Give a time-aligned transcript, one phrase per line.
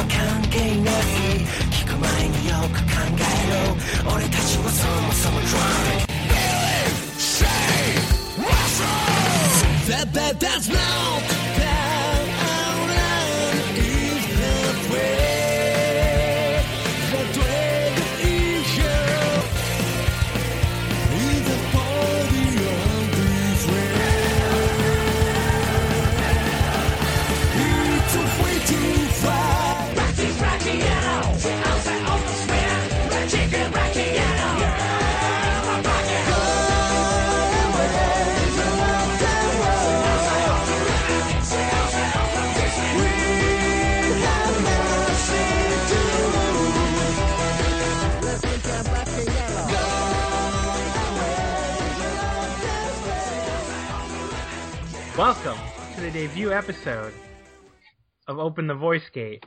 [0.00, 1.04] は関係ない
[1.70, 7.46] 聞く前によく考えろ俺たちはそもそも drunk Believe, say,
[8.38, 9.88] what's wrong?
[9.88, 11.29] That, that, that's now
[55.20, 55.58] Welcome
[55.96, 57.12] to the debut episode
[58.26, 59.44] of Open the Voice Gate.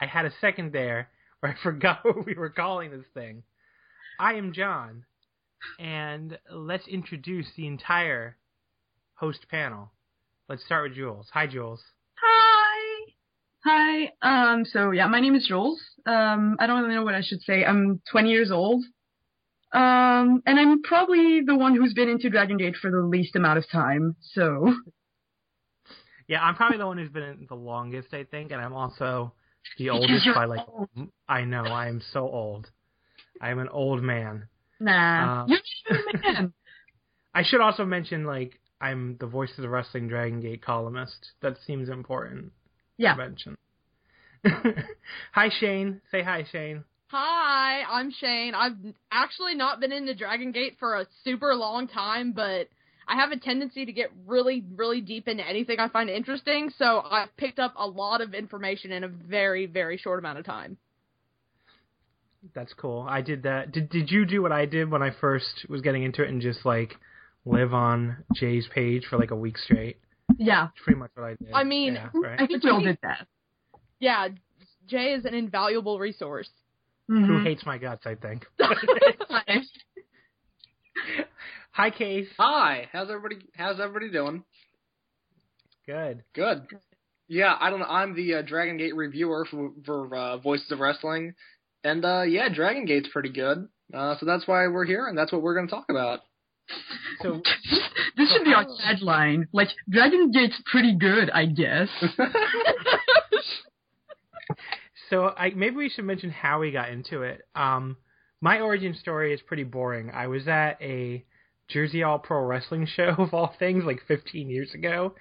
[0.00, 1.08] I had a second there
[1.40, 3.42] where I forgot what we were calling this thing.
[4.20, 5.04] I am John,
[5.80, 8.36] and let's introduce the entire
[9.16, 9.90] host panel.
[10.48, 11.26] Let's start with Jules.
[11.32, 11.82] Hi, Jules.
[12.22, 13.12] Hi.
[13.64, 14.12] Hi.
[14.22, 15.80] Um, so yeah, my name is Jules.
[16.06, 17.64] Um, I don't really know what I should say.
[17.64, 18.84] I'm 20 years old.
[19.72, 23.58] Um, and I'm probably the one who's been into Dragon Gate for the least amount
[23.58, 24.14] of time.
[24.20, 24.72] So
[26.28, 29.32] Yeah, I'm probably the one who's been in the longest, I think, and I'm also
[29.78, 30.66] the oldest by like.
[31.28, 32.70] I know I am so old.
[33.40, 34.48] I am an old man.
[34.80, 36.52] nah, Uh, you're just a man.
[37.34, 41.32] I should also mention like I'm the voice of the wrestling Dragon Gate columnist.
[41.42, 42.52] That seems important
[42.96, 43.14] yeah.
[43.14, 43.56] to mention.
[45.32, 46.00] hi Shane.
[46.10, 46.84] Say hi Shane.
[47.08, 48.54] Hi, I'm Shane.
[48.54, 48.76] I've
[49.12, 52.68] actually not been into Dragon Gate for a super long time, but
[53.08, 57.02] I have a tendency to get really, really deep into anything I find interesting, so
[57.08, 60.76] I've picked up a lot of information in a very, very short amount of time.
[62.54, 63.06] That's cool.
[63.08, 63.72] I did that.
[63.72, 66.40] Did Did you do what I did when I first was getting into it and
[66.40, 66.94] just like
[67.44, 69.98] live on Jay's page for like a week straight?
[70.36, 70.66] Yeah.
[70.66, 71.52] That's pretty much what I did.
[71.54, 72.40] I mean, yeah, right.
[72.40, 73.26] I think we all did that.
[73.98, 74.28] Yeah,
[74.86, 76.48] Jay is an invaluable resource.
[77.08, 77.44] Who Mhm.
[77.44, 78.06] hates my guts?
[78.06, 78.46] I think.
[81.76, 81.84] Hi.
[81.84, 82.28] Hi, Case.
[82.38, 83.36] Hi, how's everybody?
[83.54, 84.42] How's everybody doing?
[85.86, 86.24] Good.
[86.34, 86.66] Good.
[87.28, 87.86] Yeah, I don't know.
[87.86, 91.34] I'm the uh, Dragon Gate reviewer for for uh, Voices of Wrestling,
[91.84, 93.68] and uh, yeah, Dragon Gate's pretty good.
[93.92, 96.20] Uh, so that's why we're here, and that's what we're going to talk about.
[97.20, 97.42] So
[98.16, 99.46] this should be our tagline.
[99.52, 101.88] Like, Dragon Gate's pretty good, I guess.
[105.08, 107.42] So I maybe we should mention how we got into it.
[107.54, 107.96] Um,
[108.40, 110.10] my origin story is pretty boring.
[110.10, 111.24] I was at a
[111.68, 115.14] Jersey All Pro Wrestling show of all things, like 15 years ago.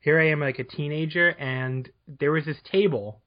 [0.00, 3.20] Here I am, like a teenager, and there was this table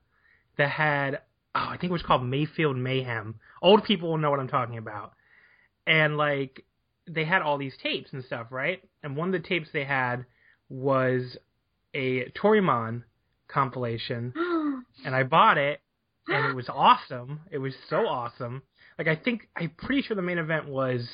[0.57, 1.19] that had
[1.55, 3.35] oh, I think it was called Mayfield Mayhem.
[3.61, 5.13] Old people will know what I'm talking about.
[5.85, 6.65] And like
[7.07, 8.81] they had all these tapes and stuff, right?
[9.03, 10.25] And one of the tapes they had
[10.69, 11.37] was
[11.93, 13.03] a Toryumon
[13.47, 14.33] compilation,
[15.05, 15.81] and I bought it,
[16.27, 17.41] and it was awesome.
[17.51, 18.63] It was so awesome.
[18.97, 21.07] Like I think I'm pretty sure the main event was,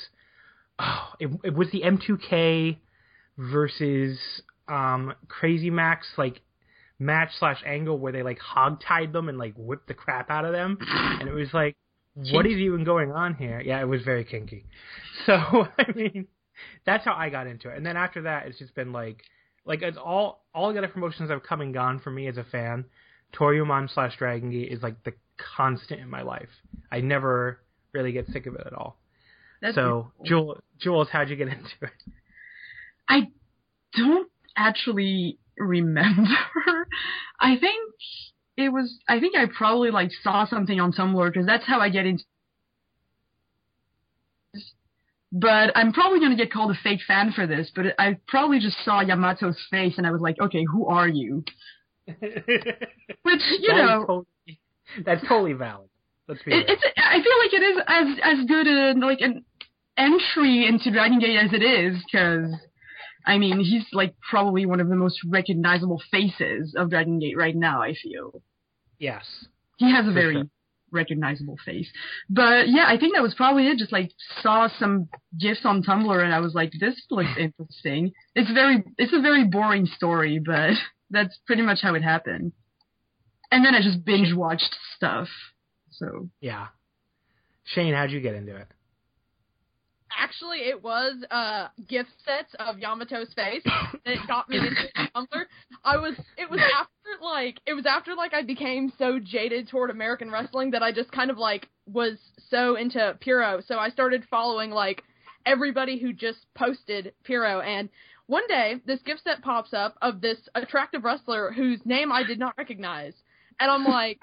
[0.80, 2.78] oh, it, it was the M2K
[3.38, 4.20] versus
[4.68, 6.42] um Crazy Max like
[7.00, 10.46] match slash angle where they like hog tied them and like whipped the crap out
[10.46, 11.76] of them, and it was like,
[12.31, 13.62] what is even going on here?
[13.62, 14.66] Yeah, it was very kinky.
[15.26, 16.28] So I mean,
[16.86, 19.22] that's how I got into it, and then after that, it's just been like,
[19.66, 22.46] like it's all all the other promotions have come and gone for me as a
[22.46, 22.86] fan.
[23.34, 25.14] Toryumon slash Dragon Gate is like the
[25.56, 26.50] constant in my life.
[26.92, 27.60] I never
[27.94, 28.99] really get sick of it at all.
[29.62, 30.26] That's so, beautiful.
[30.26, 31.90] Jewel, Jules, how'd you get into it?
[33.08, 33.28] I
[33.96, 36.24] don't actually remember.
[37.40, 37.94] I think
[38.58, 38.98] it was.
[39.08, 42.24] I think I probably like saw something on Tumblr because that's how I get into.
[45.32, 47.72] But I'm probably gonna get called a fake fan for this.
[47.76, 51.44] But I probably just saw Yamato's face and I was like, okay, who are you?
[52.08, 54.60] Which you That know, totally,
[55.06, 55.90] that's totally valid.
[56.28, 56.84] Let's be it, it's.
[56.98, 59.46] I feel like it is as as good a like an
[60.00, 62.51] entry into Dragon Gate as it is because.
[63.25, 67.56] I mean, he's like probably one of the most recognizable faces of Dragon Gate right
[67.56, 68.42] now, I feel.
[68.98, 69.24] yes.
[69.78, 70.44] He has a very sure.
[70.92, 71.92] recognizable face.
[72.30, 73.78] But yeah, I think that was probably it.
[73.78, 74.12] Just like
[74.42, 78.13] saw some gifs on Tumblr and I was like, this looks interesting.
[78.36, 80.72] It's very, it's a very boring story, but
[81.12, 82.54] that's pretty much how it happened.
[83.52, 85.28] And then I just binge watched stuff.
[85.92, 86.68] So Yeah.
[87.66, 88.68] Shane, how'd you get into it?
[90.18, 93.64] Actually, it was uh gif sets of Yamato's face
[94.06, 95.44] that got me into Tumblr.
[95.84, 99.90] I was it was after like it was after like I became so jaded toward
[99.90, 102.18] American wrestling that I just kind of like was
[102.50, 103.62] so into Puro.
[103.66, 105.04] So I started following like
[105.46, 107.90] everybody who just posted Puro and
[108.28, 112.40] one day this gif set pops up of this attractive wrestler whose name I did
[112.40, 113.14] not recognize.
[113.60, 114.20] And I'm like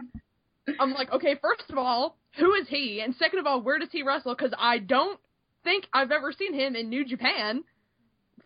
[0.80, 3.00] I'm like, okay, first of all, who is he?
[3.00, 4.34] And second of all, where does he wrestle?
[4.34, 5.18] Because I don't
[5.66, 7.64] think I've ever seen him in New Japan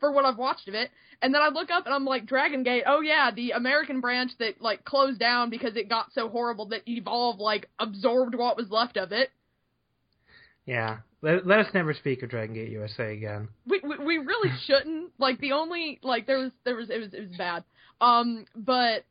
[0.01, 0.91] for what I've watched of it.
[1.21, 4.33] And then I look up and I'm like, Dragon Gate, oh yeah, the American branch
[4.39, 8.71] that like closed down because it got so horrible that Evolve like absorbed what was
[8.71, 9.29] left of it.
[10.65, 10.99] Yeah.
[11.21, 13.49] Let, let us never speak of Dragon Gate USA again.
[13.69, 15.11] We, we we really shouldn't.
[15.19, 17.65] Like the only like there was there was it was it was bad.
[18.01, 19.05] Um, but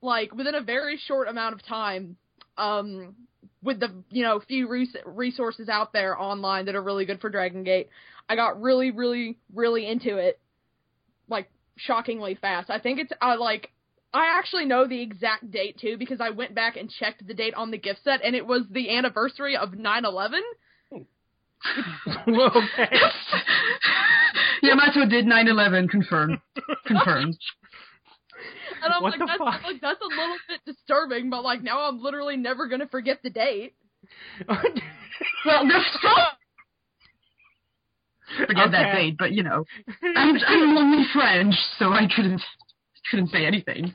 [0.00, 2.16] like within a very short amount of time,
[2.56, 3.14] um,
[3.62, 7.30] with the you know few res- resources out there online that are really good for
[7.30, 7.88] Dragon Gate,
[8.28, 10.38] I got really really really into it,
[11.28, 12.70] like shockingly fast.
[12.70, 13.70] I think it's uh, like
[14.12, 17.54] I actually know the exact date too because I went back and checked the date
[17.54, 20.40] on the gif set and it was the anniversary of 9/11.
[22.28, 22.96] okay.
[24.62, 26.38] Yamato did 9/11 confirmed.
[26.86, 27.38] Confirmed.
[28.82, 29.62] And I'm What like, the that's, fuck?
[29.62, 33.30] like, that's a little bit disturbing, but like now I'm literally never gonna forget the
[33.30, 33.74] date.
[35.44, 36.12] Well, there's some
[38.46, 39.64] forget that date, but you know,
[40.16, 42.42] I'm I'm only French, so I couldn't
[43.10, 43.94] couldn't say anything.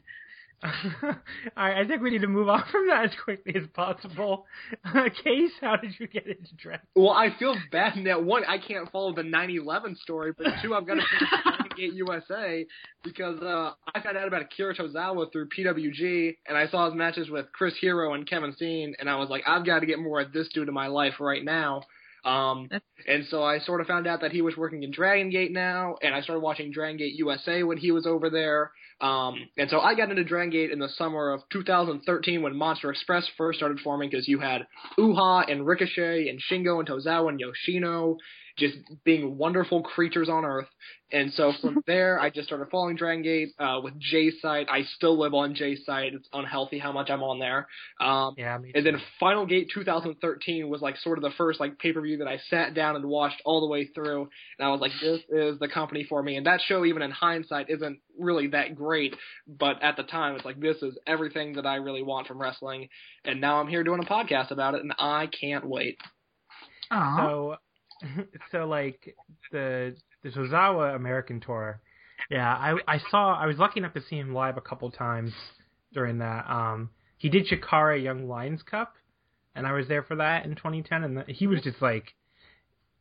[0.63, 1.11] All
[1.55, 4.45] right, I think we need to move on from that as quickly as possible.
[4.83, 6.85] Uh, Case, how did you get into Dragon?
[6.95, 10.73] Well, I feel bad in that one, I can't follow the 9/11 story, but two,
[10.73, 12.65] I've got to Gate USA
[13.03, 17.29] because uh, I found out about Akira Tozawa through PWG, and I saw his matches
[17.29, 20.21] with Chris Hero and Kevin Steen, and I was like, I've got to get more
[20.21, 21.83] of this dude in my life right now.
[22.25, 22.69] Um,
[23.07, 25.95] and so I sort of found out that he was working in Dragon Gate now,
[26.01, 28.71] and I started watching Dragon Gate USA when he was over there.
[28.99, 32.89] Um, and so I got into Dragon Gate in the summer of 2013 when Monster
[32.89, 34.65] Express first started forming because you had
[34.97, 38.17] Uhaa and Ricochet and Shingo and Tozawa and Yoshino
[38.57, 40.67] just being wonderful creatures on Earth.
[41.11, 44.67] And so from there, I just started following Dragon Gate uh, with Jay's site.
[44.69, 46.13] I still live on Jay's site.
[46.13, 47.67] It's unhealthy how much I'm on there.
[47.99, 51.77] Um, Yeah, me and then Final Gate 2013 was like sort of the first like
[51.79, 54.69] pay per view that I sat down and watched all the way through, and I
[54.69, 56.37] was like, this is the company for me.
[56.37, 59.15] And that show, even in hindsight, isn't really that great,
[59.47, 62.89] but at the time, it's like this is everything that I really want from wrestling.
[63.25, 65.97] And now I'm here doing a podcast about it, and I can't wait.
[66.91, 67.17] Aw.
[67.17, 67.55] So,
[68.51, 69.15] so like
[69.51, 71.79] the the Tozawa American tour,
[72.29, 75.31] yeah, I I saw I was lucky enough to see him live a couple times
[75.93, 76.49] during that.
[76.49, 78.95] Um, he did Chikara Young Lions Cup,
[79.55, 82.13] and I was there for that in 2010, and the, he was just like,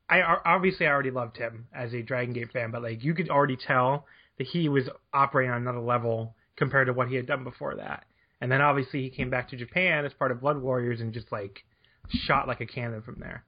[0.09, 3.31] I obviously I already loved him as a Dragon Gate fan, but like you could
[3.31, 4.07] already tell
[4.39, 8.05] that he was operating on another level compared to what he had done before that.
[8.41, 11.33] and then obviously he came back to Japan as part of Blood Warriors and just
[11.33, 11.65] like
[12.09, 13.45] shot like a cannon from there.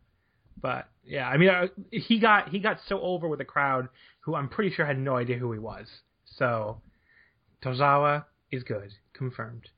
[0.61, 3.89] But yeah, I mean, uh, he got he got so over with the crowd
[4.21, 5.87] who I'm pretty sure had no idea who he was.
[6.37, 6.81] So
[7.63, 9.69] Tozawa is good, confirmed.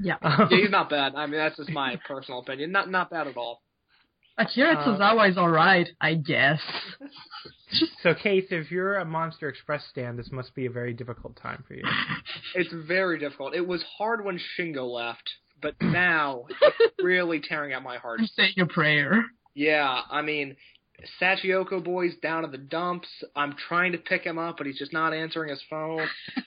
[0.00, 0.16] Yeah.
[0.22, 1.14] yeah, he's not bad.
[1.14, 2.72] I mean, that's just my personal opinion.
[2.72, 3.62] Not not bad at all.
[4.38, 6.60] Akira Uh, Tozawa is alright, I guess.
[8.02, 11.64] So, Case, if you're a Monster Express stand, this must be a very difficult time
[11.66, 11.82] for you.
[12.54, 13.54] It's very difficult.
[13.56, 15.28] It was hard when Shingo left,
[15.60, 18.20] but now it's really tearing at my heart.
[18.20, 19.24] I'm saying a prayer.
[19.56, 20.54] Yeah, I mean,
[21.20, 23.08] Shachihoko Boy's down at the dumps.
[23.34, 26.06] I'm trying to pick him up, but he's just not answering his phone.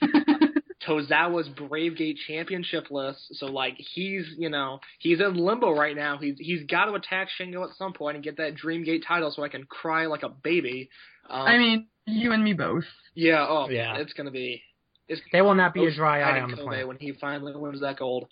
[0.86, 6.16] Tozawa's Brave Gate championship list, so like he's you know he's in limbo right now.
[6.18, 9.30] He's he's got to attack Shingo at some point and get that Dream Gate title
[9.30, 10.88] so I can cry like a baby.
[11.28, 12.84] Um, I mean, you and me both.
[13.14, 13.94] yeah, oh Yeah.
[13.94, 14.62] yeah, it's gonna be.
[15.06, 16.88] It's There will not be a dry eye on the Kobe planet.
[16.88, 18.28] when he finally wins that gold.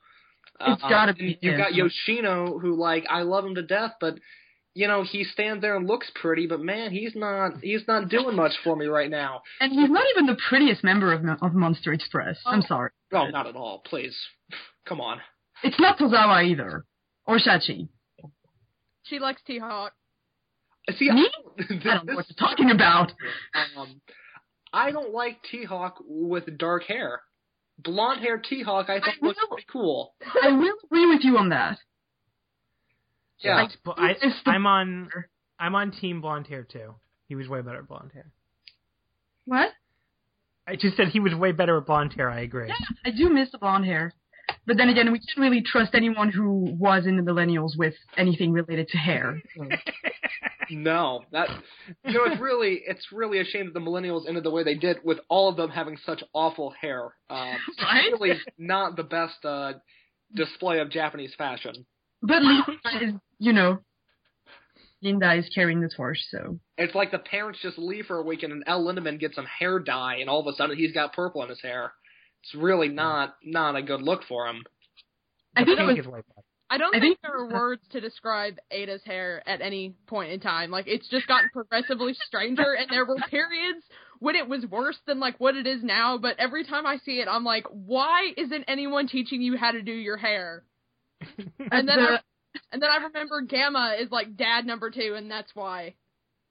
[0.61, 1.75] It's Uh, gotta and be You've got.
[1.75, 4.15] Yoshino, who like I love him to death, but
[4.79, 8.37] you know he stands there and looks pretty, but man, he's not he's not doing
[8.37, 9.43] much for me right now.
[9.61, 12.39] And he's not even the prettiest member of, of Monster Express.
[12.47, 12.91] I'm sorry.
[13.13, 13.83] Oh, not at all.
[13.85, 14.17] Please,
[14.89, 15.19] come on.
[15.65, 16.85] It's not Tozawa either.
[17.27, 17.89] Or Shachi.
[19.03, 19.95] She likes T Hawk.
[20.97, 21.29] See, Me?
[21.59, 23.11] I don't, I don't know what you're talking about.
[23.77, 24.01] Um,
[24.73, 27.23] I don't like T Hawk with dark hair.
[27.81, 30.15] Blonde hair T Hawk, I thought I looked pretty cool.
[30.41, 31.79] I will agree with you on that.
[33.41, 33.63] Yeah.
[33.63, 34.15] Yes, but I,
[34.47, 35.11] I'm on
[35.59, 36.95] I'm on Team Blonde Hair too.
[37.27, 38.33] He was way better at blonde hair.
[39.45, 39.71] What?
[40.67, 42.31] I just said he was way better at blonde hair.
[42.31, 42.69] I agree.
[42.69, 44.13] Yeah, I do miss the blonde hair.
[44.67, 48.53] But then again, we can't really trust anyone who was in the millennials with anything
[48.53, 49.41] related to hair.
[50.71, 51.49] No, that
[52.05, 54.75] you know it's really it's really a shame that the millennials ended the way they
[54.75, 57.05] did with all of them having such awful hair.
[57.31, 58.05] Um, Right?
[58.05, 59.73] it's really not the best uh,
[60.35, 61.87] display of Japanese fashion.
[62.23, 62.65] But Linda
[63.03, 63.79] is, you know,
[65.03, 66.59] Linda is carrying the torch, so.
[66.77, 69.79] It's like the parents just leave for a weekend and El Lindaman gets some hair
[69.79, 71.93] dye, and all of a sudden he's got purple in his hair.
[72.43, 74.63] It's really not not a good look for him.
[75.57, 76.07] I think it was is.
[76.71, 80.33] I don't I think, think- there are words to describe Eita's hair at any point
[80.33, 80.71] in time.
[80.71, 83.85] Like it's just gotten progressively stranger, and there were periods
[84.21, 86.19] when it was worse than like what it is now.
[86.19, 89.83] But every time I see it, I'm like, why isn't anyone teaching you how to
[89.83, 90.65] do your hair?
[91.71, 92.19] And then I,
[92.73, 95.95] and then I remember Gamma is like dad number two, and that's why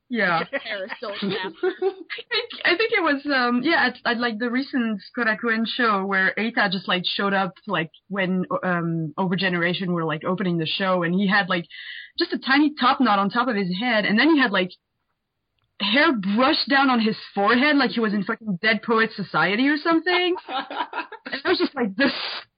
[0.09, 0.39] yeah.
[0.39, 1.11] his hair is still.
[1.21, 6.05] I think I think it was um yeah at, at like the recent Korakuen show
[6.05, 10.65] where Eita just like showed up like when um Over Generation were like opening the
[10.65, 11.65] show and he had like
[12.17, 14.71] just a tiny top knot on top of his head and then he had like
[15.79, 19.77] hair brushed down on his forehead like he was in fucking Dead Poets Society or
[19.77, 22.09] something and I was just like the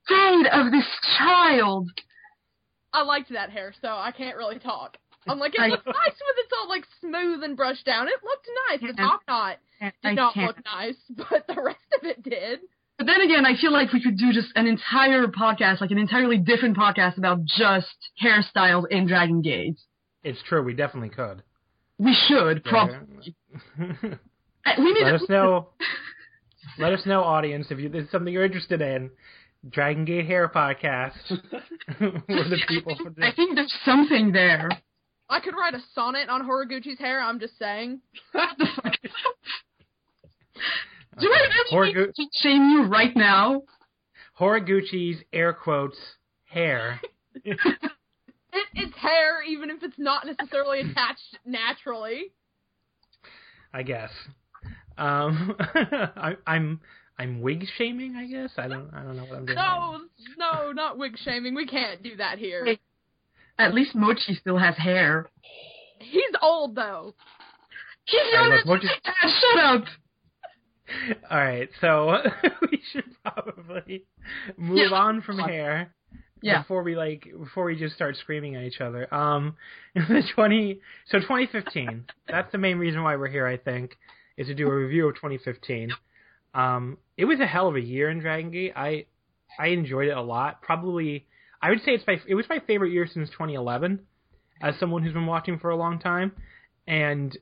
[0.09, 0.87] state of this
[1.17, 1.89] child
[2.93, 4.97] I liked that hair, so I can't really talk.
[5.27, 8.07] I'm like, it looks nice when it's all like smooth and brushed down.
[8.07, 8.81] It looked nice.
[8.81, 9.57] The top knot
[10.03, 12.59] did not look nice, but the rest of it did.
[12.97, 15.99] But then again, I feel like we could do just an entire podcast, like an
[15.99, 19.77] entirely different podcast about just hairstyles in Dragon Gate.
[20.23, 20.63] It's true.
[20.63, 21.43] We definitely could.
[21.97, 23.35] We should probably.
[24.77, 25.69] We need let to us know.
[26.77, 29.09] Let us know, audience, if you, this is something you're interested in.
[29.67, 31.11] Dragon Gate Hair Podcast.
[31.99, 34.69] We're the people for I think there's something there.
[35.29, 37.21] I could write a sonnet on Horiguchi's hair.
[37.21, 37.99] I'm just saying.
[38.31, 38.93] What the fuck?
[41.19, 43.63] Do I really Horigu- need to shame you right now?
[44.39, 45.97] Horiguchi's air quotes
[46.45, 47.01] hair.
[48.51, 52.31] It, it's hair, even if it's not necessarily attached naturally.
[53.71, 54.09] I guess.
[54.97, 56.81] Um, I, I'm
[57.19, 58.15] I'm wig shaming.
[58.15, 59.55] I guess I don't I don't know what I'm doing.
[59.57, 59.99] No,
[60.37, 61.53] no, not wig shaming.
[61.53, 62.63] We can't do that here.
[62.65, 62.79] Wait.
[63.59, 65.27] At least Mochi still has hair.
[65.99, 67.13] He's old though.
[68.05, 69.83] He's Alright, younger look, Mochi- than Dad, Shut up!
[71.29, 72.17] All right, so
[72.71, 74.05] we should probably
[74.57, 74.97] move Yeah.
[74.97, 75.93] on from hair.
[76.41, 76.61] Yeah.
[76.61, 79.13] Before we like, before we just start screaming at each other.
[79.13, 79.57] Um,
[79.93, 80.79] the twenty,
[81.11, 82.05] so 2015.
[82.29, 83.45] that's the main reason why we're here.
[83.45, 83.97] I think
[84.37, 85.89] is to do a review of 2015.
[86.53, 88.73] Um, it was a hell of a year in Dragon Gate.
[88.75, 89.05] I,
[89.59, 90.61] I enjoyed it a lot.
[90.61, 91.25] Probably,
[91.61, 93.99] I would say it's my, it was my favorite year since 2011.
[94.61, 96.33] As someone who's been watching for a long time,
[96.85, 97.37] and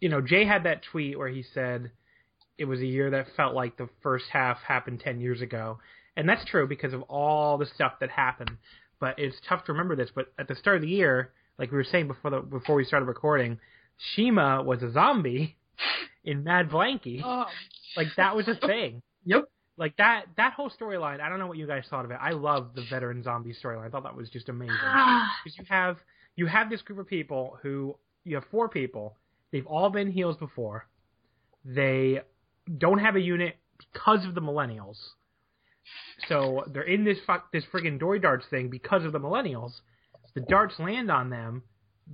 [0.00, 1.90] you know, Jay had that tweet where he said
[2.58, 5.78] it was a year that felt like the first half happened 10 years ago.
[6.16, 8.50] And that's true because of all the stuff that happened.
[8.98, 10.10] But it's tough to remember this.
[10.14, 12.84] But at the start of the year, like we were saying before the before we
[12.84, 13.58] started recording,
[14.14, 15.56] Shima was a zombie
[16.24, 17.22] in Mad Blankey.
[17.24, 17.46] Oh,
[17.96, 19.02] Like that was a thing.
[19.24, 19.44] Yep.
[19.76, 21.20] like that that whole storyline.
[21.20, 22.18] I don't know what you guys thought of it.
[22.20, 23.86] I love the veteran zombie storyline.
[23.86, 25.28] I thought that was just amazing ah.
[25.44, 25.96] because you have
[26.36, 29.16] you have this group of people who you have four people.
[29.52, 30.86] They've all been heels before.
[31.64, 32.20] They
[32.78, 33.56] don't have a unit
[33.92, 34.96] because of the millennials.
[36.28, 39.72] So they're in this fuck this friggin' Doi darts thing because of the millennials.
[40.34, 41.62] The darts land on them.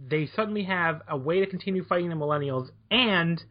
[0.08, 3.42] They suddenly have a way to continue fighting the millennials, and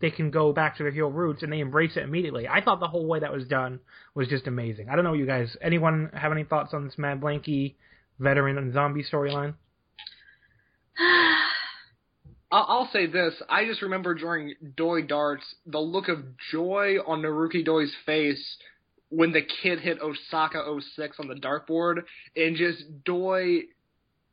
[0.00, 2.48] they can go back to their heel roots, and they embrace it immediately.
[2.48, 3.80] I thought the whole way that was done
[4.14, 4.88] was just amazing.
[4.88, 5.56] I don't know, you guys.
[5.60, 7.74] Anyone have any thoughts on this Mad Blankey
[8.18, 9.54] veteran and zombie storyline?
[12.52, 16.18] I'll, say this: I just remember during Doi Darts, the look of
[16.50, 18.56] joy on Naruki Doi's face
[19.08, 20.64] when the kid hit Osaka
[20.96, 22.02] 06 on the dartboard,
[22.34, 23.60] and just Doi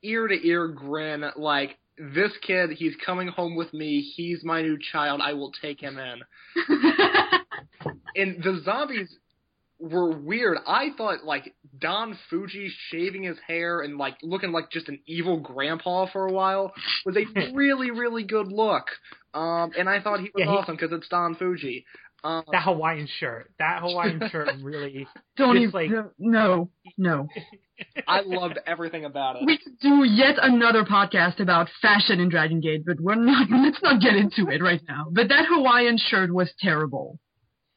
[0.02, 4.02] ear to ear grin like this kid, he's coming home with me.
[4.02, 5.22] He's my new child.
[5.24, 6.22] I will take him in.
[8.16, 9.16] and the zombies
[9.80, 10.58] were weird.
[10.68, 15.40] I thought like Don Fujii shaving his hair and like looking like just an evil
[15.40, 16.74] grandpa for a while
[17.06, 18.86] was a really really good look.
[19.34, 21.84] Um, and I thought he was Yeah, he- awesome because it's Don Fujii.
[22.24, 23.52] Um, That Hawaiian shirt.
[23.60, 25.08] That Hawaiian shirt really.
[25.38, 25.72] Don't even.
[25.72, 27.28] like- no, no.
[28.08, 29.44] I loved everything about it.
[29.46, 33.48] We could do yet another podcast about fashion in Dragon Gate, but we're not.
[33.52, 35.06] Let's not get into it right now.
[35.12, 37.20] But that Hawaiian shirt was terrible.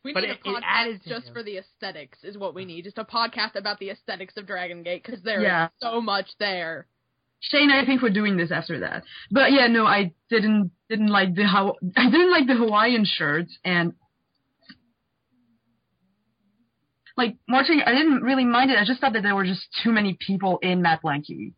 [0.03, 1.35] We But need it- a podcast added to just him.
[1.35, 2.85] for the aesthetics, is what we need.
[2.85, 5.69] Just a podcast about the aesthetics of Dragon Gate, because there is Yeah.
[5.81, 6.87] so much there.
[7.41, 9.03] Shane, I think we're doing this after that.
[9.31, 13.59] But yeah, no, I didn't didn't like the how I didn't like the Hawaiian shirts
[13.65, 13.93] and
[17.17, 18.79] like watching, I didn't really mind it.
[18.79, 21.55] I just thought that there were just too many people in Mad Blankey.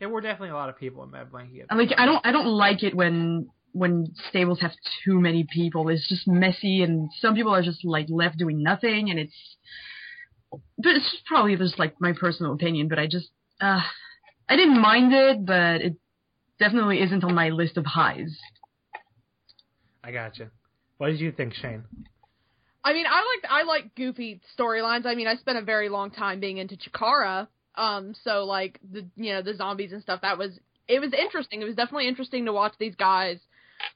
[0.00, 1.64] There were definitely a lot of people in Mad Blankey.
[1.68, 1.90] And, Like.
[1.96, 4.72] I don't I don't like it when when stables have
[5.04, 5.88] too many people.
[5.88, 9.56] It's just messy and some people are just like left doing nothing and it's
[10.78, 13.80] but it's probably just like my personal opinion, but I just uh
[14.48, 15.96] I didn't mind it, but it
[16.58, 18.36] definitely isn't on my list of highs.
[20.02, 20.50] I gotcha.
[20.98, 21.84] What did you think, Shane?
[22.84, 25.06] I mean, I like I like goofy storylines.
[25.06, 29.06] I mean, I spent a very long time being into Chikara, um, so like the
[29.16, 30.20] you know the zombies and stuff.
[30.20, 31.62] That was it was interesting.
[31.62, 33.38] It was definitely interesting to watch these guys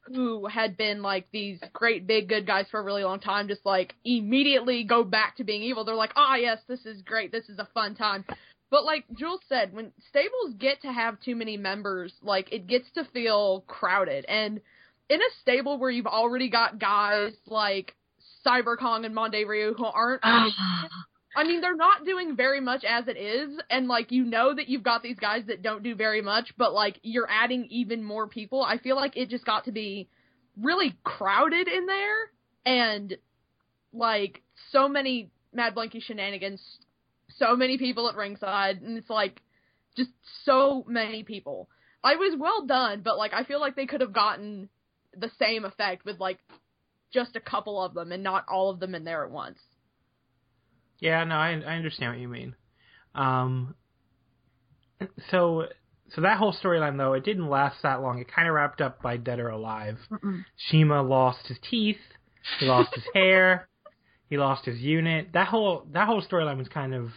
[0.07, 3.65] who had been like these great big good guys for a really long time just
[3.65, 5.85] like immediately go back to being evil.
[5.85, 7.31] They're like, ah, yes, this is great.
[7.31, 8.25] This is a fun time.
[8.71, 12.91] But like Jules said, when stables get to have too many members, like it gets
[12.93, 14.25] to feel crowded.
[14.27, 14.61] And
[15.09, 17.95] in a stable where you've already got guys like
[18.49, 20.89] Cyber Kong and Mondai Ryu who aren't ah.
[21.37, 24.69] I mean, they're not doing very much as it is, and like you know that
[24.69, 28.27] you've got these guys that don't do very much, but like you're adding even more
[28.27, 28.63] people.
[28.63, 30.09] I feel like it just got to be
[30.61, 32.31] really crowded in there,
[32.65, 33.17] and
[33.93, 36.61] like so many Mad Blankey shenanigans,
[37.37, 39.41] so many people at ringside, and it's like
[39.97, 40.11] just
[40.45, 41.69] so many people.
[42.03, 44.69] I was well done, but like I feel like they could have gotten
[45.17, 46.39] the same effect with like
[47.13, 49.59] just a couple of them and not all of them in there at once.
[51.01, 52.55] Yeah, no, I I understand what you mean.
[53.15, 53.75] Um,
[55.31, 55.67] so
[56.15, 58.19] so that whole storyline though, it didn't last that long.
[58.19, 59.99] It kind of wrapped up by Dead or Alive.
[60.11, 60.45] Mm-mm.
[60.57, 62.01] Shima lost his teeth.
[62.59, 63.69] He lost his hair.
[64.31, 65.29] He lost his unit.
[65.33, 67.13] That whole that whole storyline was kind of.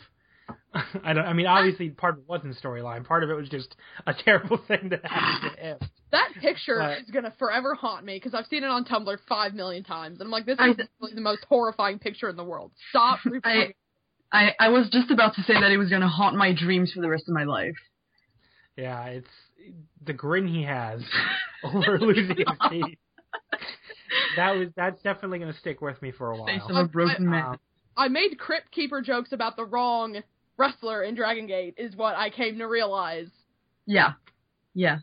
[1.04, 1.26] I don't.
[1.26, 3.06] I mean, obviously, part of it wasn't storyline.
[3.06, 3.76] Part of it was just
[4.08, 5.78] a terrible thing that happened to him.
[6.12, 9.54] That picture But- is gonna forever haunt me because I've seen it on Tumblr five
[9.54, 12.72] million times, and I'm like, this is really the most horrifying picture in the world.
[12.90, 13.74] Stop reporting.
[14.34, 17.02] I, I was just about to say that it was gonna haunt my dreams for
[17.02, 17.76] the rest of my life.
[18.78, 19.28] Yeah, it's
[20.06, 21.02] the grin he has
[21.64, 22.98] over losing his teeth.
[24.38, 26.86] That was that's definitely going to stick with me for a Face of while.
[26.86, 27.46] a broken man.
[27.46, 27.60] Um,
[27.98, 30.22] I made Crypt Keeper jokes about the wrong
[30.62, 33.28] wrestler in Dragon Gate, is what I came to realize.
[33.86, 34.14] Yeah.
[34.74, 35.00] Yeah.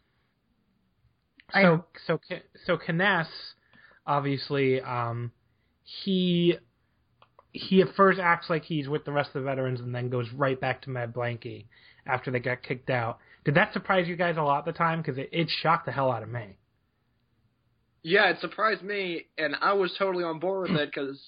[1.53, 3.29] I- so so K- so Kness,
[4.07, 5.33] obviously, um,
[5.83, 6.57] he
[7.53, 10.31] he at first acts like he's with the rest of the veterans and then goes
[10.33, 11.67] right back to Mad Blankey
[12.07, 13.19] after they got kicked out.
[13.45, 15.01] Did that surprise you guys a lot at the time?
[15.01, 16.59] Because it, it shocked the hell out of me.
[18.03, 21.19] Yeah, it surprised me, and I was totally on board with it because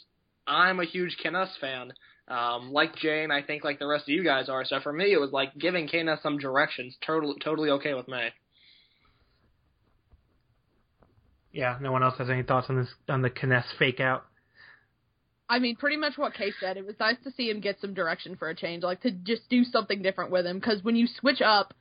[0.46, 1.92] I'm a huge Kness fan.
[2.30, 4.64] Um, like Jane, I think like the rest of you guys are.
[4.64, 6.96] So for me, it was like giving Kness some directions.
[7.04, 8.28] Totally, totally okay with me.
[11.52, 14.24] Yeah, no one else has any thoughts on this on the Kness fake out.
[15.48, 16.76] I mean, pretty much what Kay said.
[16.76, 19.48] It was nice to see him get some direction for a change, like to just
[19.50, 20.60] do something different with him.
[20.60, 21.74] Because when you switch up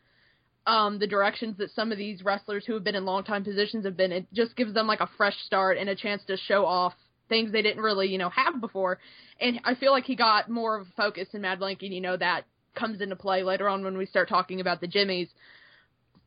[0.65, 3.85] um, the directions that some of these wrestlers who have been in long time positions
[3.85, 6.65] have been, it just gives them like a fresh start and a chance to show
[6.65, 6.93] off
[7.29, 8.99] things they didn't really, you know, have before.
[9.39, 12.17] And I feel like he got more of a focus in Mad Blankey, you know
[12.17, 12.43] that
[12.75, 15.29] comes into play later on when we start talking about the Jimmies.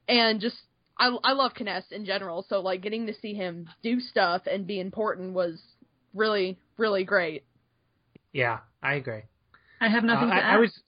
[0.08, 0.56] And just
[0.98, 4.66] I I love Kness in general, so like getting to see him do stuff and
[4.66, 5.60] be important was
[6.14, 7.44] really really great.
[8.32, 9.22] Yeah, I agree.
[9.80, 10.54] I have nothing Uh, to I, add.
[10.54, 10.82] I was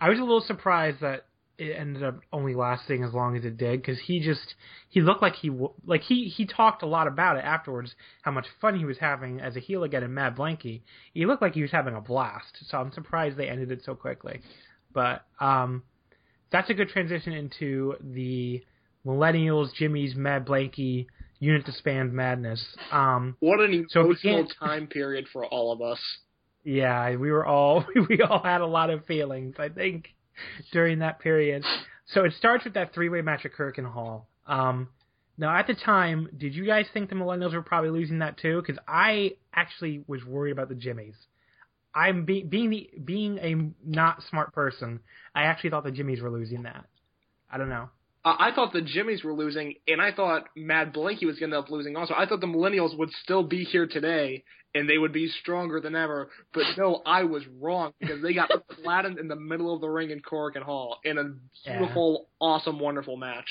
[0.00, 1.26] I was a little surprised that
[1.58, 4.54] it ended up only lasting as long as it did because he just
[4.88, 5.50] he looked like he
[5.86, 9.40] like he he talked a lot about it afterwards how much fun he was having
[9.40, 10.82] as a heel again in Mad Blankey.
[11.12, 13.94] He looked like he was having a blast, so I'm surprised they ended it so
[13.94, 14.40] quickly.
[14.92, 15.82] But um,
[16.50, 18.62] that's a good transition into the
[19.06, 21.06] Millennials, Jimmy's Mad Blankey
[21.40, 22.64] unit to disband madness.
[22.90, 26.00] Um, What an So emotional can't- time period for all of us.
[26.66, 30.14] Yeah, we were all we all had a lot of feelings, I think,
[30.72, 31.64] during that period.
[32.06, 34.28] So it starts with that three way match at Korakuen Hall.
[34.46, 34.88] Um,
[35.36, 38.60] now at the time, did you guys think the Millennials were probably losing that too?
[38.60, 41.16] Because I actually was worried about the Jimmies.
[41.94, 45.00] I'm be- being the being a not smart person.
[45.34, 46.84] I actually thought the Jimmies were losing that.
[47.50, 47.88] I don't know.
[48.24, 51.56] I I thought the Jimmies were losing, and I thought Mad Blankey was going to
[51.56, 52.14] end up losing also.
[52.16, 55.94] I thought the Millennials would still be here today, and they would be stronger than
[55.94, 56.30] ever.
[56.52, 58.50] But no, I was wrong because they got
[58.82, 61.34] flattened in the middle of the ring in Korakuen Hall in a
[61.68, 63.48] beautiful, awesome, wonderful match.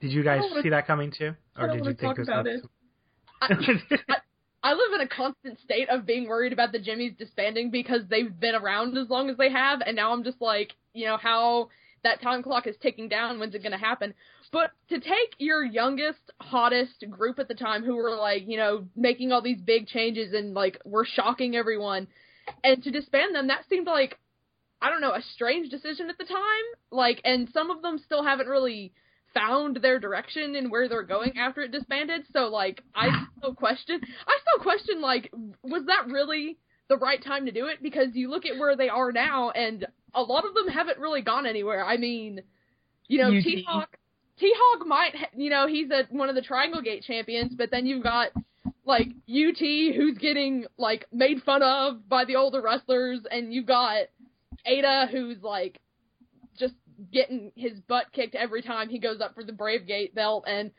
[0.00, 2.16] Did you guys I don't wanna- see that coming too, or did you think talk
[2.16, 2.62] this about was?
[3.42, 4.16] I,
[4.62, 8.38] I live in a constant state of being worried about the Jimmies disbanding because they've
[8.38, 11.68] been around as long as they have, and now I'm just like, you know, how
[12.02, 13.38] that time clock is ticking down.
[13.38, 14.14] When's it going to happen?
[14.52, 18.86] But to take your youngest, hottest group at the time who were like, you know,
[18.96, 22.08] making all these big changes and like were shocking everyone,
[22.64, 24.18] and to disband them, that seemed like,
[24.82, 26.36] I don't know, a strange decision at the time.
[26.90, 28.92] Like, and some of them still haven't really
[29.34, 32.26] found their direction and where they're going after it disbanded.
[32.32, 35.30] So like I still question I still question like
[35.62, 36.58] was that really
[36.88, 37.82] the right time to do it?
[37.82, 41.22] Because you look at where they are now and a lot of them haven't really
[41.22, 41.84] gone anywhere.
[41.84, 42.42] I mean,
[43.08, 43.96] you know, T Hawk
[44.38, 47.86] T Hawk might you know, he's a, one of the Triangle Gate champions, but then
[47.86, 48.28] you've got
[48.84, 54.06] like UT who's getting like made fun of by the older wrestlers and you've got
[54.66, 55.80] Eita who's like
[56.58, 56.74] just
[57.12, 60.70] getting his butt kicked every time he goes up for the Brave Gate belt, and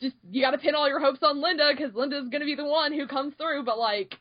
[0.00, 2.64] just you got to pin all your hopes on Linda because Linda's gonna be the
[2.64, 3.64] one who comes through.
[3.64, 4.14] But like,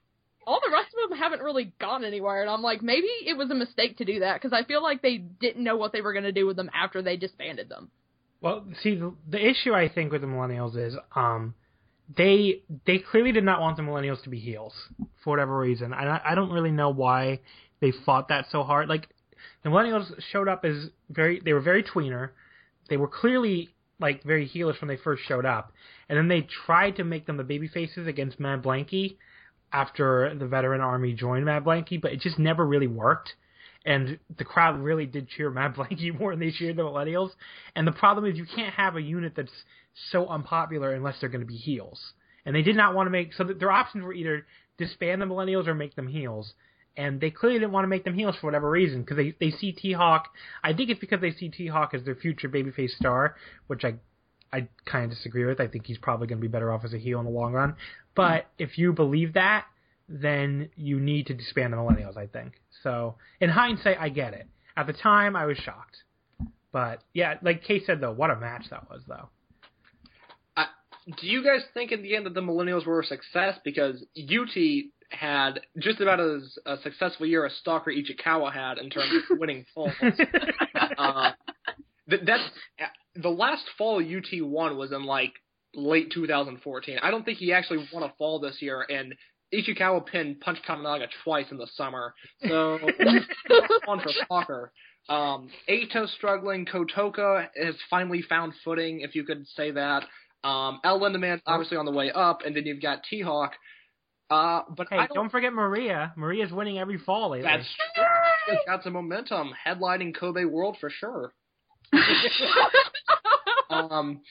[0.45, 3.51] all the rest of them haven't really gone anywhere, and I'm like, maybe it was
[3.51, 6.13] a mistake to do that because I feel like they didn't know what they were
[6.13, 7.91] gonna do with them after they disbanded them.
[8.41, 11.53] Well, see, the, the issue I think with the millennials is, um,
[12.15, 14.73] they they clearly did not want the millennials to be heels
[15.23, 15.93] for whatever reason.
[15.93, 17.41] I, I don't really know why
[17.81, 18.89] they fought that so hard.
[18.89, 19.07] Like
[19.63, 22.31] the millennials showed up as very, they were very tweener.
[22.89, 25.73] They were clearly like very heelish when they first showed up,
[26.07, 29.17] and then they tried to make them the baby faces against Mad Blankey
[29.71, 33.35] after the veteran army joined Mad Blankey, but it just never really worked
[33.85, 37.31] and the crowd really did cheer Mad Blankey more than they cheered the Millennials.
[37.75, 39.51] And the problem is you can't have a unit that's
[40.11, 42.13] so unpopular unless they're going to be heels.
[42.45, 44.45] And they did not want to make so their options were either
[44.77, 46.53] disband the Millennials or make them heels.
[46.97, 49.51] And they clearly didn't want to make them heels for whatever reason because they they
[49.51, 50.27] see T Hawk.
[50.63, 53.35] I think it's because they see T Hawk as their future babyface star,
[53.67, 53.95] which I
[54.51, 55.59] I kind of disagree with.
[55.59, 57.53] I think he's probably going to be better off as a heel in the long
[57.53, 57.75] run.
[58.15, 59.65] But if you believe that,
[60.07, 62.53] then you need to disband the Millennials, I think.
[62.83, 64.47] So, in hindsight, I get it.
[64.75, 65.97] At the time, I was shocked.
[66.71, 69.29] But, yeah, like Kay said, though, what a match that was, though.
[70.57, 70.65] I,
[71.19, 73.59] do you guys think in the end that the Millennials were a success?
[73.63, 74.57] Because UT
[75.11, 79.65] had just about as a successful year as Stalker Ichikawa had in terms of winning
[79.73, 79.93] falls.
[80.97, 81.31] uh,
[82.07, 82.43] that, that's
[83.21, 85.33] the last fall UT won was in like
[85.75, 86.97] late 2014.
[87.01, 89.13] I don't think he actually won a fall this year, and
[89.53, 92.13] Ichikawa pinned Punch Tominaga twice in the summer.
[92.47, 92.79] So
[93.87, 94.71] on for Stalker.
[95.07, 96.65] Um, Eita's struggling.
[96.65, 100.03] Kotoka has finally found footing, if you could say that.
[100.43, 103.53] Um, El Lindaman's obviously on the way up, and then you've got T Hawk.
[104.29, 106.13] Uh, but Hey, don't, don't, forget Maria.
[106.15, 107.49] Maria's winning every fall lately.
[107.49, 108.03] That's true.
[108.47, 111.33] She's got some momentum, headlining Kobe World for sure.
[113.69, 114.21] um,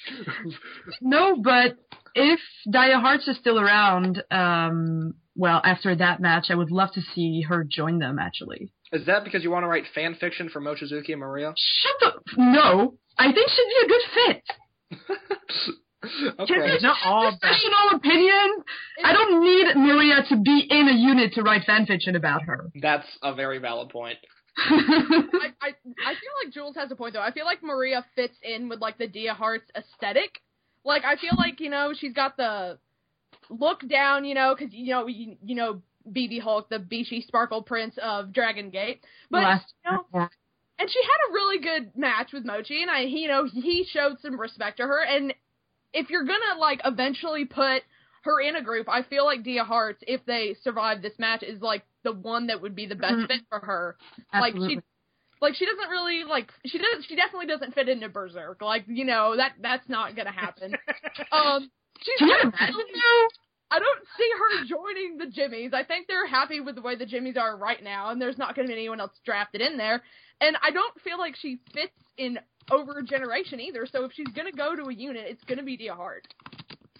[1.01, 1.77] No, but
[2.15, 2.41] if
[2.71, 7.43] Dia Hearts is still around, um, well, after that match, I would love to see
[7.43, 8.19] her join them.
[8.19, 11.55] Actually, is that because you want to write fan fiction for Mochizuki and Maria?
[11.57, 12.23] shut up.
[12.37, 14.43] No, I think she'd be a good fit.
[16.41, 16.75] okay.
[16.75, 17.41] It's not all bad.
[17.41, 18.65] Professional opinion.
[19.05, 22.71] I don't need Maria to be in a unit to write fanfiction about her.
[22.81, 24.19] That's a very valid point.
[24.71, 27.23] I, I I feel like Jules has a point though.
[27.23, 30.41] I feel like Maria fits in with like the Dia Hearts aesthetic.
[30.85, 32.79] Like I feel like you know she's got the
[33.51, 37.63] look down, you know, because you know you, you know BB Hulk, the Bishi Sparkle
[37.63, 40.29] Prince of Dragon Gate, but you know,
[40.81, 43.85] and she had a really good match with Mochi, and I, he, you know, he
[43.91, 45.05] showed some respect to her.
[45.05, 45.35] And
[45.93, 47.83] if you're gonna like eventually put
[48.29, 51.61] her in a group, I feel like Dia Hearts, if they survive this match, is
[51.61, 53.27] like the one that would be the best Mhm.
[53.27, 53.97] fit for her.
[54.33, 54.77] Absolutely.
[54.77, 54.89] Like she,
[55.41, 58.61] like she doesn't really like she does she definitely doesn't fit into VerserK.
[58.63, 60.75] Like you know that that's not gonna happen.
[61.33, 63.29] um, she's Can you imagine though?
[63.71, 65.73] I don't see her joining the Jimmies.
[65.75, 68.55] I think they're happy with the way the Jimmies are right now, and there's not
[68.57, 70.03] going to be anyone else drafted in there.
[70.41, 72.39] And I don't feel like she fits in
[72.71, 73.85] over a generation either.
[73.85, 76.27] So if she's going to go to a unit, it's going to be Dia Hart.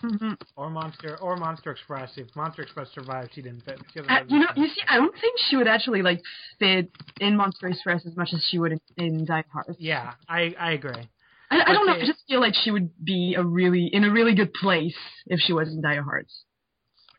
[0.03, 0.37] Mhm.
[0.57, 2.17] or Monster or Monster Express.
[2.17, 3.81] If Monster Express survived, she didn't fit.
[3.93, 6.23] She Uh, you know, you see, I don't think she would actually like
[6.59, 9.77] fit in Monster Express as much as she would in, in Die Hard.
[9.79, 11.09] yeah, I I agree.
[11.51, 11.95] I, I don't know.
[11.95, 15.41] I just feel like she would be a really in a really good place if
[15.41, 16.27] she was in Die Hard.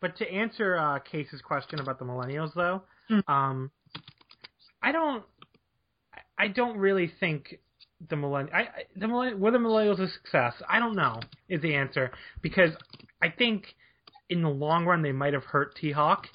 [0.02, 3.28] But to answer uh, Case's question about the millennials, though, Mm.
[3.28, 3.72] um,
[4.84, 5.26] I don't,
[6.38, 7.60] I don't really think
[8.10, 10.54] the millenn, I, I- the millenn, were the millennials a success?
[10.70, 12.72] I don't know is the answer because
[13.22, 13.76] I think
[14.30, 16.28] in the long run they might have hurt T Hawk.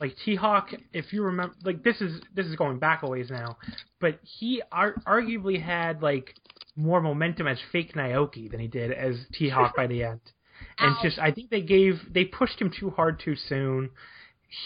[0.00, 3.30] Like T Hawk, if you remember, like this is this is going back a ways
[3.30, 3.58] now,
[4.00, 6.34] but he ar- arguably had like
[6.76, 10.20] more momentum as fake Naoki than he did as T Hawk by the end
[10.78, 11.02] and Ow.
[11.02, 13.90] just I think they gave they pushed him too hard too soon.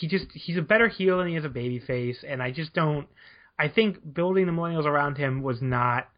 [0.01, 2.73] He just he's a better heel than he is a baby face, and I just
[2.73, 3.07] don't.
[3.59, 6.09] I think building the millennials around him was not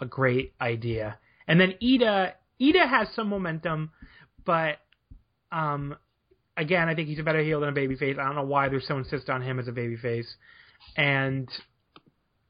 [0.00, 1.18] a great idea.
[1.46, 3.90] And then Eita Eita has some momentum,
[4.44, 4.76] but
[5.52, 5.96] um,
[6.56, 8.16] again I think he's a better heel than a baby face.
[8.20, 10.32] I don't know why they're so insistent on him as a baby face,
[10.96, 11.48] and.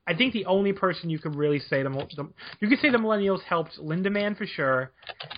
[0.06, 2.98] I think the only person you could really say the, the you could say the
[2.98, 4.90] millennials helped Lindaman for sure,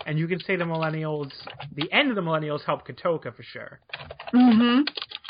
[0.07, 1.31] and you can say the millennials,
[1.75, 3.81] the end of the millennials helped Kotoka for sure.
[4.33, 4.83] Mm-hmm.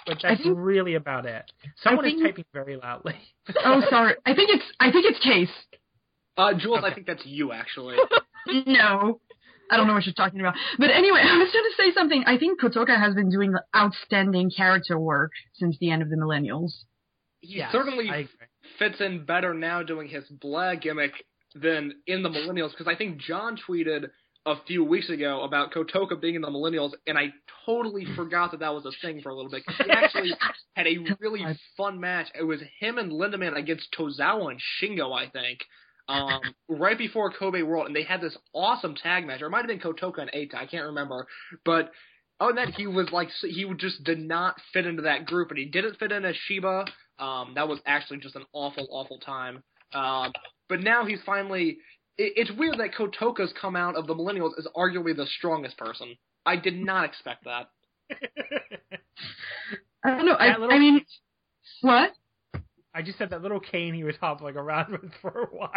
[0.06, 1.50] But that's think- really about it.
[1.82, 3.16] Someone is think- typing very loudly.
[3.64, 4.14] Oh, sorry.
[4.24, 5.48] I think it's I think it's Case.
[6.36, 7.96] Uh, Jules, I think that's you actually.
[8.66, 9.20] No.
[9.70, 10.54] I don't know what you're talking about.
[10.78, 12.24] But anyway, I was going to say something.
[12.26, 16.72] I think Kotoka has been doing outstanding character work since the end of the Millennials.
[17.40, 18.28] He Yes, certainly
[18.78, 21.12] fits in better now doing his blah gimmick
[21.54, 24.08] than in the Millennials because I think John tweeted
[24.44, 27.32] a few weeks ago about Kotoka being in the Millennials, and I
[27.64, 29.64] totally forgot that that was a thing for a little bit.
[29.64, 30.32] 'cause He actually
[30.76, 31.44] had a really
[31.76, 32.26] fun match.
[32.38, 35.60] It was him and Lindaman against Tozawa and Shingo, I think,
[36.08, 39.42] um, right before Kobe World, and they had this awesome tag match.
[39.42, 41.26] Or it might have been Kotoka and Eita, I can't remember,
[41.64, 41.90] but.
[42.40, 45.58] Other than that, he was like he just did not fit into that group, and
[45.58, 46.86] he didn't fit in as Sheba.
[47.20, 49.62] Um, that was actually just an awful, awful time.
[49.92, 50.32] Um,
[50.68, 51.78] but now he's finally.
[52.18, 56.16] It, it's weird that Kotoka's come out of the Millennials as arguably the strongest person.
[56.44, 57.68] I did not expect that.
[60.04, 60.32] I don't know.
[60.32, 61.04] I, I mean,
[61.82, 62.10] what?
[62.94, 65.70] I just said that little cane he was hopping around with for a while.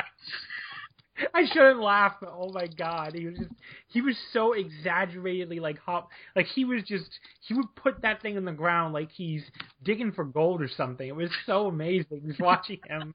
[1.34, 3.52] I shouldn't laugh, but oh my god, he was just
[3.88, 7.10] he was so exaggeratedly like hop like he was just
[7.48, 9.44] he would put that thing in the ground like he's
[9.82, 11.08] digging for gold or something.
[11.08, 13.14] It was so amazing just watching him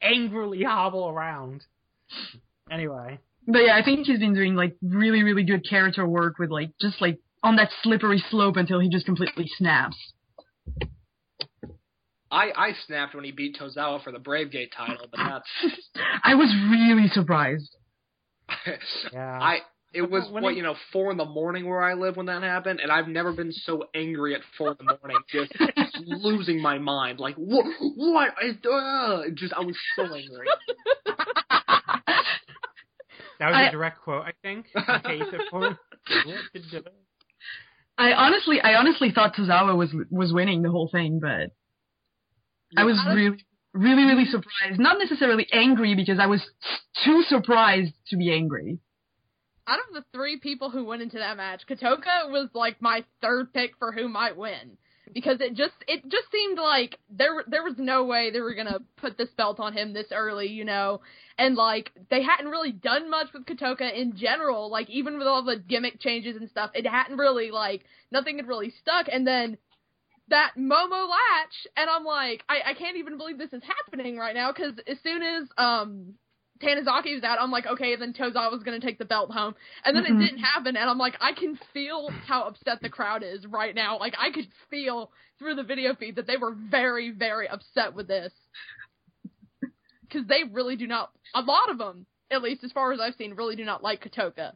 [0.00, 1.64] angrily hobble around.
[2.70, 3.18] Anyway.
[3.46, 6.70] But yeah, I think he's been doing like really, really good character work with like
[6.80, 9.96] just like on that slippery slope until he just completely snaps.
[12.34, 15.48] I I snapped when he beat Tozawa for the Brave Gate title, but that's
[16.24, 17.76] I was really surprised.
[19.12, 19.38] Yeah.
[19.40, 19.58] I.
[19.94, 22.26] It was When what he- you know four in the morning where I live when
[22.26, 25.96] that happened, and I've never been so angry at four in the morning, just, just
[26.06, 27.20] losing my mind.
[27.20, 27.64] Like what?
[27.94, 28.34] What?
[28.42, 30.48] I, uh, just I was so angry.
[33.38, 34.66] that was I- a direct quote, I think.
[34.76, 35.78] Okay, so for-
[37.96, 41.50] I honestly, I honestly thought Tozawa was was winning the whole thing, but
[42.76, 44.78] I was I was- really, really, really surprised.
[44.78, 46.42] Not necessarily angry because I was
[47.04, 48.78] too surprised to be angry.
[49.66, 53.52] Out of the three people who went into that match, Kotoka was like my third
[53.54, 54.76] pick for who might win.
[55.12, 58.80] Because it just it just seemed like there there was no way they were gonna
[58.96, 61.02] put this belt on him this early, you know,
[61.38, 65.44] and like they hadn't really done much with Kotoka in general, like even with all
[65.44, 69.58] the gimmick changes and stuff, it hadn't really like nothing had really stuck, and then
[70.28, 74.34] that Momo latch, and I'm like, I, I can't even believe this is happening right
[74.34, 76.14] now because as soon as um
[76.62, 79.94] Tanizaki was out, I'm like, okay, then Tozawa was gonna take the belt home, and
[79.96, 80.16] then Mhm.
[80.22, 83.74] it didn't happen, and I'm like, I can feel how upset the crowd is right
[83.74, 83.98] now.
[83.98, 88.06] Like I could feel through the video feed that they were very, very upset with
[88.08, 88.32] this
[90.02, 91.10] because they really do not.
[91.34, 94.02] A lot of them, at least as far as I've seen, really do not like
[94.04, 94.52] Kotoka.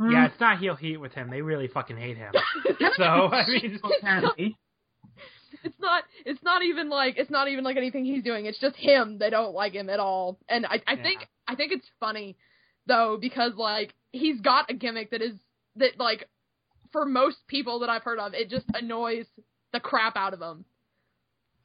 [0.00, 1.30] Yeah, it's not heel heat with him.
[1.30, 2.32] They really fucking hate him.
[2.96, 4.56] so I mean, apparently.
[5.64, 8.46] It's not it's not even like it's not even like anything he's doing.
[8.46, 9.18] It's just him.
[9.18, 10.38] They don't like him at all.
[10.48, 12.36] And I I think I think it's funny
[12.86, 15.34] though because like he's got a gimmick that is
[15.76, 16.28] that like
[16.92, 19.26] for most people that I've heard of, it just annoys
[19.72, 20.64] the crap out of them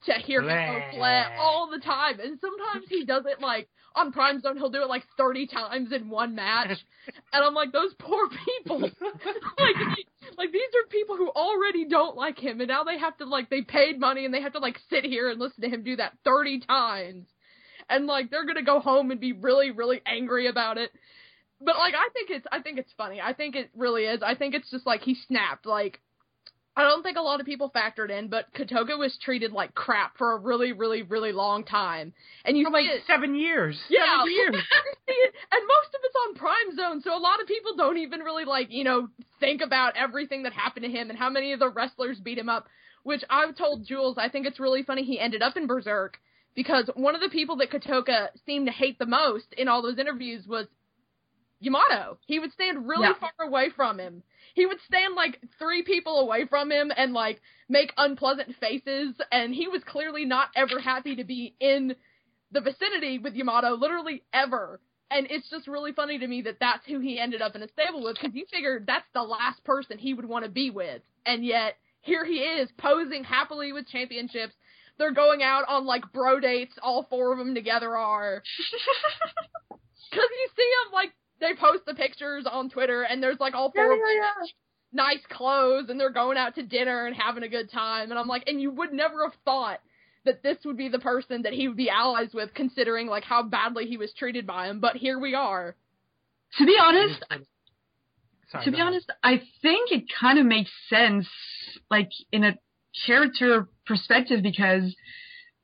[0.06, 2.20] to hear him go bleh all the time.
[2.20, 5.92] And sometimes he does it like on Prime Zone, he'll do it like 30 times
[5.92, 6.78] in one match.
[7.32, 8.80] And I'm like, those poor people.
[8.80, 9.76] like,
[10.36, 13.48] like these are people who already don't like him, and now they have to like
[13.50, 15.96] they paid money and they have to like sit here and listen to him do
[15.96, 17.26] that 30 times.
[17.88, 20.90] And like they're gonna go home and be really, really angry about it.
[21.60, 23.20] But like I think it's I think it's funny.
[23.20, 24.20] I think it really is.
[24.22, 25.66] I think it's just like he snapped.
[25.66, 26.00] Like
[26.80, 30.16] I don't think a lot of people factored in, but Kotoka was treated like crap
[30.18, 32.12] for a really, really, really long time.
[32.44, 33.78] And you for like it, seven years.
[33.88, 34.54] yeah, Seven years.
[34.54, 37.76] you see it, and most of it's on Prime Zone, so a lot of people
[37.76, 39.08] don't even really like you know
[39.40, 42.48] think about everything that happened to him and how many of the wrestlers beat him
[42.48, 42.66] up.
[43.02, 46.14] Which I've told Jules, I think it's really funny he ended up in VerserK
[46.54, 49.98] because one of the people that Kotoka seemed to hate the most in all those
[49.98, 50.66] interviews was
[51.60, 52.18] Yamato.
[52.26, 53.14] He would stand really Yeah.
[53.14, 54.22] far away from him.
[54.54, 59.54] He would stand like three people away from him and like make unpleasant faces, and
[59.54, 61.94] he was clearly not ever happy to be in
[62.52, 64.80] the vicinity with Yamato, literally ever.
[65.10, 67.68] And it's just really funny to me that that's who he ended up in a
[67.68, 71.02] stable with, because you figure that's the last person he would want to be with,
[71.26, 74.54] and yet here he is posing happily with championships.
[74.98, 78.42] They're going out on like bro dates, all four of them together are.
[80.10, 83.70] Because you see them like they post the pictures on Twitter, and there's like all
[83.70, 84.48] four of them
[84.92, 88.10] nice clothes, and they're going out to dinner and having a good time.
[88.10, 89.80] And I'm like, and you would never have thought
[90.24, 93.42] that this would be the person that he would be allies with, considering like how
[93.42, 94.80] badly he was treated by him.
[94.80, 95.76] But here we are.
[96.58, 97.24] To be honest,
[98.50, 101.28] Sorry, to be honest, I think it kind of makes sense,
[101.90, 102.58] like in a
[103.06, 104.94] character perspective, because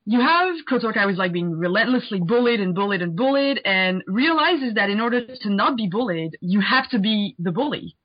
[0.07, 4.89] you have Kotoka who's like being relentlessly bullied and bullied and bullied, and realizes that
[4.89, 7.97] in order to not be bullied, you have to be the bully.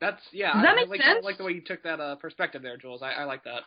[0.00, 0.52] That's yeah.
[0.52, 1.18] Does that I make like, sense?
[1.22, 3.02] I like the way you took that uh, perspective there, Jules.
[3.02, 3.62] I, I like that.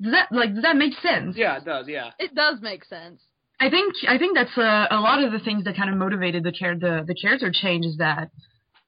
[0.00, 1.36] Does that like does that make sense?
[1.36, 1.88] Yeah, it does.
[1.88, 2.10] Yeah.
[2.18, 3.22] It does make sense.
[3.58, 6.42] I think I think that's uh, a lot of the things that kind of motivated
[6.44, 8.30] the char- the the character change is that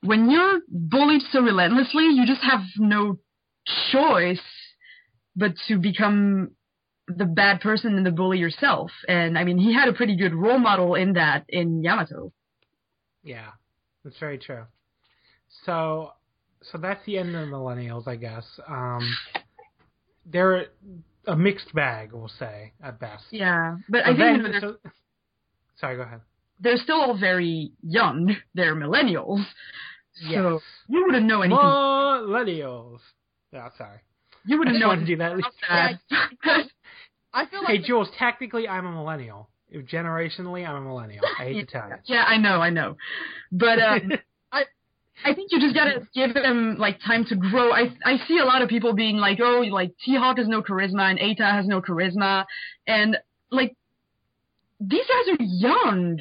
[0.03, 3.19] when you're bullied so relentlessly, you just have no
[3.93, 4.41] choice
[5.37, 6.53] but to become
[7.09, 8.91] the bad person and the bully yourself.
[9.09, 12.33] And I mean, he had a pretty good role model in that in Yamato.
[13.25, 13.51] Yeah,
[14.05, 14.65] that's very true.
[15.67, 16.13] So,
[16.63, 18.45] so that's the end of the millennials, I guess.
[18.69, 19.01] Um,
[20.27, 20.67] they're
[21.27, 23.25] a mixed bag, we'll say at best.
[23.31, 24.77] Yeah, but So I think then- you know, they're, so-
[25.81, 26.21] sorry, go ahead.
[26.61, 28.37] they're still all very young.
[28.55, 29.45] They're millennials,
[30.15, 30.63] so Yes.
[30.89, 31.59] you wouldn't know anything.
[31.59, 33.01] Millennials.
[33.53, 33.99] Yeah, sorry.
[34.47, 35.33] You wouldn't know how to do that.
[35.33, 35.49] at least.
[35.69, 35.95] about.
[37.35, 39.49] I feel like Hey, like Jules, technically, I'm a millennial.
[39.71, 41.25] If generationally, I'm a millennial.
[41.39, 41.97] I hate to tell you.
[42.05, 42.97] Yeah, I know, I know.
[43.51, 44.13] But um,
[44.53, 44.65] I
[45.25, 47.73] I think you just gotta give them like time to grow.
[47.73, 50.63] I I see a lot of people being like, oh, like T Hawk has no
[50.63, 52.45] charisma and Eita has no charisma,
[52.87, 53.17] and
[53.51, 53.75] like
[54.81, 56.21] these guys are young.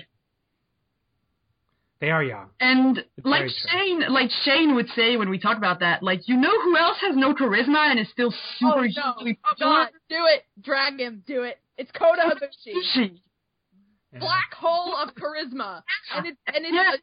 [2.02, 2.50] They are young.
[2.60, 3.70] And It's like very true.
[3.72, 6.98] Shane, like Shane would say when we talk about that, like you know who else
[7.02, 10.44] has no charisma and is still oh, super oh no, hugely oh god, do it,
[10.62, 11.60] drag him, do it.
[11.78, 13.20] It's Kota Ibushi,
[14.12, 14.20] Yeah.
[14.20, 15.84] black hole of charisma,
[16.16, 16.96] and it's and it's Yeah.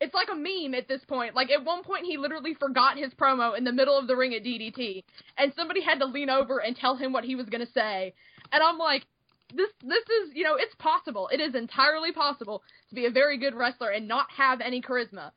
[0.00, 1.34] it's like a meme at this point.
[1.34, 4.34] Like at one point, he literally forgot his promo in the middle of the ring
[4.34, 5.04] at DDT,
[5.36, 8.14] and somebody had to lean over and tell him what he was gonna say.
[8.50, 9.04] And I'm like,
[9.54, 11.28] this this is you know it's possible.
[11.32, 15.32] It is entirely possible to be a very good wrestler and not have any charisma.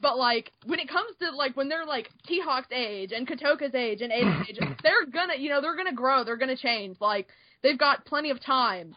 [0.00, 3.74] But like when it comes to like when they're like T Hawk's age and Kotoka's
[3.74, 6.98] age and Eita's age, they're gonna you know they're gonna grow, they're gonna change.
[7.00, 7.28] Like
[7.62, 8.94] they've got plenty of time.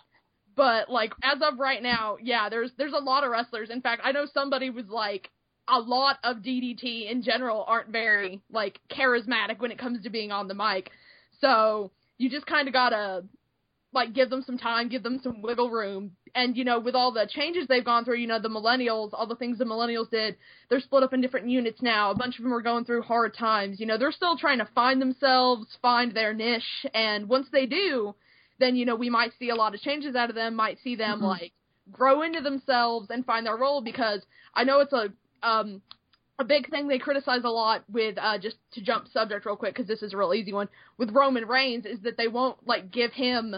[0.55, 3.69] But like as of right now, yeah, there's there's a lot of wrestlers.
[3.69, 5.29] In fact, I know somebody was like
[5.67, 10.31] a lot of DDT in general aren't very like charismatic when it comes to being
[10.31, 10.91] on the mic.
[11.39, 13.23] So you just kind of gotta
[13.93, 16.11] like give them some time, give them some wiggle room.
[16.33, 19.27] And you know, with all the changes they've gone through, you know, the millennials, all
[19.27, 20.37] the things the millennials did,
[20.69, 22.11] they're split up in different units now.
[22.11, 23.79] A bunch of them are going through hard times.
[23.79, 28.15] You know, they're still trying to find themselves, find their niche, and once they do,
[28.59, 30.55] then you know we might see a lot of changes out of them.
[30.55, 31.23] Might see them Mhm.
[31.23, 31.51] like
[31.91, 34.21] grow into themselves and find their role because
[34.53, 35.11] I know it's a
[35.43, 35.81] um
[36.39, 39.73] a big thing they criticize a lot with uh just to jump subject real quick
[39.75, 42.91] because this is a real easy one with Roman Reigns is that they won't like
[42.91, 43.55] give him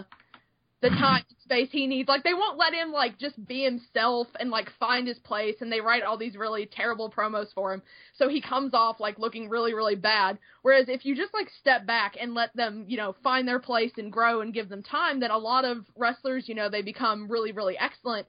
[0.84, 2.08] the time and space he needs.
[2.08, 5.72] Like they won't let him like just be himself and like find his place and
[5.72, 7.82] they write all these really terrible promos for him.
[8.18, 10.38] So he comes off like looking really, really bad.
[10.62, 13.92] Whereas if you just like step back and let them, you know, find their place
[13.96, 17.28] and grow and give them time, then a lot of wrestlers, you know, they become
[17.30, 18.26] really, really excellent.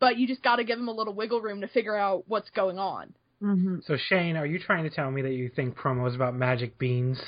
[0.00, 2.78] But you just gotta give them a little wiggle room to figure out what's going
[2.78, 3.12] on.
[3.40, 6.78] hmm So Shane, are you trying to tell me that you think promos about magic
[6.78, 7.20] beans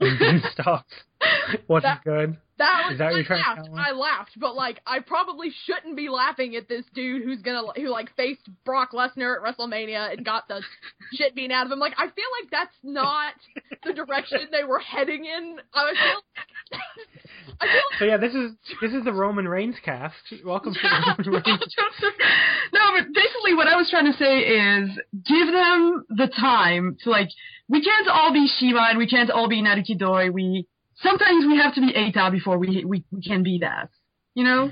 [0.00, 0.94] and beanstalks
[1.68, 2.36] wasn't That- good?
[2.58, 3.68] That was Is that I laughed.
[3.74, 7.88] I laughed, but like I probably shouldn't be laughing at this dude who's gonna who
[7.88, 10.62] like faced Brock Lesnar at WrestleMania and got the
[11.14, 11.80] shit beaten out of him.
[11.80, 13.34] Like I feel like that's not
[13.84, 15.58] the direction they were heading in.
[15.74, 16.78] I feel
[17.60, 20.14] I feel like So yeah, this is this is the Roman Reigns cast.
[20.44, 21.74] Welcome to the Roman Reigns.
[22.72, 24.90] no, but basically what I was trying to say is
[25.26, 27.28] give them the time to like.
[27.66, 30.30] We can't all be Shiva and we can't all be Naruki Doi.
[30.30, 30.66] We
[31.02, 33.90] sometimes we have to be Eita before we we, we can be that.
[34.34, 34.70] You know.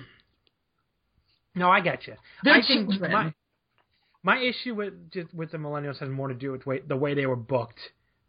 [1.55, 2.15] No, I get you.
[2.45, 3.13] They're I think children.
[3.13, 3.35] my
[4.23, 7.15] my issue with just with the millennials has more to do with way, the way
[7.15, 7.81] they were booked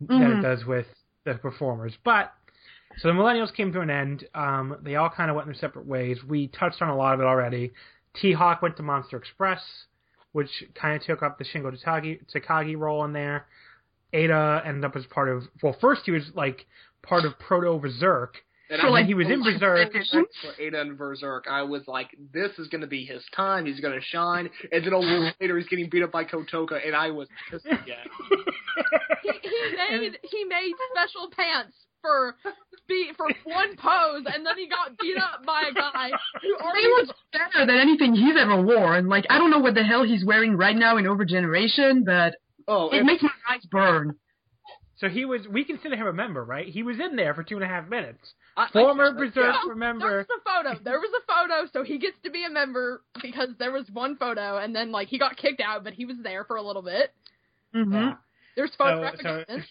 [0.01, 0.41] than it Mhm.
[0.41, 0.87] does with
[1.23, 1.95] the performers.
[2.03, 2.33] But
[2.97, 4.27] so the millennials came to an end.
[4.35, 6.23] Um, they all kind of went their separate ways.
[6.23, 7.73] We touched on a lot of it already.
[8.15, 9.61] T Hawk went to Monster Express,
[10.33, 13.47] which kind of took up the Shingo Takagi, Takagi role in there.
[14.13, 15.47] Eita ended up as part of.
[15.63, 16.65] Well, first he was like
[17.03, 18.29] part of Proto VerserK.
[18.69, 19.91] And So, I- like, he was in I VerserK.
[20.41, 23.65] For Eita and VerserK, I was like, this is going to be his time.
[23.65, 24.49] He's going to shine.
[24.71, 27.65] And then a little later, he's getting beat up by Kotoka, and I was pissed
[27.65, 28.07] again.
[29.21, 32.35] he, he made he made special pants for
[32.87, 36.09] be for one pose and then he got beat up by a guy
[36.41, 39.07] who They already was better than anything he's ever worn.
[39.07, 42.35] Like I don't know what the hell he's wearing right now in Overgeneration, but
[42.67, 44.15] Oh, it and- makes my eyes burn.
[45.03, 45.45] So he was.
[45.49, 46.65] We consider him a member, right?
[46.65, 48.35] He was in there for two and a half minutes.
[48.55, 49.93] I- I- Former yeah, VerserK yeah.
[49.99, 50.79] There was a photo.
[50.81, 54.15] There was a photo, so he gets to be a member because there was one
[54.15, 56.81] photo, and then like he got kicked out, but he was there for a little
[56.81, 57.11] bit.
[57.73, 58.13] hmm Yeah.
[58.55, 59.65] There's So, photographic so, evidence.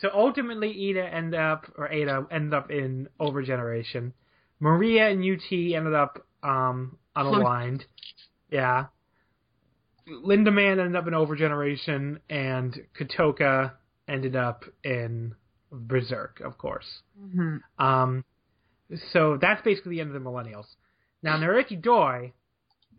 [0.00, 4.12] so ultimately, Eita end up, or Eita ended up in Overgeneration.
[4.60, 7.82] Maria and UT ended up um, unaligned.
[8.52, 8.86] Yeah.
[10.08, 13.72] Lindaman ended up in Overgeneration, and Kotoka
[14.08, 15.34] ended up in
[15.72, 17.02] VerserK, of course.
[17.18, 18.24] hmm Um,
[19.12, 20.66] so that's basically the end of the Millennials.
[21.22, 22.32] Now, Naruki Doi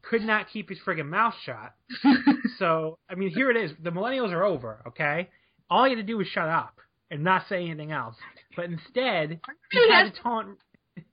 [0.02, 1.74] could not keep his friggin' mouth shut.
[2.60, 3.72] so, I mean, here it is.
[3.84, 5.30] The Millennials are over, okay?
[5.70, 6.80] All he had to do was shut up
[7.12, 8.16] and not say anything else.
[8.56, 9.40] But instead,
[9.72, 10.58] he had to taunt.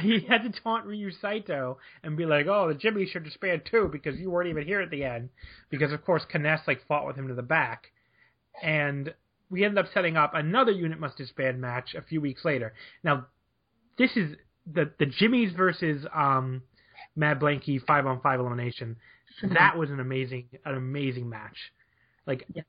[0.00, 3.90] He had to taunt Ryo Saito and be like, "Oh, the Jimmy should disband too
[3.92, 5.28] because you weren't even here at the end."
[5.68, 7.92] Because of course, Kness like fought with him to the back,
[8.62, 9.14] and
[9.50, 12.74] we ended up setting up another unit must disband match a few weeks later.
[13.02, 13.26] Now,
[13.96, 14.36] this is
[14.70, 16.62] the the Jimmys versus um,
[17.16, 18.96] Mad Blankey five on five elimination.
[19.54, 21.56] That was an amazing an amazing match.
[22.26, 22.62] Like Yeah.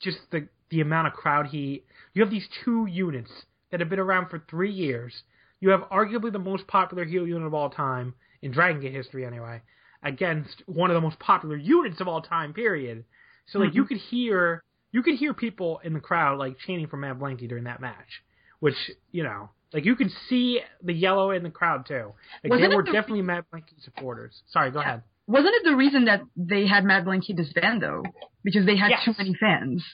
[0.00, 1.84] just the the amount of crowd heat.
[2.14, 3.30] you have these two units
[3.70, 5.22] that have been around for three years.
[5.60, 9.24] You have arguably the most popular heel unit of all time in Dragon Gate history
[9.24, 9.62] anyway,
[10.02, 13.04] against one of the most popular units of all time, period.
[13.46, 14.62] So like you could hear
[14.92, 18.22] you could hear people in the crowd like chanting for Mad Blankey during that match.
[18.60, 18.76] Which,
[19.10, 22.12] you know, like you could see the yellow in the crowd too.
[22.44, 24.42] Like Wasn't they were the- definitely Mad Blankey supporters.
[24.48, 24.86] Sorry, go Yeah.
[24.88, 25.02] ahead.
[25.26, 28.04] Wasn't it the reason that they had Mad Blankey disband though?
[28.44, 29.04] Because they had Yes.
[29.04, 29.84] too many fans.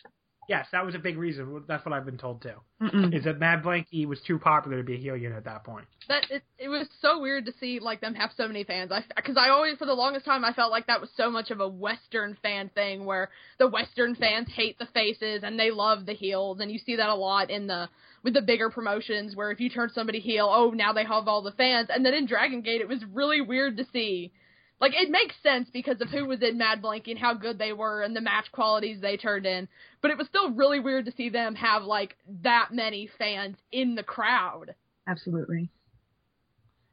[0.48, 1.62] Yes, that was a big reason.
[1.68, 2.54] That's what I've been told too.
[2.80, 3.14] Mm-mm.
[3.14, 5.86] Is that Mad Blankey was too popular to be a heel unit at that point.
[6.08, 8.90] That it, it was so weird to see like them have so many fans.
[8.90, 11.50] I because I always for the longest time I felt like that was so much
[11.50, 13.28] of a Western fan thing where
[13.58, 17.10] the Western fans hate the faces and they love the heels, and you see that
[17.10, 17.90] a lot in the
[18.24, 21.42] with the bigger promotions where if you turn somebody heel, oh now they have all
[21.42, 24.32] the fans, and then in Dragon Gate it was really weird to see.
[24.80, 27.72] Like it makes sense because of who was in Mad Blankey and how good they
[27.72, 29.68] were and the match qualities they turned in,
[30.00, 33.94] but it was still really weird to see them have like that many fans in
[33.96, 34.74] the crowd.
[35.06, 35.68] Absolutely.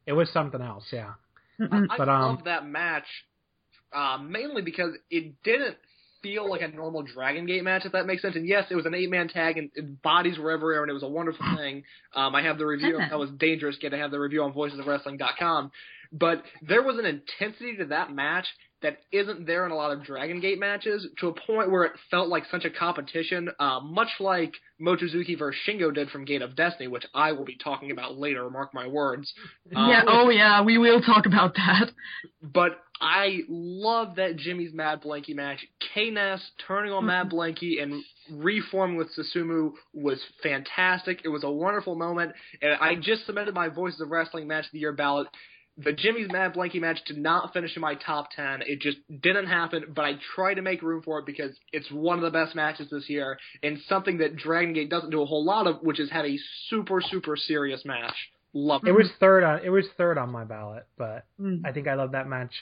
[0.08, 1.14] It was something else, yeah.
[1.60, 1.88] Mm-mm.
[1.90, 3.06] I But, um, love that match
[3.94, 5.78] uh, mainly because it didn't
[6.22, 8.36] feel like a normal Dragon Gate match, if that makes sense.
[8.36, 10.94] And yes, it was an eight man tag, and, and bodies were everywhere, and it
[10.94, 11.84] was a wonderful thing.
[12.14, 12.98] Um, I have the review.
[12.98, 13.78] That was dangerous.
[13.80, 15.72] Get to have the review on VoicesOfWrestling.com.
[16.18, 18.48] But there was an intensity to that match
[18.82, 21.94] that isn't there in a lot of Dragon Gate matches, to a point where it
[22.12, 26.56] felt like such a competition, uh, much like Mochizuki versus Shingo did from Gate of
[26.56, 28.48] Destiny, which I will be talking about later.
[28.50, 29.34] Mark my words.
[29.76, 30.04] Um, yeah.
[30.08, 30.62] Oh yeah.
[30.64, 31.90] We will talk about that.
[32.42, 35.66] but I love that Jimmy's Mad Blankey match.
[35.94, 41.22] K-Ness turning on Mad Blankey and reforming with Susumu was fantastic.
[41.26, 44.72] It was a wonderful moment, and I just submitted my Voices of Wrestling Match of
[44.72, 45.28] the Year ballot.
[45.78, 48.62] The Jimmy's Mad Blankey match did not finish in my top 10.
[48.66, 52.18] It just didn't happen, but I try to make room for it because it's one
[52.18, 55.44] of the best matches this year and something that Dragon Gate doesn't do a whole
[55.44, 58.16] lot of, which is have a super, super serious match.
[58.54, 58.90] Love it.
[58.90, 61.66] It was third on it was third on my ballot, but Mm.
[61.66, 62.54] I think I love that match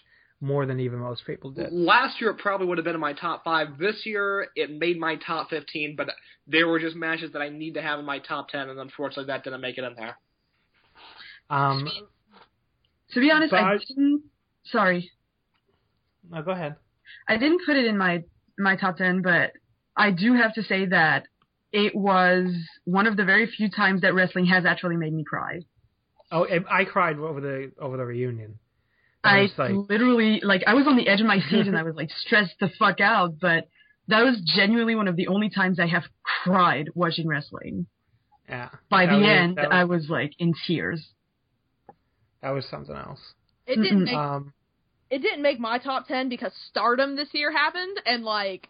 [0.41, 1.71] more than even most people did.
[1.71, 3.77] Last year it probably would have been in my top five.
[3.77, 6.09] This year it made my top 15, but
[6.47, 9.25] there were just matches that I need to have in my top 10, and unfortunately
[9.27, 10.17] that didn't make it in there.
[11.49, 11.87] Um,
[13.13, 14.23] To be honest, I But- didn't.
[14.65, 15.11] Sorry,
[16.29, 16.75] no, go ahead.
[17.27, 18.23] I didn't put it in my
[18.57, 19.51] my top ten, but
[19.95, 21.27] I do have to say that
[21.71, 22.53] it was
[22.85, 25.59] one of the very few times that wrestling has actually made me cry.
[26.31, 28.59] Oh, I cried over the over the reunion.
[29.23, 31.83] I was like, literally like I was on the edge of my seat and I
[31.83, 33.67] was like stressed the fuck out, but
[34.07, 36.03] that was genuinely one of the only times I have
[36.43, 37.85] cried watching wrestling.
[38.49, 38.69] yeah.
[38.89, 41.05] By the was- end, was, I was like in tears.
[42.43, 43.19] That was something else.
[43.65, 44.53] It didn't make Um,
[45.09, 48.67] it didn't make my top 10 because Stardom this year happened and like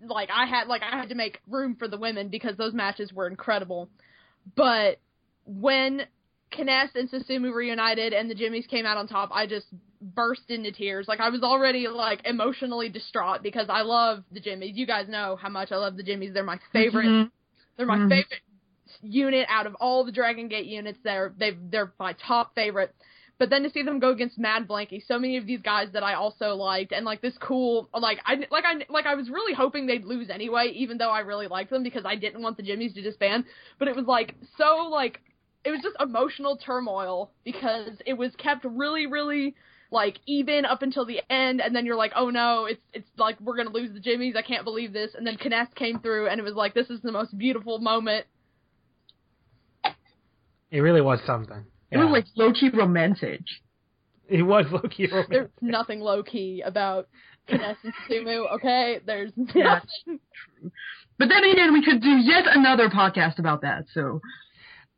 [0.00, 3.12] like I had like I had to make room for the women because those matches
[3.12, 3.88] were incredible.
[4.54, 5.00] But
[5.44, 6.02] when
[6.56, 9.66] Kness and Susumu reunited and the Jimmies came out on top, I just
[10.00, 11.06] burst into tears.
[11.08, 14.76] Like I was already like emotionally distraught because I love the Jimmies.
[14.76, 16.32] You guys know how much I love the Jimmies.
[16.34, 17.30] They're my favorite Mhm.
[17.76, 18.08] they're my Mhm.
[18.08, 18.42] favorite
[19.02, 20.98] unit out of all the Dragon Gate units.
[21.02, 22.94] They're they they're my top favorite.
[23.38, 26.02] But then to see them go against Mad Blankey, so many of these guys that
[26.02, 29.54] I also liked, and like this cool, like I like I like I was really
[29.54, 32.64] hoping they'd lose anyway, even though I really liked them because I didn't want the
[32.64, 33.44] Jimmies to disband.
[33.78, 35.20] But it was like so like
[35.64, 39.54] it was just emotional turmoil because it was kept really really
[39.90, 43.40] like even up until the end, and then you're like, oh no, it's it's like
[43.40, 44.34] we're gonna lose the Jimmies.
[44.36, 45.14] I can't believe this.
[45.14, 48.26] And then Kness came through, and it was like this is the most beautiful moment.
[50.70, 51.64] It really was something.
[51.90, 52.04] It Yeah.
[52.04, 53.40] was like low key romantic.
[54.28, 55.06] it was Loki.
[55.30, 57.08] There's nothing low key about
[57.48, 58.52] Kness and Susumu.
[58.56, 59.80] Okay, there's Yeah.
[60.06, 60.20] nothing.
[61.18, 63.86] But then again, we could do yet another podcast about that.
[63.94, 64.20] So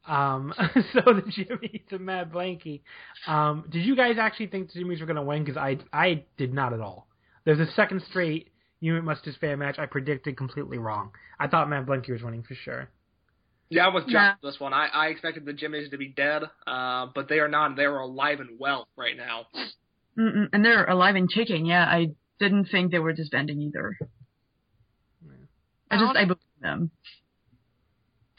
[0.07, 0.53] Um,
[0.93, 2.81] so the Jimmy to Mad Blankey.
[3.29, 5.45] Um, did you guys actually think the Jimmys were going to win?
[5.45, 7.07] Because I, I did not at all.
[7.45, 8.49] There's a second straight
[8.81, 11.11] Unit Must Disband match I predicted completely wrong.
[11.39, 12.89] I thought Mad Blankey was winning for sure.
[13.71, 14.31] Yeah, I was Yeah.
[14.31, 14.73] jumped this one.
[14.75, 17.77] I, I expected the Jimmies to be dead, uh, but they are not.
[17.77, 19.47] They are alive and well right now.
[20.19, 20.49] Mm-mm.
[20.53, 21.65] and they're alive and kicking.
[21.67, 22.09] Yeah, I
[22.41, 23.97] didn't think they were disbanding either.
[25.91, 26.91] I just I believe them.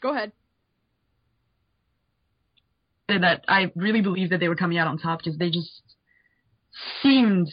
[0.02, 0.32] Go ahead.
[3.08, 5.82] That I really believe that they were coming out on top because they just
[7.02, 7.48] seemed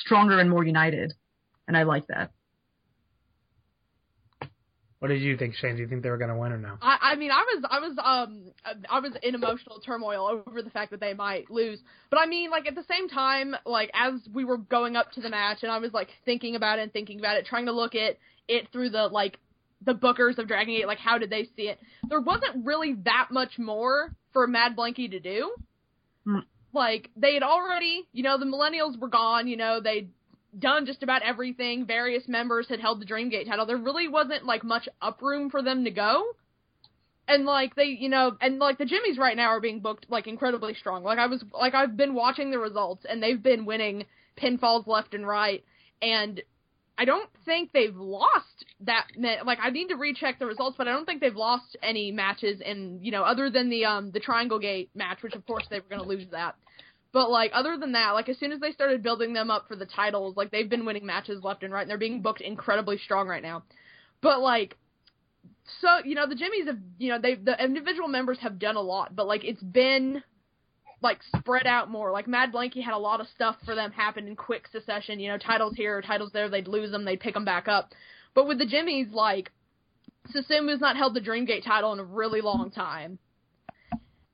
[0.00, 1.12] stronger and more united,
[1.68, 2.30] and I like that.
[5.04, 5.76] What did you think, Shane?
[5.76, 6.78] Do you think they were going to win or no?
[6.80, 8.52] I, I mean, I was, I was, um,
[8.90, 11.78] I was in emotional turmoil over the fact that they might lose.
[12.08, 15.20] But I mean, like at the same time, like as we were going up to
[15.20, 17.72] the match, and I was like thinking about it and thinking about it, trying to
[17.72, 18.16] look at
[18.48, 19.38] it through the like
[19.84, 21.78] the bookers of Dragon Gate, like how did they see it?
[22.08, 25.54] There wasn't really that much more for Mad Blankey to do.
[26.24, 26.38] Hmm.
[26.72, 29.48] Like they had already, you know, the Millennials were gone.
[29.48, 30.08] You know, they'd
[30.58, 31.86] done just about everything.
[31.86, 33.66] Various members had held the Dreamgate title.
[33.66, 36.24] There really wasn't like much up room for them to go.
[37.26, 40.26] And like they, you know, and like the Jimmies right now are being booked like
[40.26, 41.02] incredibly strong.
[41.02, 44.04] Like I was, like I've been watching the results, and they've been winning
[44.36, 45.64] pinfalls left and right.
[46.02, 46.42] And
[46.96, 49.06] I don't think they've lost that.
[49.16, 52.60] Like I need to recheck the results, but I don't think they've lost any matches.
[52.60, 55.80] In you know, other than the um the Triangle Gate match, which of course they
[55.80, 56.56] were going to lose that.
[57.14, 59.76] But like other than that, like as soon as they started building them up for
[59.76, 62.98] the titles, like they've been winning matches left and right, and they're being booked incredibly
[62.98, 63.62] strong right now.
[64.20, 64.76] But like,
[65.80, 68.80] so you know the Jimmies have you know they the individual members have done a
[68.80, 70.24] lot, but like it's been
[71.02, 72.10] like spread out more.
[72.10, 75.20] Like Mad Blankey had a lot of stuff for them happen in quick succession.
[75.20, 76.48] You know, titles here, titles there.
[76.48, 77.92] They'd lose them, they'd pick them back up.
[78.34, 79.52] But with the Jimmies, like
[80.34, 83.20] Susumu's not held the Dreamgate title in a really long time,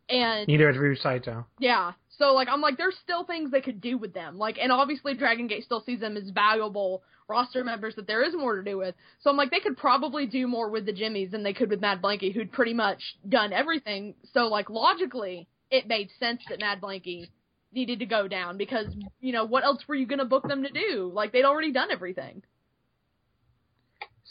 [0.09, 1.47] and Neither has Ryo Saito.
[1.59, 1.93] yeah.
[2.21, 4.37] So like I'm like there's still things they could do with them.
[4.37, 8.35] Like and obviously Dragon Gate still sees them as valuable roster members that there is
[8.35, 8.95] more to do with.
[9.23, 11.81] So I'm like they could probably do more with the Jimmies than they could with
[11.81, 14.15] Mad Blankey who'd pretty much done everything.
[14.35, 17.31] So like logically it made sense that Mad Blankey
[17.73, 18.87] needed to go down because
[19.21, 21.11] you know what else were you going to book them to do?
[21.15, 22.43] Like they'd already done everything.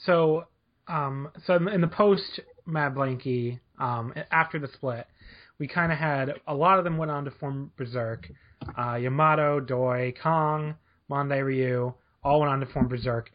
[0.06, 0.46] So,
[0.88, 5.08] um, so in the- post Mad Blankey, um, after the split,
[5.60, 8.32] we kind of had a lot of them went on to form VerserK.
[8.78, 10.76] Uh, Yamato, Doi, Kong,
[11.10, 11.94] Mondai Ryu,
[12.24, 13.26] all went on to form VerserK.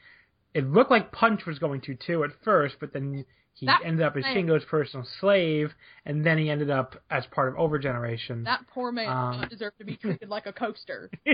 [0.55, 4.05] It looked like Punch was going to too at first, but then he That ended
[4.05, 4.35] up as man.
[4.37, 5.72] Shingo's personal slave,
[6.05, 8.45] and then he ended up as part of Overgeneration.
[8.45, 11.11] That poor man Um, does not deserve to be treated like a coaster.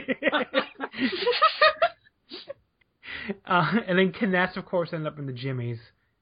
[3.47, 5.79] uh, and then Kness, of course, ended up in the Jimmies.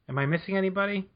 [0.09, 1.09] Am I missing anybody?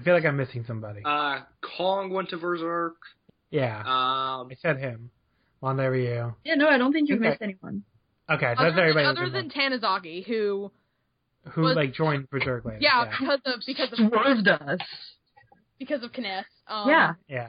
[0.00, 1.02] I feel like I'm missing somebody.
[1.04, 1.40] Uh,
[1.76, 2.92] Kong went to VerserK.
[3.50, 5.10] yeah, Um, I said him.
[5.62, 6.32] Mondai Ryu.
[6.44, 7.28] Yeah, no, I don't think you've Okay.
[7.30, 7.82] missed anyone.
[8.30, 9.04] Okay, so other that's everybody.
[9.06, 10.70] than, that other than Tanizaki, who
[11.50, 12.78] who was- like joined VerserK later.
[12.80, 14.78] yeah, yeah, because of because of Swerved us.
[15.78, 16.44] because of Kness.
[16.66, 17.14] Um, yeah.
[17.28, 17.48] yeah.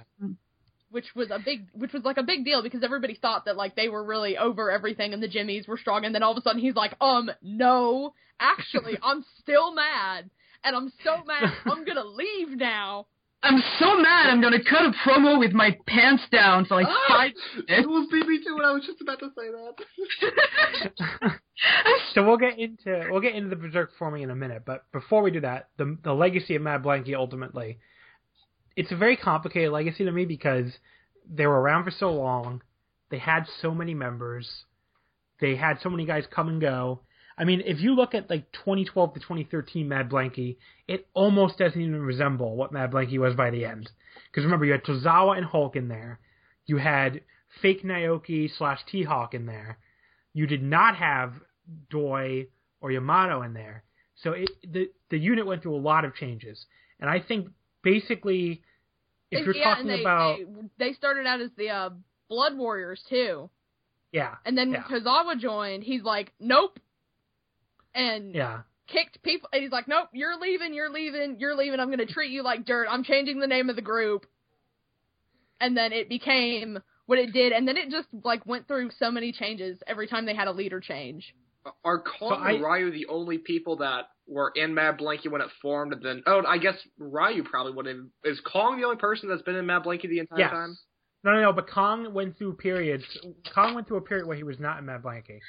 [0.90, 3.76] which was a big which was like a big deal because everybody thought that like
[3.76, 6.42] they were really over everything and the Jimmies were strong and then all of a
[6.42, 10.30] sudden he's like, um, no, actually I'm still mad
[10.64, 13.08] and I'm so mad I'm gonna leave now.
[13.44, 17.06] I'm so mad I'm gonna cut a promo with my pants down for like ah,
[17.08, 17.32] five
[17.68, 21.32] it was BB too, and I was just about to say that.
[22.14, 25.24] so we'll get into we'll get into the VerserK forming in a minute, but before
[25.24, 27.80] we do that, the the legacy of Mad Blankey ultimately,
[28.76, 30.72] it's a very complicated legacy to me because
[31.30, 32.62] they were around for so long,
[33.10, 34.66] they had so many members,
[35.40, 37.02] they had so many guys come and go.
[37.42, 41.82] I mean, if you look at like 2012 to 2013 Mad Blankey, it almost doesn't
[41.82, 43.90] even resemble what Mad Blankey was by the end.
[44.28, 46.20] Because remember, you had Tozawa and Hulk in there,
[46.68, 47.22] you had
[47.64, 49.80] fake Naoki slash T Hawk in there.
[50.34, 51.34] You did not have
[51.90, 52.46] Doi
[52.80, 53.86] or Yamato in there.
[54.18, 56.68] So it, the the unit went through a lot of changes,
[57.00, 57.48] and I think
[57.82, 58.62] basically,
[59.32, 60.38] if you're yeah, talking they, about
[60.78, 61.90] they, they started out as the uh,
[62.30, 63.50] Blood Warriors too,
[64.12, 64.84] yeah and then Yeah.
[64.84, 66.80] Tozawa joined, he's like, nope,
[67.94, 68.62] and yeah
[68.92, 69.50] kicked people.
[69.54, 71.80] And he's like, nope, you're leaving, you're leaving, you're leaving.
[71.80, 72.88] I'm gonna treat you like dirt.
[72.90, 74.26] I'm changing the name of the group.
[75.60, 79.12] And then it became what it did, and then it just like went through so
[79.12, 81.36] many changes every time they had a leader change.
[81.84, 85.42] Are Kong So I- and Ryu the only people that were in Mad Blankey when
[85.42, 85.94] it formed?
[85.94, 87.98] And then, oh, I guess Ryu probably would have.
[88.24, 90.52] Is Kong the only person that's been in Mad Blankey the entire yes.
[90.52, 90.78] time?
[91.24, 91.54] No, no, no.
[91.54, 93.04] But Kong went through periods.
[93.54, 95.40] Kong went through a period where he was not in Mad Blankey.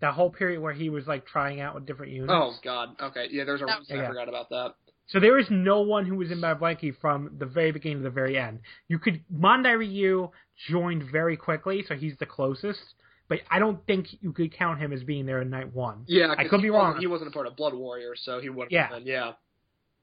[0.00, 2.32] That whole period where he was like trying out with different units.
[2.34, 2.96] Oh God.
[3.00, 3.28] Okay.
[3.30, 3.44] Yeah.
[3.44, 4.08] There's a reason I Yeah.
[4.08, 4.74] forgot about that.
[5.06, 8.04] So there is no one who was in Mad Blankey from the very beginning to
[8.04, 8.60] the very end.
[8.88, 10.30] You could Mondai Ryu
[10.68, 12.80] joined very quickly, so he's the closest.
[13.28, 16.04] But I don't think you could count him as being there in night one.
[16.06, 16.34] Yeah.
[16.36, 16.98] I could be wrong.
[16.98, 18.72] He wasn't a part of Blood Warrior, so he wouldn't.
[18.72, 18.88] Yeah.
[18.88, 19.32] Have been, yeah.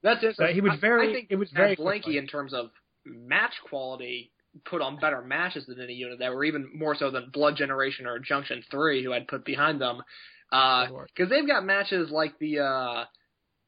[0.04, 0.36] That's it.
[0.36, 2.72] So he was I- very- I think it was very Blankey in terms of
[3.06, 4.32] match quality
[4.66, 8.06] put on better matches than any unit that were even more so than Blood Generation
[8.06, 10.02] or Junction Three, who I'd put behind them.
[10.50, 13.06] Because they've got matches like the uh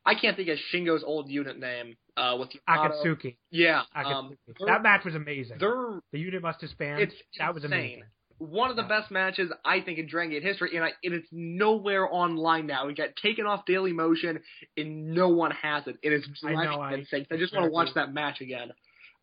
[0.06, 2.96] I can't think of Shingo's old unit name uh with Yamato.
[3.04, 3.38] Akatsuki.
[3.52, 4.14] Yeah, Akatsuki.
[4.14, 5.58] um, that match was amazing.
[5.60, 7.02] The unit must have spanned.
[7.02, 7.80] It's that was insane.
[7.80, 8.04] amazing.
[8.40, 8.88] one of the Yeah.
[9.00, 12.90] best matches I think in Dragon Gate history, and, I, and it's nowhere online now.
[12.90, 14.42] It got taken off Daily Motion,
[14.76, 15.96] and no one has it.
[16.04, 17.26] It is I know, I- insane.
[17.32, 18.70] I just want to watch that match again.
[18.72, 18.76] It's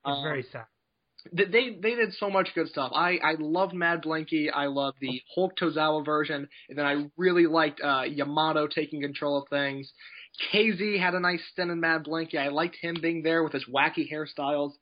[0.06, 0.64] Um, very sad.
[1.36, 2.92] Th- they they did so much good stuff.
[2.94, 4.48] I I loved Mad Blankey.
[4.52, 9.42] I loved the Hulk Tozawa version, and then I really liked uh, Yamato taking control
[9.42, 9.92] of things.
[10.52, 12.36] KZ had a nice stint in Mad Blankey.
[12.36, 14.72] I liked him being there with his wacky hairstyles.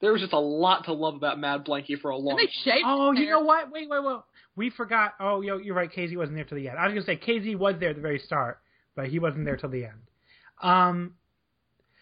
[0.00, 2.38] There was just a lot to love about Mad Blankey for a long.
[2.38, 2.84] And they shaped.
[2.86, 3.70] Oh, you know what?
[3.70, 4.18] Wait, wait, wait.
[4.56, 5.14] We forgot.
[5.20, 5.90] Oh, yo, you're right.
[5.90, 6.78] KZ wasn't there till the end.
[6.78, 8.58] I was gonna say KZ was there at the very start,
[8.96, 10.00] but he wasn't there till the end.
[10.62, 11.14] Um,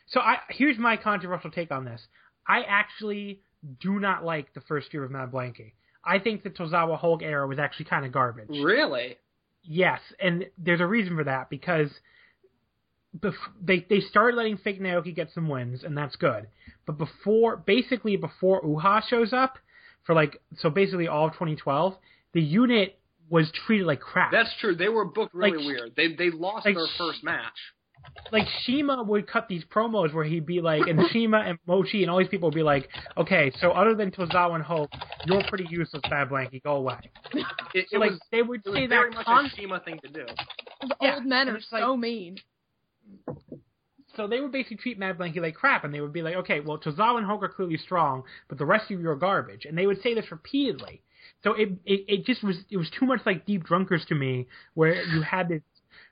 [0.07, 2.01] so I here's my controversial take on this.
[2.47, 3.41] I actually
[3.81, 5.73] do not like the first year of Mad Blankey.
[6.05, 8.49] I think the Tozawa Hulk era was actually kind of garbage.
[8.49, 9.19] Really?
[9.63, 11.91] Yes, and there's a reason for that because
[13.19, 16.47] bef- they they started letting Fake Naoki get some wins, and that's good.
[16.87, 19.59] But before, basically before Uhaa shows up,
[20.05, 21.97] for like so basically all of 2012,
[22.33, 22.99] the unit
[23.29, 24.33] was treated like crap.
[24.33, 24.75] That's true.
[24.75, 25.93] They were booked really Like- weird.
[25.97, 27.59] They they lost like- their first match.
[28.33, 32.11] Like CIMA would cut these promos where he'd be like, and CIMA and Mochi and
[32.11, 34.91] all these people would be like, okay, so other than Tozawa and Hulk,
[35.27, 36.99] you're pretty useless, Mad Blankey, go away.
[37.75, 39.65] It, So it like was, they would it say was very that much constantly.
[39.65, 40.27] a CIMA thing to do.
[40.83, 42.37] The Yeah, old men are it's like- so mean.
[44.17, 46.61] So they would basically treat Mad Blankey like crap, and they would be like, okay,
[46.61, 49.65] well, Tozawa and Hulk are clearly strong, but the rest of you are garbage.
[49.67, 51.01] And they would say this repeatedly.
[51.45, 54.49] So it, it it just was it was too much like Deep Drunkers to me,
[54.75, 55.63] where you had this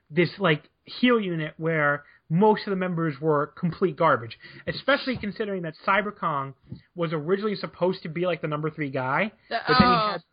[0.09, 4.37] this like heel unit where most of the members were complete garbage.
[4.67, 6.53] Especially considering that Cyber Kong
[6.95, 10.23] was originally supposed to be like the number three guy, but then he oh, had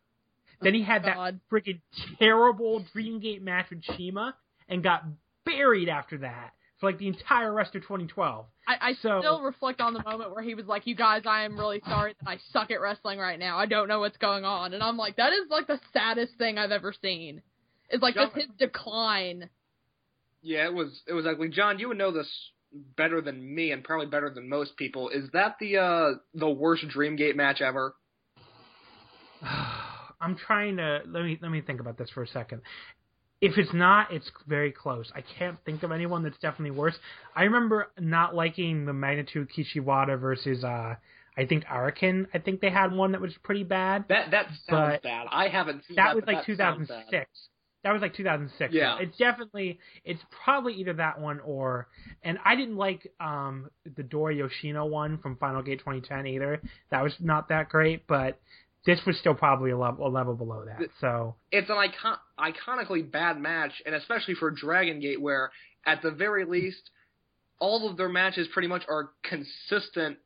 [0.62, 1.80] then he had that freaking
[2.18, 4.34] terrible Dreamgate match with CIMA
[4.68, 5.04] and got
[5.44, 8.46] buried after that for like the entire rest of 2012.
[8.66, 11.44] I, I so- still reflect on the moment where he was like, "You guys, I
[11.44, 13.58] am really sorry that I suck at wrestling right now.
[13.58, 16.58] I don't know what's going on." And I'm like, "That is like the saddest thing
[16.58, 17.42] I've ever seen.
[17.88, 19.48] It's like just his decline."
[20.46, 21.48] Yeah, it was it was ugly.
[21.48, 22.28] John, you would know this
[22.96, 25.08] better than me and probably better than most people.
[25.08, 27.96] Is that the uh, the worst Dreamgate match ever?
[30.20, 32.62] I'm trying to let me let me think about this for a second.
[33.40, 35.10] If it's not, it's very close.
[35.16, 36.94] I can't think of anyone that's definitely worse.
[37.34, 40.94] I remember not liking the magnitude Kishiwada versus uh
[41.36, 42.28] I think Arakin.
[42.32, 44.04] I think they had one that was pretty bad.
[44.08, 45.26] That that sounds bad.
[45.32, 46.04] I haven't seen that.
[46.06, 47.28] That was like that sounds 2006.
[47.86, 48.74] That was like 2006.
[48.74, 48.96] Yeah.
[48.98, 51.86] It's definitely, it's probably either that one or,
[52.24, 56.60] and I didn't like um the Dora Yoshino one from Final Gate 2010 either.
[56.90, 58.40] That was not that great, but
[58.86, 60.80] this was still probably a level, a level below that.
[61.00, 65.52] So It's an icon- iconically bad match, and especially for Dragon Gate, where
[65.86, 66.90] at the very least,
[67.60, 70.18] all of their matches pretty much are consistent,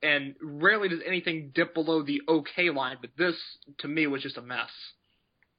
[0.00, 2.98] and rarely does anything dip below the okay line.
[3.00, 3.34] But this,
[3.78, 4.70] to me, was just a mess.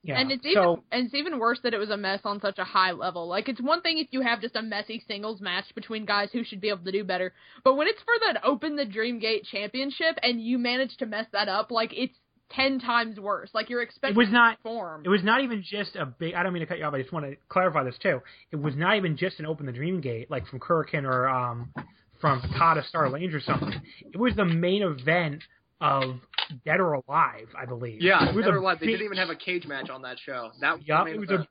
[0.06, 0.20] Yeah.
[0.20, 2.60] And it's even so and it's even worse that it was a mess on such
[2.60, 3.28] a high level.
[3.28, 6.44] Like it's one thing if you have just a messy singles match between guys who
[6.44, 7.34] should be able to do better,
[7.64, 11.50] but when it's for that Open the Dreamgate Championship and you manage to mess that
[11.50, 12.16] up, like it's
[12.52, 13.50] ten times worse.
[13.54, 15.02] Like you're expecting it was not, form.
[15.04, 16.36] it was not even just a big.
[16.36, 16.94] I don't mean to cut you off.
[16.94, 18.22] I just want to clarify this too.
[18.52, 21.74] It was not even just an open the dream gate like from Korakuen or um
[22.22, 23.82] from Kata Star Lanes or something.
[24.14, 25.44] It was the main event
[25.82, 26.20] of
[26.66, 28.02] Dead or Alive, I believe.
[28.02, 28.80] Yeah, it was never a lied.
[28.80, 30.52] They didn't even have a cage match on that show.
[30.62, 31.42] That was the main it was event.
[31.42, 31.48] a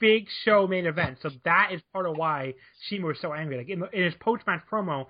[0.00, 1.18] big show main event.
[1.22, 2.54] So that is part of why
[2.88, 3.58] CIMA was so angry.
[3.58, 5.06] Like in, the, in his post match promo,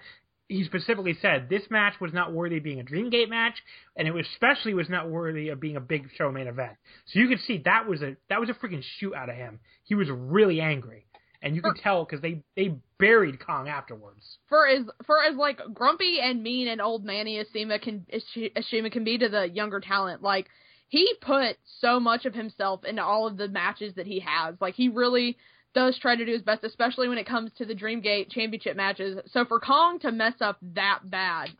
[0.48, 3.54] he specifically said this match was not worthy of being a Dreamgate match,
[3.96, 6.72] and it was especially was not worthy of being a big show main event.
[7.06, 9.60] So you could see that was a that was a freaking shoot out of him.
[9.84, 11.03] He was really angry,
[11.44, 14.38] and you can tell because they they buried Kong afterwards.
[14.48, 18.24] for as for as like grumpy and mean and old manny as CIMA can as
[18.32, 20.48] Shi- can be to the younger talent, like
[20.88, 24.54] he put so much of himself into all of the matches that he has.
[24.60, 25.36] Like he really
[25.74, 29.18] does try to do his best, especially when it comes to the Dreamgate Championship matches.
[29.32, 31.50] So for Kong to mess up that bad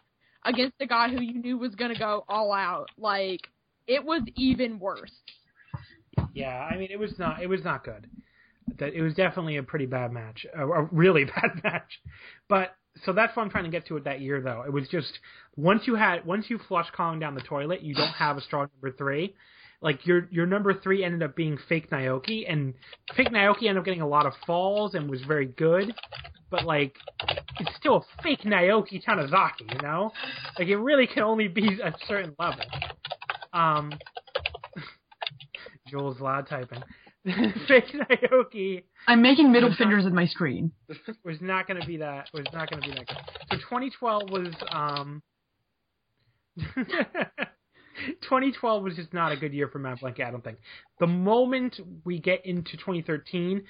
[0.45, 3.49] against a guy who you knew was gonna go all out, like
[3.87, 5.13] it was even worse.
[6.33, 8.09] Yeah, I mean it was not it was not good.
[8.79, 12.01] That it was definitely a pretty bad match, a, a really bad match.
[12.49, 14.63] But so that's what I'm trying to get to with that year though.
[14.67, 15.19] It was just
[15.57, 18.69] once you had once you flush Kong down the toilet, you don't have a strong
[18.75, 19.35] number three.
[19.81, 22.75] Like your your number three ended up being fake Naoki, and
[23.17, 25.95] fake Naoki ended up getting a lot of falls and was very good.
[26.51, 26.97] But like,
[27.59, 30.13] it's still a fake Naoki Tanizaki, you know?
[30.59, 32.65] Like it really can only be a certain level.
[33.53, 33.93] Um,
[35.89, 36.83] Joel's loud typing.
[37.69, 40.73] fake Naoki I'm making middle fingers at my screen.
[41.25, 43.17] was not going to be that was not going to be that good.
[43.51, 45.23] So 2012 was um
[48.23, 50.59] 2012 was just not a good year for Mad Blankey, I don't think.
[51.01, 53.63] The moment we get into 2013,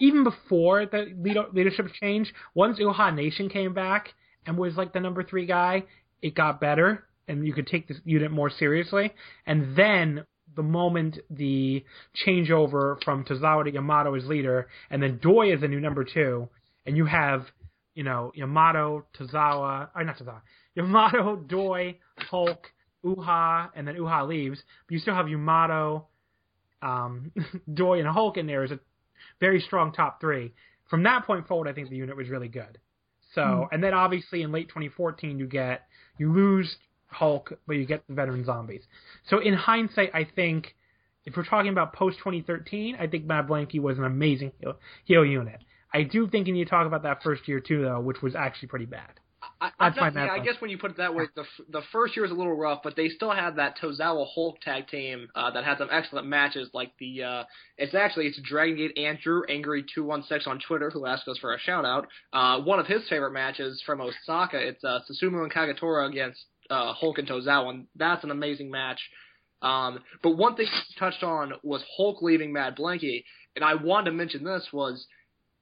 [0.00, 4.14] even before the leader, leadership change, once Uhaa Nation came back
[4.46, 5.84] and was like the number three guy,
[6.22, 9.12] it got better and you could take this unit more seriously.
[9.46, 10.24] And then
[10.54, 11.84] the moment the
[12.26, 16.48] changeover from Tozawa to Yamato as leader, and then Doi as the new number two,
[16.86, 17.46] and you have,
[17.94, 20.40] you know, Yamato, Tozawa, or not Tozawa,
[20.74, 22.66] Yamato, Doi, Hulk,
[23.04, 26.06] Uhaa, and then Uhaa leaves, but you still have Yamato,
[26.80, 27.32] um,
[27.74, 28.80] Doi, and Hulk in there as a
[29.40, 30.52] very strong top three.
[30.88, 32.78] From that point forward, I think the unit was really good.
[33.34, 35.86] So, and then obviously in late 2014, you get
[36.18, 36.76] you lose
[37.12, 38.82] Hulk, but you get the veteran zombies.
[39.28, 40.74] So in hindsight, I think
[41.24, 45.24] if we're talking about post 2013, I think Mad Blankey was an amazing heel, heel
[45.24, 45.60] unit.
[45.94, 48.34] I do think you need to talk about that first year too, though, which was
[48.34, 49.20] actually pretty bad.
[49.60, 51.44] I, I'm That's my not, yeah, I guess when you put it that way, the
[51.70, 54.88] the first year was a little rough, but they still had that Tozawa Hulk tag
[54.88, 56.70] team uh, that had some excellent matches.
[56.72, 57.44] Like the uh,
[57.76, 61.38] it's actually it's Dragon Gate Andrew Angry two one six on Twitter who asked us
[61.38, 62.06] for a shout out.
[62.32, 64.58] Uh, one of his favorite matches from Osaka.
[64.58, 66.40] It's uh, Susumu and Kagetora against
[66.72, 69.00] uh, Hulk and Tozawa, that's an amazing match.
[69.60, 74.10] Um, but one thing you touched on was Hulk leaving Mad Blankey, and I wanted
[74.10, 75.06] to mention this was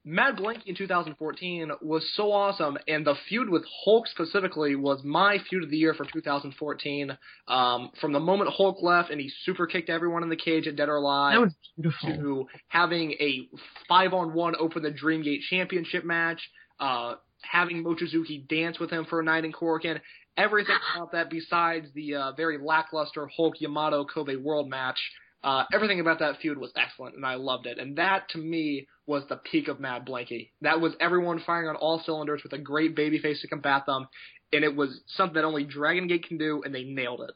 [0.03, 5.37] Mad Blankey in 2014 was so awesome, and the feud with Hulk specifically was my
[5.51, 7.19] feud of the year for 2014.
[7.49, 10.77] Um, from the moment Hulk left and he super kicked everyone in the cage at
[10.77, 12.15] Dead or Alive That was beautiful.
[12.15, 13.49] to having a
[13.89, 16.41] five on one open the Dreamgate Championship match,
[16.79, 20.01] uh, having Mochizuki dance with him for a night in Korakuen,
[20.37, 24.99] everything about that besides the uh, very lackluster Hulk Yamato Kobe World match.
[25.43, 27.79] Uh, everything about that feud was excellent, and I loved it.
[27.79, 30.51] And that, to me, was the peak of Mad Blankey.
[30.61, 34.07] That was everyone firing on all cylinders with a great babyface to combat them,
[34.53, 37.31] and it was something that only Dragon Gate can do, and they nailed it.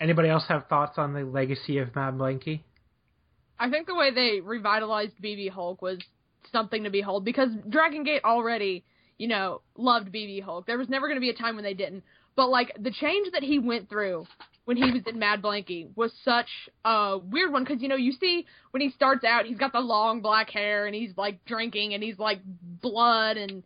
[0.00, 2.60] Anybody else have thoughts on the legacy of Mad Blankey?
[3.58, 5.98] I think the way they revitalized BB Hulk was
[6.52, 8.84] something to behold because Dragon Gate already,
[9.18, 10.66] you know, loved BB Hulk.
[10.66, 12.04] There was never going to be a time when they didn't.
[12.36, 14.26] But like the change that he went through
[14.66, 16.48] when he was in Mad Blankey was such
[16.84, 19.80] a weird one because you know you see when he starts out he's got the
[19.80, 22.40] long black hair and he's like drinking and he's like
[22.82, 23.62] blood and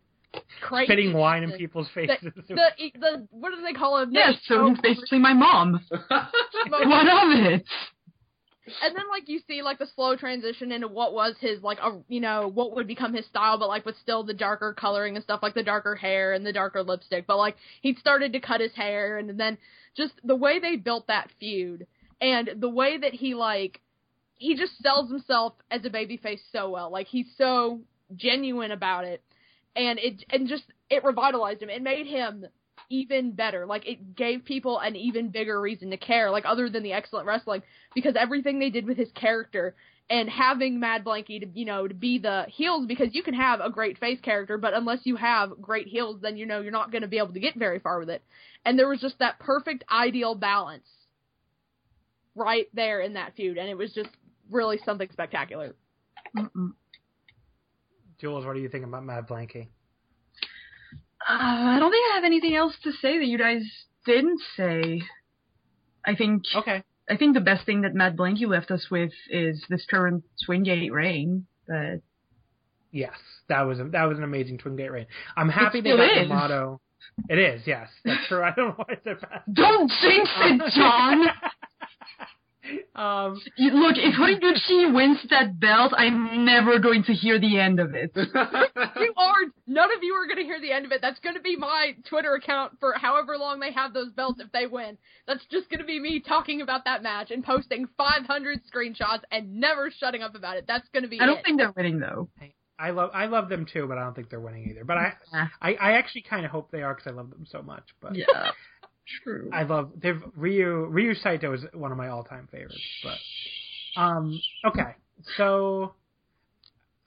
[0.61, 2.31] crazy Spitting wine in and people's the, faces.
[2.47, 4.11] the, the what do they call him?
[4.13, 5.83] Yes, so Oh, he's basically my mom.
[5.89, 7.65] what of it?
[8.81, 11.99] And then like you see like the slow transition into what was his like a
[12.07, 15.23] you know what would become his style but like with still the darker coloring and
[15.23, 17.27] stuff like the darker hair and the darker lipstick.
[17.27, 19.57] But like he started to cut his hair and then
[19.95, 21.87] just the way they built that feud
[22.19, 23.81] and the way that he like
[24.35, 26.91] he just sells himself as a babyface so well.
[26.91, 27.81] Like he's so
[28.15, 29.23] genuine about it.
[29.75, 31.69] And it and just it revitalized him.
[31.69, 32.45] It made him
[32.91, 33.65] even better.
[33.65, 37.27] Like it gave people an even bigger reason to care, like other than the excellent
[37.27, 37.63] wrestling,
[37.95, 39.75] because everything they did with his character
[40.09, 43.61] and having Mad Blankey to you know to be the heels because you can have
[43.61, 46.91] a great face character, but unless you have great heels, then you know you're not
[46.91, 48.21] going to be able to get very far with it.
[48.65, 50.87] And there was just that perfect ideal balance
[52.35, 54.09] right there in that feud, and it was just
[54.49, 55.75] really something spectacular.
[56.37, 56.73] Mm-mm.
[58.19, 59.69] Jules, what do you think about Mad Blankey?
[61.29, 63.61] Uh, I don't think I have anything else to say that you guys
[64.05, 65.01] didn't say.
[66.05, 66.83] I think Okay.
[67.09, 70.63] I think the best thing that Mad Blankey left us with is this current Twin
[70.63, 71.45] Gate reign.
[71.67, 72.01] But
[72.91, 73.13] Yes,
[73.49, 75.07] that was a, that was an amazing Twin Gate reign.
[75.37, 76.81] I'm happy they got the motto.
[77.29, 78.43] It is, yes, that's true.
[78.43, 79.53] I don't know why I said that.
[79.53, 81.25] don't jinx it, John.
[82.95, 87.93] um, Look, if Horiguchi wins that belt, I'm never going to hear the end of
[87.93, 88.11] it.
[88.15, 91.01] you are none of you are going to hear the end of it.
[91.01, 94.51] That's going to be my Twitter account for however long they have those belts if
[94.51, 94.97] they win.
[95.27, 99.59] That's just going to be me talking about that match and posting 500 screenshots and
[99.59, 100.65] never shutting up about it.
[100.67, 101.45] That's going to be I don't it.
[101.45, 102.29] think they're winning though.
[102.81, 104.83] I love I love them too, but I don't think they're winning either.
[104.83, 105.47] But I Yeah.
[105.61, 107.83] I, I actually kind of hope they are because I love them so much.
[108.01, 108.51] But Yeah,
[109.23, 109.49] true.
[109.53, 112.81] I love they've Ryu Ryo Saito is one of my all time favorites.
[113.03, 114.95] But um okay,
[115.37, 115.93] so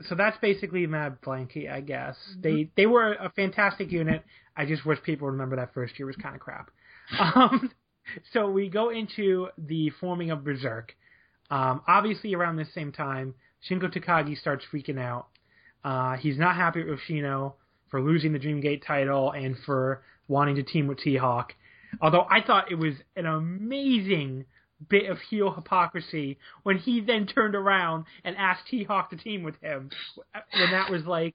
[0.08, 2.16] so that's basically Mad Blankey, I guess.
[2.40, 4.22] They they were a fantastic unit.
[4.56, 6.70] I just wish people remember that first year was kind of crap.
[7.18, 7.70] Um,
[8.32, 10.90] so we go into the forming of VerserK.
[11.50, 13.34] Um, obviously, around this same time,
[13.68, 15.28] Shingo Takagi starts freaking out.
[15.84, 17.54] Uh, he's not happy with Shino
[17.90, 21.54] for losing the Dreamgate title and for wanting to team with T-Hawk.
[22.00, 24.44] Although I thought it was an amazing
[24.88, 29.54] bit of heel hypocrisy when he then turned around and asked T-Hawk to team with
[29.60, 29.90] him.
[30.52, 31.34] When that was like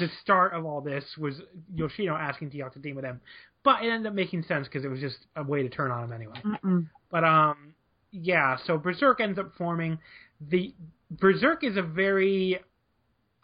[0.00, 1.40] the start of all this was
[1.74, 3.20] Yoshino asking T-Hawk to team with him.
[3.64, 6.04] But it ended up making sense because it was just a way to turn on
[6.04, 6.40] him anyway.
[6.44, 6.88] Mm-mm.
[7.10, 7.74] But um,
[8.10, 8.56] yeah.
[8.66, 9.98] So VerserK ends up forming.
[10.40, 10.74] The
[11.16, 12.60] VerserK is a very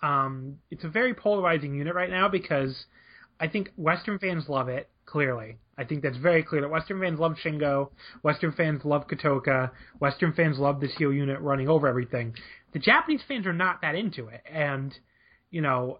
[0.02, 2.84] um, it's a very polarizing unit right now because
[3.40, 4.88] I think Western fans love it.
[5.06, 7.90] Clearly, I think that's very clear that Western fans love Shingo.
[8.22, 12.34] Western fans love Kotoka, Western fans love this heel unit running over everything.
[12.72, 14.96] The Japanese fans are not that into it, and
[15.50, 15.98] you know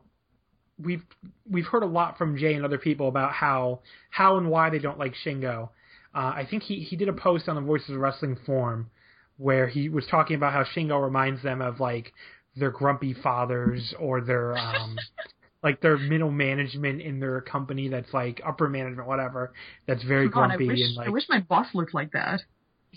[0.82, 1.02] we've
[1.48, 3.80] we've heard a lot from Jay and other people about how
[4.10, 5.68] how and why they don't like Shingo.
[6.14, 8.90] Uh, I think he he did a post on the Voices of Wrestling forum
[9.36, 12.12] where he was talking about how Shingo reminds them of like
[12.56, 14.96] their grumpy fathers or their um
[15.64, 19.52] like their middle management in their company that's like upper management whatever
[19.88, 22.42] that's very God, I grumpy wish, and like I wish my boss looked like that.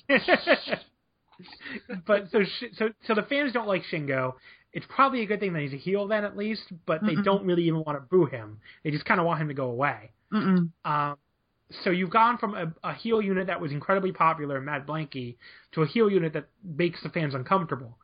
[2.07, 4.36] but so Sh- so so the fans don't like Shingo.
[4.74, 7.24] It's probably a good thing that he's a heel then at least, but they Mm-mm.
[7.24, 8.59] don't really even want to boo him.
[8.84, 10.11] They just kind of want him to go away.
[10.34, 10.70] Mm-mm.
[10.86, 11.18] Um,
[11.84, 15.38] so you've gone from a, a heel unit that was incredibly popular, Mad Blankey,
[15.74, 17.97] to a heel unit that makes the fans uncomfortable.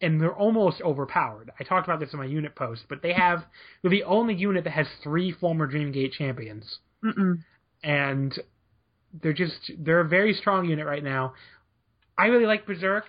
[0.00, 1.50] And they're almost overpowered.
[1.58, 3.44] I talked about this in my unit post, but they have
[3.80, 7.38] they're the only unit that has three former Dreamgate champions Mm-mm.
[7.82, 8.38] and
[9.22, 11.34] they're just they're a very strong unit right now.
[12.18, 13.02] I really like VerserK.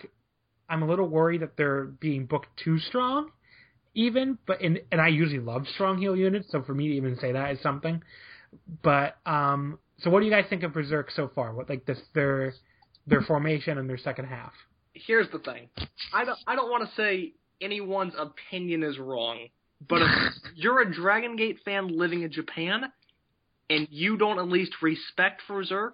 [0.69, 3.31] I'm a little worried that they're being booked too strong,
[3.95, 4.38] even.
[4.45, 7.31] But and and I usually love strong heel units, so for me to even say
[7.31, 8.01] that is something.
[8.81, 11.53] But um, so what do you guys think of VerserK so far?
[11.53, 12.53] What like this their
[13.05, 14.53] their formation and their second half?
[15.05, 15.69] Here's the thing.
[16.13, 19.47] I don't I don't want to say anyone's opinion is wrong,
[19.87, 20.09] but if
[20.55, 22.91] you're a Dragon Gate fan living in Japan
[23.69, 25.93] and you don't at least respect VerserK,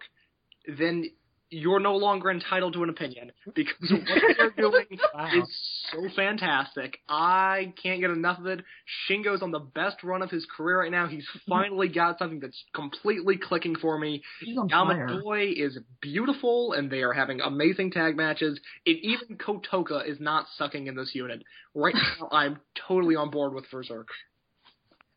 [0.78, 1.06] then
[1.54, 5.30] you're no longer entitled to an opinion because what they're doing Wow.
[5.42, 6.98] is so fantastic.
[7.08, 8.62] I can't get enough of it.
[9.08, 11.08] Shingo's on the best run of his career right now.
[11.08, 14.24] He's finally got something that's completely clicking for me.
[14.70, 15.08] Fire.
[15.08, 18.60] Yamadoi is beautiful, and they are having amazing tag matches.
[18.86, 21.44] And even Kotoka is not sucking in this unit.
[21.76, 24.06] Right now, I'm totally on board with VerserK.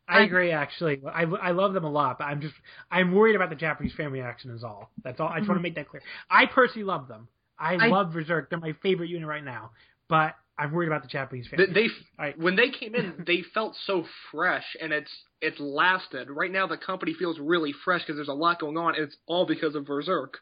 [0.07, 0.51] I agree.
[0.51, 2.55] Actually, I, I love them a lot, but I'm just
[2.89, 4.51] I'm worried about the Japanese fan reaction.
[4.51, 4.89] Is all.
[5.03, 5.27] That's all.
[5.27, 5.63] I just want to mm-hmm.
[5.63, 6.01] make that clear.
[6.29, 7.27] I personally love them.
[7.59, 8.49] I, I- love VerserK.
[8.49, 9.71] They're my favorite unit right now.
[10.09, 11.59] But I'm worried about the Japanese fan.
[11.59, 11.87] They, they
[12.17, 12.39] Alright.
[12.39, 16.29] when they came in, they felt so fresh, and it's it's lasted.
[16.29, 19.17] Right now, the company feels really fresh because there's a lot going on, and it's
[19.27, 20.35] all because of VerserK.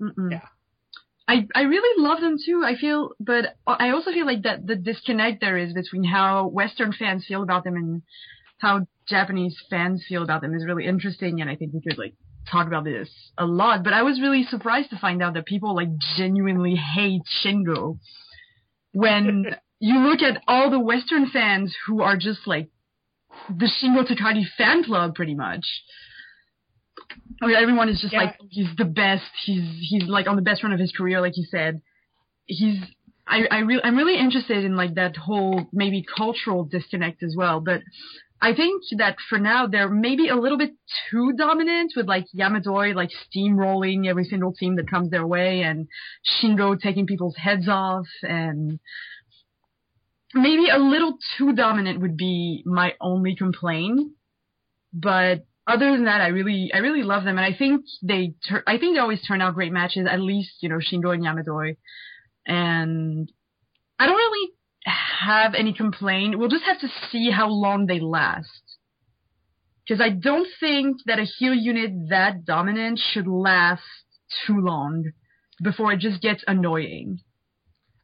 [0.00, 0.30] Mm-mm.
[0.30, 0.46] Yeah.
[1.30, 2.64] I I really love them too.
[2.66, 6.92] I feel, but I also feel like that the disconnect there is between how Western
[6.92, 8.02] fans feel about them and
[8.58, 12.14] how Japanese fans feel about them is really interesting, and I think we could like
[12.50, 13.08] talk about this
[13.38, 13.84] a lot.
[13.84, 17.98] But I was really surprised to find out that people like genuinely hate Shingo
[18.92, 22.70] when you look at all the Western fans who are just like
[23.48, 25.64] the Shingo Takagi fan club, pretty much.
[27.40, 28.20] Where everyone is just Yeah.
[28.20, 29.24] like he's the best.
[29.44, 31.80] He's he's like on the best run of his career, like you said.
[32.46, 32.78] He's
[33.26, 37.60] I I really I'm really interested in like that whole maybe cultural disconnect as well.
[37.60, 37.80] But
[38.42, 40.72] I think that for now they're maybe a little bit
[41.10, 45.88] too dominant with like Yamadoi like steamrolling every single team that comes their way and
[46.42, 48.80] Shingo taking people's heads off and
[50.34, 54.12] maybe a little too dominant would be my only complaint.
[54.92, 58.64] But other than that, I really, I really love them, and I think they, tur-
[58.66, 60.06] I think they always turn out great matches.
[60.10, 61.76] At least, you know, Shingo and Yamadoi,
[62.46, 63.32] and
[63.98, 64.52] I don't really
[64.84, 66.38] have any complaint.
[66.38, 68.62] We'll just have to see how long they last,
[69.86, 73.82] because I don't think that a heel unit that dominant should last
[74.46, 75.12] too long
[75.62, 77.20] before it just gets annoying.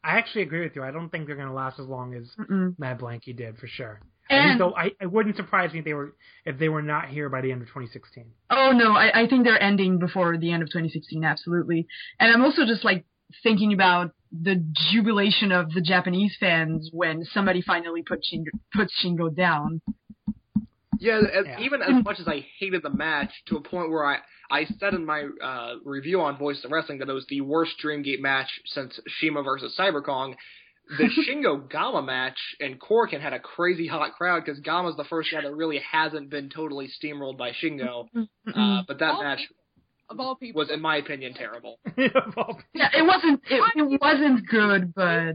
[0.04, 0.84] I actually agree with you.
[0.84, 2.78] I don't think they're going to last as long as Mm-mm.
[2.78, 4.00] Mad Blankey did for sure.
[4.30, 6.14] And- so I, it wouldn't surprise me if they were
[6.44, 8.24] if they were not here by the end of 2016.
[8.50, 11.86] Oh no, I, I think they're ending before the end of 2016, absolutely.
[12.20, 13.04] And I'm also just like
[13.42, 14.62] thinking about the
[14.92, 19.80] jubilation of the Japanese fans when somebody finally put Shingo, puts Shingo down.
[20.98, 21.60] Yeah, as, Yeah.
[21.60, 24.18] even as much as I hated the match to a point where I
[24.50, 27.72] I said in my uh, review on Voice of Wrestling that it was the worst
[27.84, 30.34] Dreamgate match since CIMA versus Cyberkong.
[30.88, 35.30] The Shingo Gamma match and Korakuen had a crazy hot crowd because Gamma's the first
[35.32, 38.06] guy that really hasn't been totally steamrolled by Shingo.
[38.54, 39.56] Uh, but that All match people-
[40.08, 40.60] of all people.
[40.60, 41.80] was, in my opinion, terrible.
[41.96, 45.32] Yeah, it wasn't it, it wasn't good, but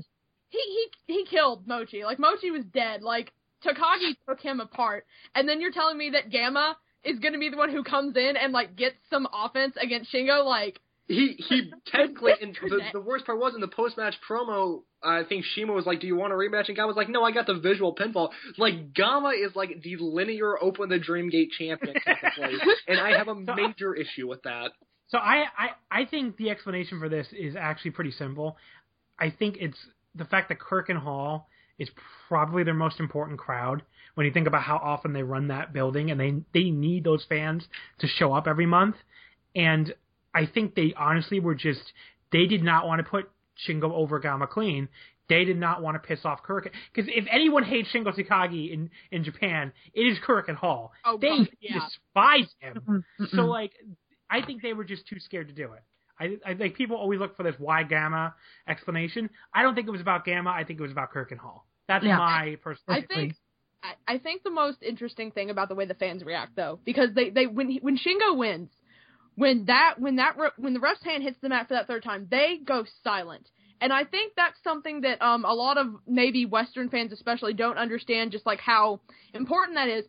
[0.50, 2.04] he he he killed Mochi.
[2.06, 3.02] Like Mochi was dead.
[3.02, 3.34] Like
[3.66, 7.58] Takagi took him apart, and then you're telling me that Gamma is gonna be the
[7.58, 10.46] one who comes in and like gets some offense against Shingo.
[10.46, 10.80] Like
[11.12, 14.84] He he technically, and the, the worst part was in the post match promo.
[15.04, 17.24] I think CIMA was like, "Do you want a rematch?" And Gamma was like, "No,
[17.24, 21.50] I got the visual pinfall." Like Gamma is like the linear Open the Dream Gate
[21.58, 22.58] champion technically,
[22.88, 24.72] and I have a major issue with that.
[25.10, 28.58] So I, I I think the explanation for this is actually pretty simple.
[29.20, 29.78] I think it's
[30.16, 31.90] the fact that Korakuen Hall is
[32.28, 33.82] probably their most important crowd
[34.16, 37.26] when you think about how often they run that building and they they need those
[37.28, 37.64] fans
[38.00, 38.96] to show up every month.
[39.56, 39.94] And
[40.34, 41.82] I think they honestly were just
[42.32, 43.30] they did not want to put
[43.68, 44.90] Shingo over Gamma clean.
[45.30, 48.90] They did not want to piss off Korakuen because if anyone hates Shingo Takagi in
[49.12, 50.92] in Japan, it is Korakuen Hall.
[51.06, 51.80] Oh, they God, yeah.
[51.80, 52.76] despise him.
[52.76, 53.36] Mm-hmm, mm-hmm.
[53.38, 53.72] So like,
[54.30, 55.84] I think they were just too scared to do it.
[56.20, 58.36] I, I like people always look for this why Gamma
[58.68, 59.30] explanation.
[59.54, 60.50] I don't think it was about Gamma.
[60.50, 61.66] I think it was about Korakuen Hall.
[61.88, 62.18] That's Yeah.
[62.18, 63.00] my personal.
[63.00, 63.36] I think
[64.08, 67.30] I, think the most interesting thing about the way the fans react though, because they
[67.32, 68.70] they when he, when Shingo wins,
[69.42, 72.28] when that when that when the ref's hand hits the mat for that third time,
[72.30, 73.50] they go silent.
[73.82, 77.80] And I think that's something that um a lot of maybe Western fans especially don't
[77.80, 79.00] understand just like how
[79.34, 80.06] important that is.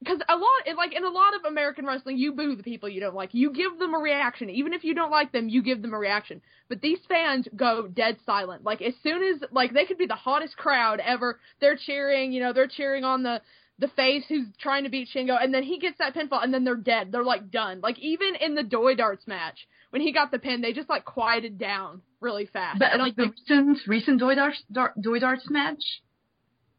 [0.00, 3.00] Because a lot, like in a lot of American wrestling, you boo the people you
[3.00, 3.30] don't like.
[3.32, 5.48] You give them a reaction, even if you don't like them.
[5.48, 6.42] You give them a reaction.
[6.68, 8.62] But these fans go dead silent.
[8.62, 12.32] Like as soon as like they could be the hottest crowd ever, they're cheering.
[12.32, 13.40] You know, they're cheering on the
[13.80, 16.64] the face who's trying to beat Shingo, and then he gets that pinfall, and then
[16.64, 17.10] they're dead.
[17.10, 17.80] They're like done.
[17.80, 21.04] Like even in the Doi Darts match, when he got the pin, they just like
[21.04, 22.78] quieted down really fast.
[22.78, 25.82] but and like the recent recent Doi Darts Dar- Doi Darts match.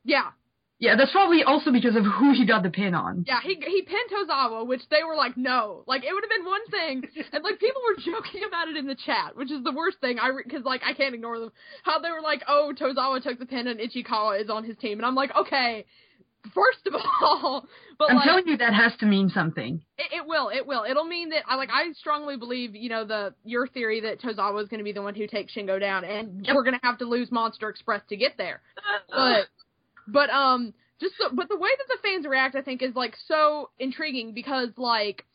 [0.04, 0.30] yeah,
[0.80, 3.26] Yeah, that's probably also because of who he got the pin on.
[3.28, 6.46] Yeah, he he pinned Tozawa, which they were like, no, like it would have been
[6.46, 9.72] one thing, and like people were joking about it in the chat, which is the
[9.74, 10.20] worst thing.
[10.20, 11.52] I because like I can't ignore them.
[11.84, 15.00] How they were like, oh, Tozawa took the pin and Ichikawa is on his team,
[15.00, 15.86] and I'm like, okay,
[16.54, 17.66] first of all,
[17.98, 19.82] but I'm like, telling you that has to mean something.
[19.98, 20.50] It, it will.
[20.50, 20.86] It will.
[20.90, 21.70] It'll mean that I like.
[21.72, 25.02] I strongly believe, you know, the your theory that Tozawa is going to be the
[25.02, 28.18] one who takes Shingo down, and we're going to have to lose Monster Express to
[28.18, 28.62] get there.
[29.10, 29.48] But,
[30.08, 33.16] but um, just the, but the way that the fans react, I think, is like
[33.28, 35.26] so intriguing because like.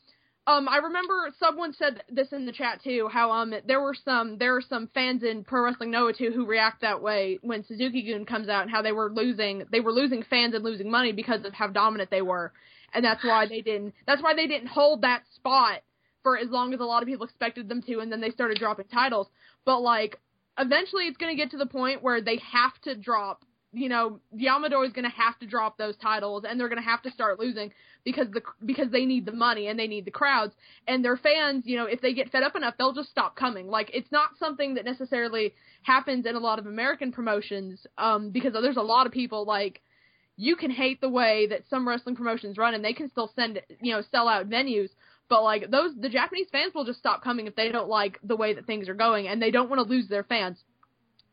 [0.48, 3.08] Um, I remember someone said this in the chat too.
[3.12, 6.46] How um there were some there are some fans in Pro Wrestling Noah too who
[6.46, 10.22] react that way when Suzuki-gun comes out and how they were losing they were losing
[10.22, 12.52] fans and losing money because of how dominant they were
[12.94, 15.80] and that's why they didn't that's why they didn't hold that spot
[16.22, 18.56] for as long as a lot of people expected them to and then they started
[18.58, 19.26] dropping titles
[19.64, 20.20] but like
[20.58, 23.44] eventually it's going to get to the point where they have to drop
[23.76, 26.88] you know Yamato is going to have to drop those titles and they're going to
[26.88, 27.70] have to start losing
[28.04, 30.54] because the because they need the money and they need the crowds
[30.88, 33.68] and their fans you know if they get fed up enough they'll just stop coming
[33.68, 35.52] like it's not something that necessarily
[35.82, 39.82] happens in a lot of American promotions um because there's a lot of people like
[40.38, 43.60] you can hate the way that some wrestling promotions run and they can still send
[43.80, 44.88] you know sell out venues
[45.28, 48.36] but like those the Japanese fans will just stop coming if they don't like the
[48.36, 50.56] way that things are going and they don't want to lose their fans.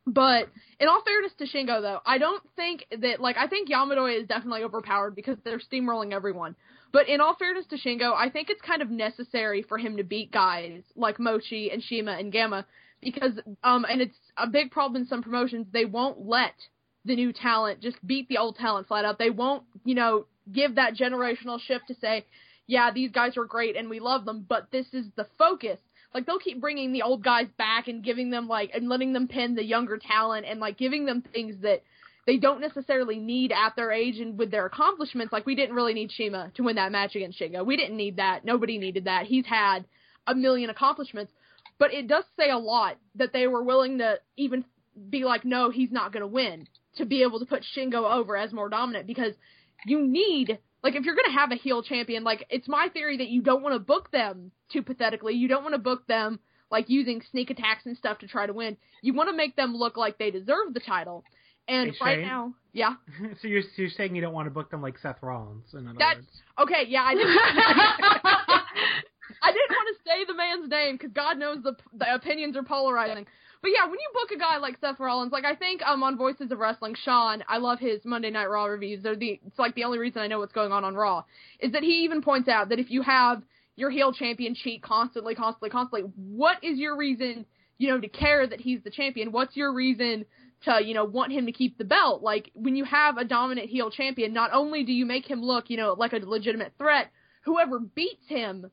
[0.05, 0.49] But
[0.79, 4.27] in all fairness to Shingo though, I don't think that like I think Yamato is
[4.27, 6.55] definitely overpowered because they're steamrolling everyone.
[6.91, 10.03] But in all fairness to Shingo, I think it's kind of necessary for him to
[10.03, 12.65] beat guys like Mochi and CIMA and Gamma
[13.01, 16.53] because um and it's a big problem in some promotions, they won't let
[17.05, 19.19] the new talent just beat the old talent flat out.
[19.19, 22.25] They won't, you know, give that generational shift to say,
[22.67, 25.79] yeah, these guys are great and we love them, but this is the focus.
[26.13, 29.27] Like they'll keep bringing the old guys back and giving them like and letting them
[29.27, 31.81] pin the younger talent and like giving them things that
[32.25, 35.33] they don't necessarily need at their age and with their accomplishments.
[35.33, 37.65] Like we didn't really need CIMA to win that match against Shingo.
[37.65, 38.45] We didn't need that.
[38.45, 39.25] Nobody needed that.
[39.25, 39.85] He's had
[40.25, 41.33] a million accomplishments,
[41.79, 44.63] but it does say a lot that they were willing to even
[45.09, 48.37] be like, no, he's not going to win to be able to put Shingo over
[48.37, 49.33] as more dominant because
[49.85, 53.17] you need like if you're going to have a heel champion, like it's my theory
[53.17, 55.35] that you don't want to book them too pathetically.
[55.35, 56.39] You don't want to book them
[56.71, 58.75] like using sneak attacks and stuff to try to win.
[59.01, 61.23] You want to make them look like they deserve the title.
[61.67, 62.27] And Hey, right Shane?
[62.27, 62.95] now, yeah.
[63.41, 65.73] so you're so you're saying you don't want to book them like Seth Rollins?
[65.73, 66.41] In other That's words.
[66.59, 66.83] okay.
[66.89, 67.37] Yeah, I didn't.
[69.41, 72.63] I didn't want to say the man's name because God knows the the opinions are
[72.63, 73.25] polarizing.
[73.61, 76.17] But yeah, when you book a guy like Seth Rollins, like I think um on
[76.17, 79.01] Voices of Wrestling, Sean, I love his Monday Night Raw reviews.
[79.01, 81.23] They're the it's like the only reason I know what's going on on Raw
[81.59, 83.41] is that he even points out that if you have
[83.75, 87.45] your heel champion cheat constantly, constantly, constantly, what is your reason,
[87.77, 89.31] you know, to care that he's the champion?
[89.31, 90.25] What's your reason
[90.65, 92.21] to, you know, want him to keep the belt?
[92.21, 95.69] Like when you have a dominant heel champion, not only do you make him look,
[95.69, 97.09] you know, like a legitimate threat,
[97.43, 98.69] whoever beats him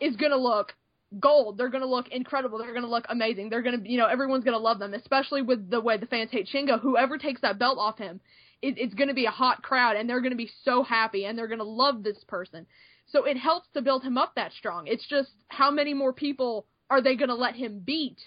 [0.00, 0.74] is gonna look
[1.18, 1.58] gold.
[1.58, 2.58] They're gonna look incredible.
[2.58, 3.50] They're gonna look amazing.
[3.50, 6.48] They're gonna, you know, everyone's gonna love them, especially with the way the fans hate
[6.52, 6.80] Shingo.
[6.80, 8.20] Whoever takes that belt off him,
[8.62, 11.48] it, it's gonna be a hot crowd, and they're gonna be so happy, and they're
[11.48, 12.66] gonna love this person.
[13.06, 14.86] So it helps to build him up that strong.
[14.86, 18.18] It's just how many more people are they gonna let him beat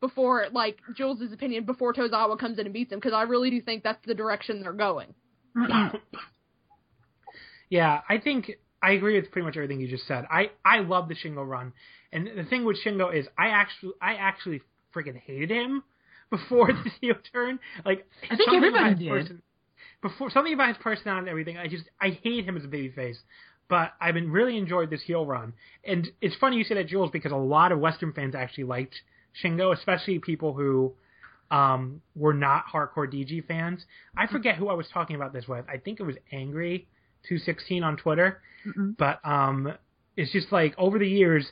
[0.00, 2.98] before, like Jules' opinion, before Tozawa comes in and beats him?
[2.98, 5.14] Because I really do think that's the direction they're going.
[7.68, 10.24] Yeah, I think I agree with pretty much everything you just said.
[10.30, 11.72] I I love the Shingo run,
[12.12, 14.60] and the thing with Shingo is I actually I actually
[14.94, 15.82] freaking hated him
[16.30, 17.58] before the heel turn.
[17.84, 19.08] Like I think something about everybody did.
[19.10, 19.42] person-
[20.02, 21.58] before something about his personality and everything.
[21.58, 23.16] I just I hate him as a babyface.
[23.68, 25.52] But I've been really enjoyed this heel run,
[25.84, 28.94] and it's funny you say that, Jules, because a lot of Western fans actually liked
[29.42, 30.94] Shingo, especially people who
[31.50, 33.84] um, were not hardcore DG fans.
[34.16, 35.64] I forget who I was talking about this with.
[35.68, 36.86] I think it was Angry
[37.28, 38.40] two sixteen on Twitter.
[38.98, 39.72] But um,
[40.16, 41.46] it's just like over the years,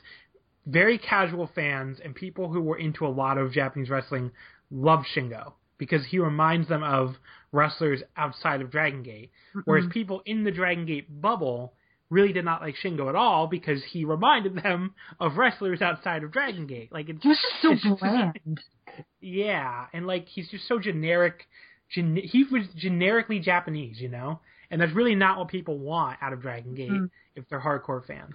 [0.65, 4.31] very casual fans and people who were into a lot of Japanese wrestling
[4.71, 7.15] love Shingo because he reminds them of
[7.51, 9.31] wrestlers outside of Dragon Gate.
[9.65, 11.73] Whereas people in the Dragon Gate bubble
[12.09, 16.31] really did not like Shingo at all because he reminded them of wrestlers outside of
[16.31, 16.91] Dragon Gate.
[16.91, 18.59] Like it's He was just so it's bland.
[19.21, 21.47] yeah, and like he's just so generic.
[21.93, 24.39] Gen- he was generically Japanese, you know,
[24.71, 27.09] and that's really not what people want out of Dragon Gate Mm.
[27.35, 28.33] if they're hardcore fans.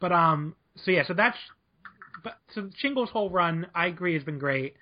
[0.00, 1.36] But um, so yeah, so that's
[2.22, 4.74] but so Shingo's whole run, I agree, has been great.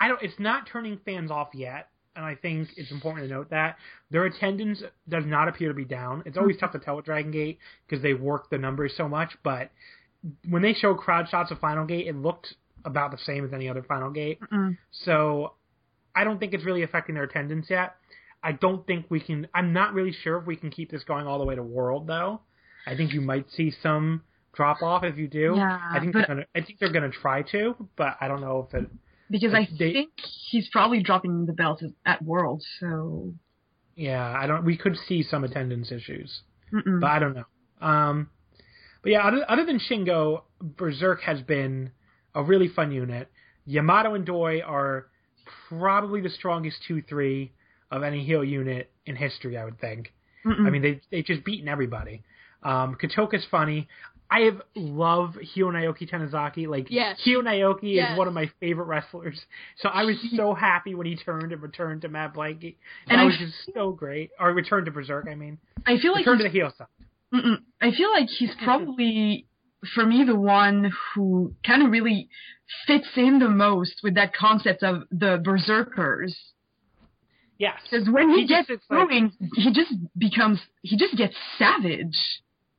[0.00, 0.20] I don't.
[0.22, 3.76] It's not turning fans off yet, and I think it's important to note that
[4.10, 6.22] their attendance does not appear to be down.
[6.26, 7.58] It's always tough to tell with Dragon Gate
[7.88, 9.70] because they work the numbers so much, but
[10.48, 13.68] when they show crowd shots of Final Gate, it looked about the same as any
[13.68, 14.38] other Final Gate.
[14.52, 14.76] Mm.
[15.04, 15.54] So
[16.14, 17.96] I don't think it's really affecting their attendance yet.
[18.42, 19.46] I don't think we can.
[19.54, 22.06] I'm not really sure if we can keep this going all the way to World
[22.06, 22.40] though.
[22.86, 24.22] I think you might see some
[24.52, 25.54] drop off if you do.
[25.56, 26.46] Yeah, I think but- they're gonna.
[26.54, 28.90] I think they're gonna try to, but I don't know if it.
[29.32, 30.10] Because I They- think
[30.50, 33.34] he's probably dropping the belt at- at World, so
[33.96, 34.64] Yeah, I don't.
[34.64, 36.42] We could see some attendance issues,
[36.72, 37.00] Mm-mm.
[37.00, 37.44] but I don't know.
[37.86, 38.30] Um,
[39.02, 41.90] but yeah, other, other than Shingo, VerserK has been
[42.34, 43.28] a really fun unit.
[43.66, 45.08] Yamato and Doi are
[45.68, 47.52] probably the strongest two three
[47.90, 49.58] of any heel unit in history.
[49.58, 50.12] I would think.
[50.46, 50.66] Mm-mm.
[50.66, 52.22] I mean, they they've just beaten everybody.
[52.62, 53.88] Um, Kotoka's funny.
[54.34, 56.66] I have love Hio Naoki Tanizaki.
[56.66, 57.18] Like Yes.
[57.22, 58.12] Hio Naoki Yes.
[58.12, 59.38] is one of my favorite wrestlers.
[59.76, 62.76] So I was so happy when he turned and returned to Mad Blankey.
[63.08, 64.30] And that I was just so great.
[64.40, 65.58] Or returned to VerserK, I mean.
[65.86, 67.58] I feel like Returned to the heel side.
[67.80, 69.46] I feel like he's probably
[69.94, 72.28] for me the one who kind of really
[72.86, 76.34] fits in the most with that concept of the berserkers.
[77.58, 77.74] Yes.
[77.90, 79.10] Because when he, He gets it's like-
[79.56, 82.16] he just becomes he just gets savage.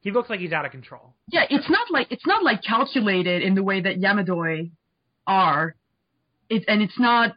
[0.04, 1.16] He looks like he's out of control.
[1.30, 4.72] Yeah, it's not like it's not like calculated in the way that Yamadoi
[5.26, 5.76] are.
[6.50, 7.36] It and it's not.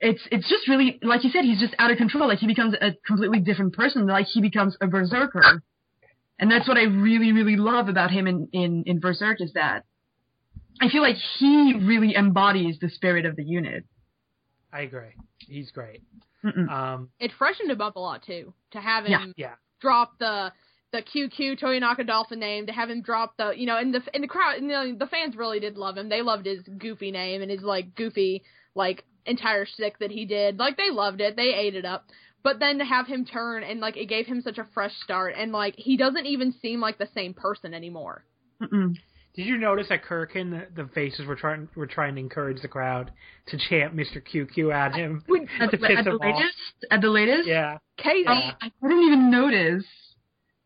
[0.00, 1.44] It's it's just really like you said.
[1.44, 2.28] He's just out of control.
[2.28, 4.06] Like he becomes a completely different person.
[4.06, 5.62] Like he becomes a berserker,
[6.38, 9.84] and that's what I really really love about him in in in VerserK is that
[10.80, 13.84] I feel like he really embodies the spirit of the unit.
[14.72, 15.10] I agree.
[15.38, 16.02] He's great.
[16.44, 19.48] Um, It freshened him up a lot too to have him Yeah.
[19.48, 19.54] yeah.
[19.80, 20.52] drop the
[20.92, 24.22] the QQ Toyonaka Dolphin name, to have him drop the you know, and the in
[24.22, 26.08] the crowd, you know, the fans really did love him.
[26.08, 28.42] They loved his goofy name and his like goofy
[28.74, 30.58] like entire stick that he did.
[30.58, 31.36] Like they loved it.
[31.36, 32.06] They ate it up.
[32.42, 35.34] But then to have him turn and like it gave him such a fresh start
[35.36, 38.24] and like he doesn't even seem like the same person anymore.
[38.62, 38.96] Mm-mm.
[39.36, 42.68] Did you notice at Korakuen the, the faces were trying were trying to encourage the
[42.68, 43.12] crowd
[43.48, 44.20] to chant Mr.
[44.20, 46.56] QQ at him When At, to the- at the latest,
[46.90, 47.78] at the latest, Yeah.
[47.98, 49.84] KZ I, I didn't even notice.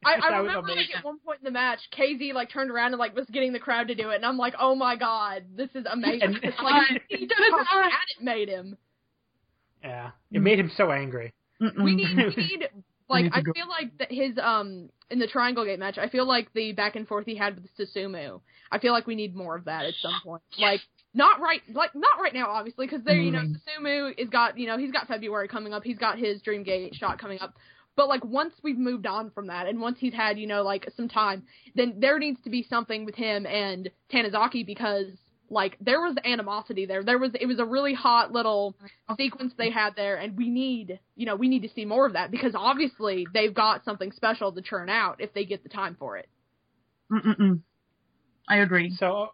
[0.04, 2.98] I, I remember like at one point in the match, KZ like turned around and
[2.98, 5.70] like was getting the crowd to do it, and I'm like, oh my god, this
[5.74, 6.22] is amazing.
[6.22, 8.76] And- It's like he gonna how mad it made him.
[9.82, 10.10] Yeah.
[10.32, 11.32] It made him so angry.
[11.60, 12.68] We need, we need
[13.08, 16.26] like need I feel like that his um in the Triangle Gate match, I feel
[16.26, 18.40] like the back and forth he had with Susumu.
[18.72, 20.42] I feel like we need more of that at some point.
[20.58, 20.80] Like
[21.12, 23.54] not right, like not right now, obviously, because there, you know, Mm.
[23.78, 25.84] Susumu is got, you know, he's got February coming up.
[25.84, 27.54] He's got his Dream Gate shot coming up.
[27.96, 30.88] But like once we've moved on from that, and once he's had, you know, like
[30.96, 31.44] some time,
[31.74, 35.06] then there needs to be something with him and Tanizaki because
[35.50, 37.02] like there was animosity there.
[37.04, 38.74] There was it was a really hot little
[39.16, 42.14] sequence they had there, and we need, you know, we need to see more of
[42.14, 45.96] that because obviously they've got something special to churn out if they get the time
[45.98, 46.28] for it.
[47.12, 47.60] Mm-mm-mm.
[48.48, 48.94] I agree.
[48.98, 49.28] So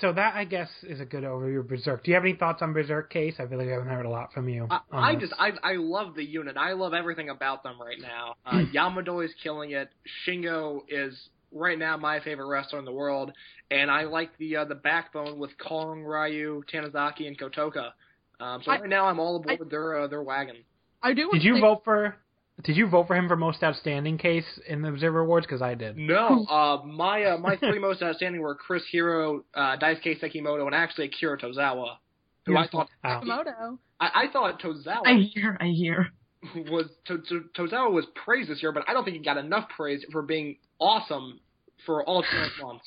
[0.00, 2.02] so that I guess is a good overview of VerserK.
[2.02, 3.34] Do you have any thoughts on VerserK case?
[3.38, 4.66] I feel like I haven't heard a lot from you.
[4.70, 5.28] I, I this.
[5.30, 6.56] just I I love the unit.
[6.56, 8.34] I love everything about them right now.
[8.44, 9.88] Uh, Yamado is killing it.
[10.26, 13.32] Shingo is right now my favorite wrestler in the world,
[13.70, 17.92] and I like the uh, the backbone with Kong, Ryu, Tanizaki, and Kotoka.
[18.40, 20.56] Um, so I- right now I'm all aboard their uh, their wagon.
[21.02, 21.22] I do.
[21.28, 22.16] want Did to you say- vote for
[22.64, 25.46] did you vote for him for most outstanding case in the Observer Awards?
[25.46, 25.96] Because I did.
[25.96, 30.74] No, uh, my uh, my three most outstanding were Chris Hero, uh, Daisuke Sekimoto, and
[30.74, 31.96] actually Akira Tozawa,
[32.46, 33.20] who I thought Oh.
[33.22, 33.78] Komodo?
[34.00, 35.56] I, I thought Tozawa I hear.
[35.60, 36.08] I hear.
[36.70, 39.68] was to, to, Tozawa was praised this year, but I don't think he got enough
[39.76, 41.40] praise for being awesome
[41.84, 42.84] for all 12 months.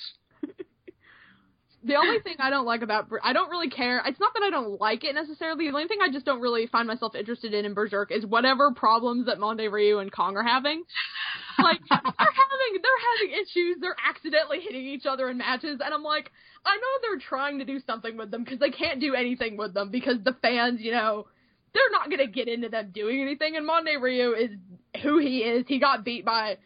[1.83, 4.03] The only thing I don't like about Ber- I don't really care.
[4.05, 5.65] It's not that I don't like it necessarily.
[5.65, 8.71] The only thing I just don't really find myself interested in in VerserK is whatever
[8.71, 10.83] problems that Mondai Ryu and Kong are having.
[11.57, 13.77] Like they're having they're having issues.
[13.81, 16.31] They're accidentally hitting each other in matches, and I'm like,
[16.65, 19.73] I know they're trying to do something with them because they can't do anything with
[19.73, 21.25] them because the fans, you know,
[21.73, 23.55] they're not gonna get into them doing anything.
[23.55, 24.51] And Mondai Ryu is
[25.01, 25.65] who he is.
[25.67, 26.57] He got beat by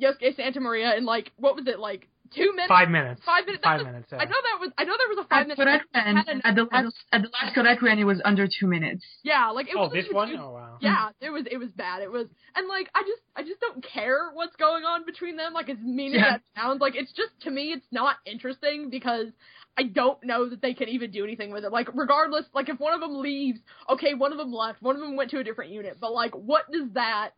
[0.00, 2.68] Yosuke Santa Maria in like what was it like two minutes?
[2.68, 3.20] Five minutes.
[3.24, 3.64] Five minutes.
[3.64, 4.08] Five was- minutes.
[4.12, 4.18] Yeah.
[4.18, 4.70] I know that was.
[4.78, 5.82] I know there was a five At minute.
[5.94, 9.04] Korakuen, had an- at the last, at the last Korakuen, it was under two minutes.
[9.22, 9.92] Yeah, like it oh, was.
[9.92, 10.30] this one.
[10.30, 10.78] it was- Oh wow.
[10.80, 11.44] Yeah, it was.
[11.50, 12.02] It was bad.
[12.02, 15.52] It was, and like I just, I just don't care what's going on between them.
[15.52, 16.30] Like as mean as Yeah.
[16.32, 19.28] that sounds, like it's just to me, it's not interesting because
[19.76, 21.70] I don't know that they can even do anything with it.
[21.72, 25.00] Like regardless, like if one of them leaves, okay, one of them left, one of
[25.00, 27.30] them went to a different unit, but like what does that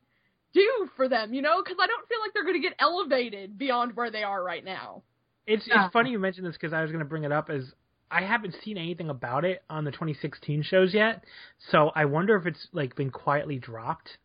[0.52, 1.32] do for them?
[1.35, 4.22] You know, because I don't feel like they're going to get elevated beyond where they
[4.22, 5.02] are right now.
[5.47, 5.86] It's Yeah.
[5.86, 7.64] it's funny you mentioned this because I was going to bring it up as
[8.10, 11.22] I haven't seen anything about it on the 2016 shows yet,
[11.70, 14.18] so I wonder if it's like been quietly dropped.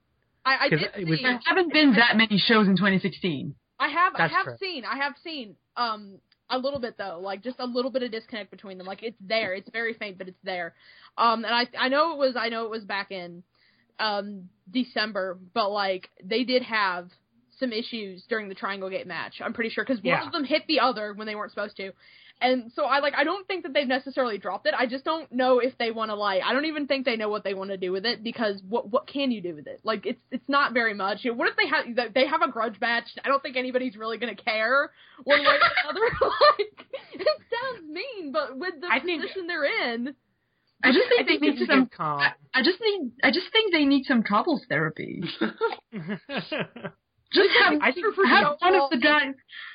[0.43, 1.23] I, I 'Cause did it was- see.
[1.23, 3.55] There haven't been that many shows in 2016.
[3.79, 4.57] I have That's I have true.
[4.59, 6.19] seen I have seen um
[6.49, 8.85] a little bit though, like just a little bit of disconnect between them.
[8.87, 10.73] Like it's there, it's very faint, but it's there.
[11.17, 13.43] Um, and I I know it was I know it was back in
[13.99, 17.09] um December, but like they did have
[17.59, 19.35] some issues during the Triangle Gate match.
[19.43, 20.25] I'm pretty sure because one Yeah.
[20.25, 21.93] of them hit the other when they weren't supposed to,
[22.41, 24.73] And so I like I don't think that they've necessarily dropped it.
[24.77, 27.29] I just don't know if they want to like I don't even think they know
[27.29, 29.79] what they want to do with it because what what can you do with it?
[29.85, 31.19] Like it's it's not very much.
[31.23, 33.05] You know, what if they have they have a grudge match?
[33.23, 34.91] I don't think anybody's really gonna care
[35.23, 35.53] one way or
[35.85, 36.01] another.
[36.21, 40.13] like it sounds mean, but with the I think- position they're in,
[40.85, 41.79] I just think, I think they need some.
[41.85, 42.19] good calm.
[42.19, 43.11] I, I just need.
[43.23, 45.23] I just think they need some couples therapy.
[47.33, 49.33] Just have, I think have one of the guys.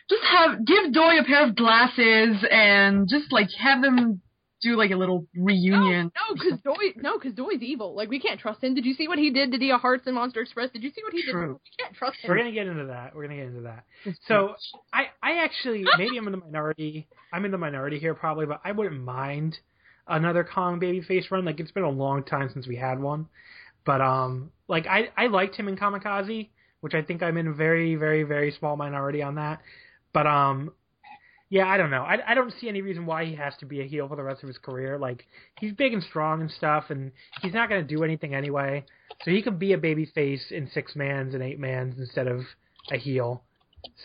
[0.08, 4.22] Just have give Doi a pair of glasses and just like have them
[4.62, 6.12] do like a little reunion.
[6.14, 7.94] No, because Doi, no, because Doi's evil.
[7.94, 8.74] Like we can't trust him.
[8.74, 10.70] Did you see what he did to Dia Hearts and Monster Express?
[10.70, 11.32] Did you see what he did?
[11.32, 11.60] True.
[11.62, 12.30] We can't trust him.
[12.30, 13.14] We're gonna get into that.
[13.14, 13.84] We're gonna get into that.
[14.26, 14.54] So
[14.92, 17.08] I, I actually maybe I'm in the minority.
[17.32, 19.58] I'm in the minority here probably, but I wouldn't mind
[20.06, 21.44] another Kong babyface run.
[21.44, 23.26] Like it's been a long time since we had one,
[23.84, 26.48] but um, like I, I liked him in Kamikaze,
[26.80, 29.60] which I think I'm in a very, very, very small minority on that.
[30.12, 30.72] But um,
[31.50, 32.02] yeah, I don't know.
[32.02, 34.22] I, I don't see any reason why he has to be a heel for the
[34.22, 34.98] rest of his career.
[34.98, 35.26] Like
[35.58, 37.10] he's big and strong and stuff, and
[37.42, 38.84] he's not gonna do anything anyway.
[39.24, 42.42] So he could be a babyface in six mans and eight mans instead of
[42.92, 43.42] a heel.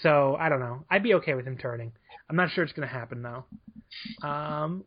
[0.02, 0.86] So I don't know.
[0.90, 1.92] I'd be okay with him turning.
[2.30, 3.46] I'm not sure it's gonna happen though.
[4.28, 4.84] Um,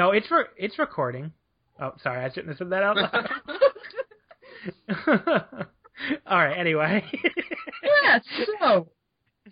[0.00, 1.32] no, it's re- it's recording.
[1.80, 3.28] Oh, sorry, I shouldn't have said that out loud.
[6.26, 6.58] All right.
[6.58, 7.04] Anyway.
[8.04, 8.18] Yeah.
[8.60, 8.88] So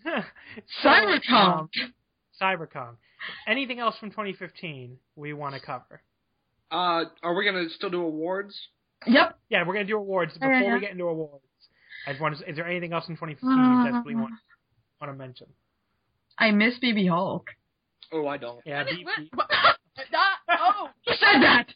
[0.85, 1.69] Cyber Kong.
[2.41, 2.77] Cybercon.
[2.89, 2.97] um,
[3.47, 6.01] Anything else from 2015 we want to cover?
[6.70, 8.55] Uh, are we gonna still do awards?
[9.07, 9.39] Yep.
[9.49, 10.35] Yeah, we're gonna do awards.
[10.35, 10.75] Before Yeah, yeah.
[10.75, 11.45] we get into awards,
[12.07, 12.49] I just want to.
[12.49, 14.35] Is there anything else in 2015 you desperately want
[15.01, 15.47] want to mention?
[16.39, 17.47] I miss BB Hulk.
[18.12, 18.61] Oh, I don't.
[18.65, 19.77] Yeah, What is- B- what- B- what-
[20.12, 21.66] that- oh, Who said that?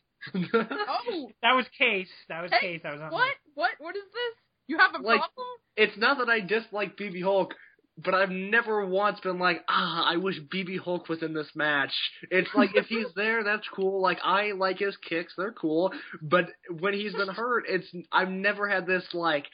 [0.89, 2.09] oh, that was case.
[2.29, 2.81] That was Hey, case.
[2.83, 3.35] That was on what?
[3.55, 3.71] What?
[3.79, 4.35] What is this?
[4.69, 5.47] You have a Like- problem?
[5.77, 7.55] it's not that I dislike BB Hulk,
[7.99, 11.93] but I've never once been like, ah, I wish BB Hulk was in this match.
[12.31, 14.01] It's like if he's there, that's cool.
[14.01, 15.93] Like I like his kicks, they're cool.
[16.23, 19.47] But when he's been hurt, it's I've never had this like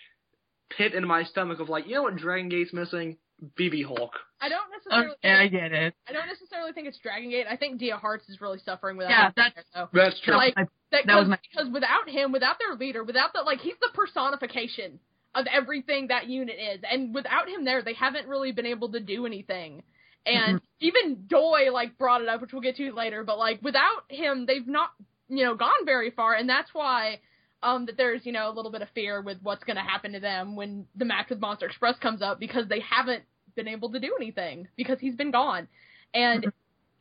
[0.71, 3.17] pit in my stomach of like, you know what Dragon Gate's missing?
[3.59, 4.13] BB Hulk.
[4.41, 5.17] I don't necessarily.
[5.25, 5.95] Okay, I get it.
[6.09, 7.47] I don't necessarily think it's Dragon Gate.
[7.49, 9.89] I think Dia Hearts is really suffering without Yeah, him that's- there, though.
[9.93, 10.35] That's true.
[10.35, 13.77] Like that, that was my- because without him, without their leader, without the like, he's
[13.81, 15.01] the personification
[15.35, 19.01] of everything that unit is, and without him there, they haven't really been able to
[19.01, 19.83] do anything.
[20.27, 20.65] And Mm-hmm.
[20.81, 23.25] even Doi like brought it up, which we'll get to later.
[23.25, 24.91] But like without him, they've not
[25.29, 27.21] you know gone very far, and that's why
[27.63, 30.13] um that there's you know a little bit of fear with what's going to happen
[30.13, 33.25] to them when the match with Monster Express comes up because they haven't
[33.57, 35.69] been able to do anything because he's been gone.
[36.15, 36.49] And Mm-hmm.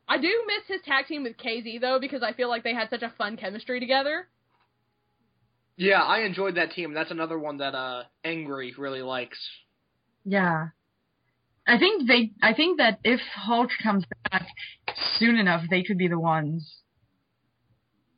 [0.10, 2.90] I do miss his tag team with KZ though because I feel like they had
[2.90, 4.28] such a fun chemistry together.
[5.78, 6.94] yeah, I enjoyed that team.
[6.94, 9.40] That's another one that uh Angry really likes.
[10.26, 10.70] Yeah.
[11.68, 12.32] I think they.
[12.42, 14.48] I think that if Hulk comes back
[15.20, 16.82] soon enough, they could be the ones.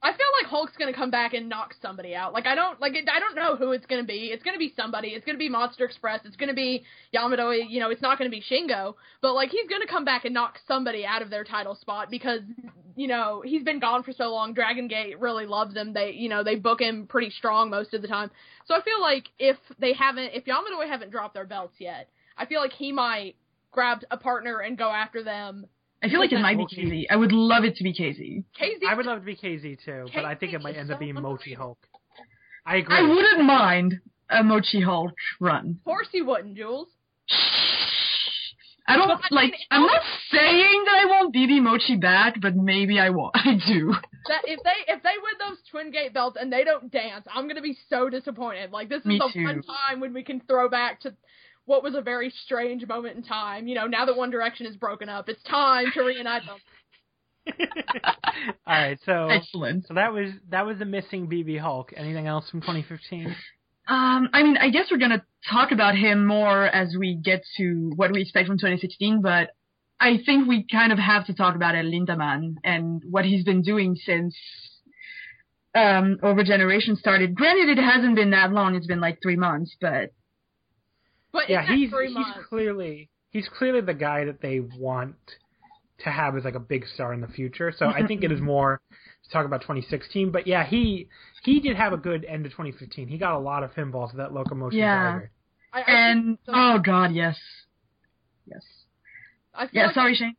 [0.01, 2.31] I feel like Hulk's gonna come back and knock somebody out.
[2.31, 4.27] Like I don't like it, I don't know who it's gonna be.
[4.31, 5.09] It's gonna be somebody.
[5.09, 6.21] It's gonna be Monster Express.
[6.23, 7.51] It's gonna be Yamato.
[7.51, 8.95] You know, it's not gonna be Shingo.
[9.21, 12.41] But like he's gonna come back and knock somebody out of their title spot because
[12.95, 14.53] you know he's been gone for so long.
[14.53, 15.93] Dragon Gate really loves him.
[15.93, 18.31] They you know they book him pretty strong most of the time.
[18.65, 22.07] So I feel like if they haven't, if Yamato haven't dropped their belts yet,
[22.37, 23.35] I feel like he might
[23.71, 25.67] grab a partner and go after them.
[26.01, 26.83] I feel like it might be Okay.
[26.85, 27.05] KZ.
[27.09, 28.43] I would love it to be KZ.
[28.59, 28.87] KZ.
[28.87, 30.91] I would love it to be KZ too, but I think it might is end
[30.91, 31.57] up being Mochi underrated.
[31.57, 31.77] Hulk.
[32.65, 32.95] I agree.
[32.97, 33.99] I wouldn't mind
[34.29, 35.77] a Mochi Hulk run.
[35.79, 36.87] Of course you wouldn't, Jules.
[38.87, 39.51] I don't But I like.
[39.51, 40.01] mean, I'm not
[40.31, 43.33] saying that I want BB Mochi back, but maybe I want.
[43.37, 43.93] I do.
[44.27, 47.47] that if they if they win those twin gate belts and they don't dance, I'm
[47.47, 48.71] gonna be so disappointed.
[48.71, 49.43] Like this is Me the too.
[49.43, 51.13] one time when we can throw back to
[51.69, 53.67] what was a very strange moment in time.
[53.67, 56.57] You know, now that One Direction is broken up, it's time to reunite them.
[58.65, 59.85] All right, so Excellent.
[59.87, 61.93] so that was that was the missing BB Hulk.
[61.95, 63.35] Anything else from 2015?
[63.87, 67.91] Um, I mean, I guess we're gonna talk about him more as we get to
[67.95, 69.51] what we expect from 2016, but
[69.99, 73.61] I think we kind of have to talk about El Lindaman and what he's been
[73.61, 74.35] doing since
[75.75, 77.35] um, Over Generation started.
[77.35, 80.11] Granted, it hasn't been that long; it's been like three months, but
[81.31, 85.15] But yeah, he's three he's clearly he's clearly the guy that they want
[86.03, 87.73] to have as like a big star in the future.
[87.77, 90.31] So I think it is more to talk about 2016.
[90.31, 91.07] But yeah, he
[91.43, 93.07] he did have a good end of 2015.
[93.07, 95.11] He got a lot of pinfalls with that locomotion Yeah.
[95.11, 95.31] driver.
[95.71, 97.37] I, I and think the, oh god, yes,
[98.47, 98.63] yes,
[99.53, 99.85] I feel yeah.
[99.87, 100.35] like Sorry, Shane.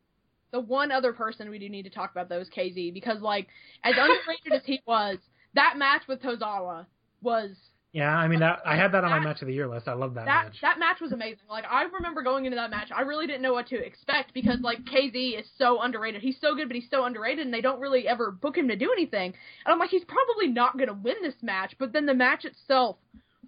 [0.51, 3.47] the one other person we do need to talk about though is KZ because like
[3.85, 5.17] as underrated as he was,
[5.53, 6.85] that match with Tozawa
[7.21, 7.51] was
[7.93, 9.89] Yeah, I mean that I had that on my match of the year list.
[9.89, 10.55] I love that, that match.
[10.61, 11.43] that match was amazing.
[11.49, 14.61] Like I remember going into that match, I really didn't know what to expect because
[14.61, 16.21] like KZ is so underrated.
[16.21, 18.77] He's so good, but he's so underrated, and they don't really ever book him to
[18.77, 19.33] do anything.
[19.65, 21.75] And I'm like, he's probably not gonna win this match.
[21.77, 22.95] But then the match itself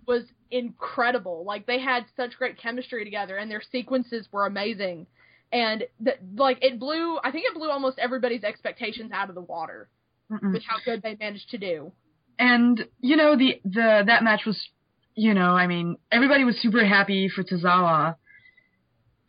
[0.05, 1.45] was incredible.
[1.45, 5.07] Like they had such great chemistry together, and their sequences were amazing.
[5.53, 7.17] And that like it blew.
[7.23, 9.87] I think it blew almost everybody's expectations out of the water
[10.29, 10.51] Mm-mm.
[10.51, 11.93] with how good they managed to do.
[12.39, 14.59] And you know the the that match was,
[15.15, 18.15] you know, I mean everybody was super happy for Tozawa.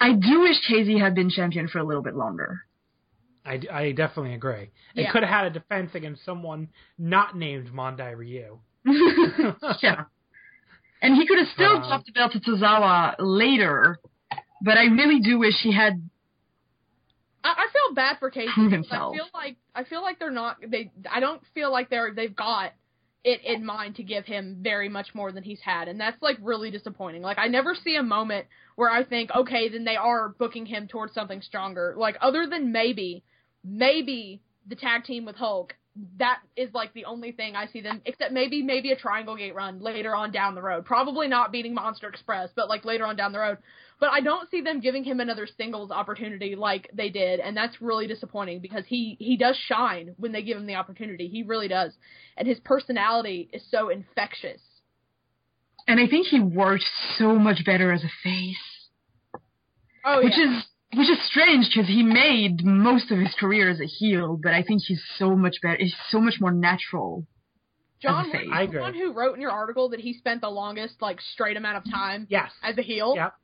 [0.01, 2.61] I do wish KZ had been champion for a little bit longer.
[3.47, 4.71] I, I definitely agree.
[4.95, 6.69] It could have had a defense against someone
[6.99, 8.59] not named Mondai Ryu.
[9.83, 10.05] yeah.
[11.03, 13.99] And he could have still Uh, dropped the belt to Tozawa later,
[14.63, 16.09] but I really do wish he had.
[17.45, 18.49] I, I feel bad for KZ.
[18.49, 22.35] I feel like I feel like they're not they I don't feel like they're they've
[22.35, 22.73] got
[23.25, 26.37] it in mind to give him very much more than he's had and that's like
[26.43, 27.23] really disappointing.
[27.23, 28.47] Like I never see a moment
[28.77, 31.95] where I think okay, then they are booking him towards something stronger.
[31.97, 33.25] Like other than maybe
[33.65, 35.75] maybe the tag team with Hulk
[36.19, 39.55] that is like the only thing I see them except maybe maybe a triangle gate
[39.55, 40.85] run later on down the road.
[40.85, 43.59] Probably not beating Monster Express, but like later on down the road.
[44.01, 47.81] But I don't see them giving him another singles opportunity like they did, and that's
[47.81, 51.29] really disappointing because he he does shine when they give him the opportunity.
[51.29, 51.93] He really does,
[52.37, 54.61] and his personality is so infectious.
[55.87, 56.85] And I think he worked
[57.19, 58.57] so much better as a face,
[60.05, 60.59] Oh which yeah.
[60.59, 60.65] is
[60.97, 64.63] which is strange because he made most of his career as a heel, but I
[64.63, 65.77] think he's so much better.
[65.79, 67.27] He's so much more natural.
[68.01, 68.47] John, as a face.
[68.47, 68.81] you I the agree.
[68.81, 71.91] one who wrote in your article that he spent the longest like straight amount of
[71.91, 72.51] time Yes.
[72.63, 73.35] as a heel, Yep.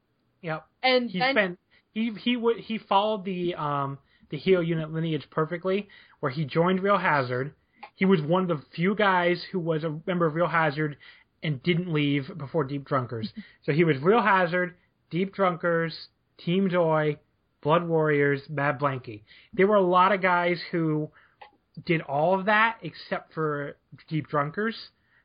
[0.42, 0.66] Yep.
[0.82, 1.58] and He then spent
[1.92, 3.98] he he would he followed the um
[4.30, 5.88] the heel unit lineage perfectly
[6.20, 7.54] where he joined Real Hazard.
[7.96, 10.96] He was one of the few guys who was a member of Real Hazard
[11.42, 13.32] and didn't leave before Deep Drunkers.
[13.64, 14.74] so he was Real Hazard,
[15.10, 16.08] Deep Drunkers,
[16.38, 17.16] Team Joy,
[17.62, 19.22] Blood Warriors, Mad Blankey.
[19.52, 21.10] There were a lot of guys who
[21.86, 23.76] did all of that except for
[24.08, 24.76] Deep Drunkers.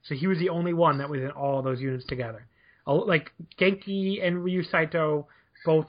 [0.03, 2.47] So he was the only one that was in all of those units together.
[2.85, 5.27] Like Genki and Ryo Saito
[5.65, 5.87] both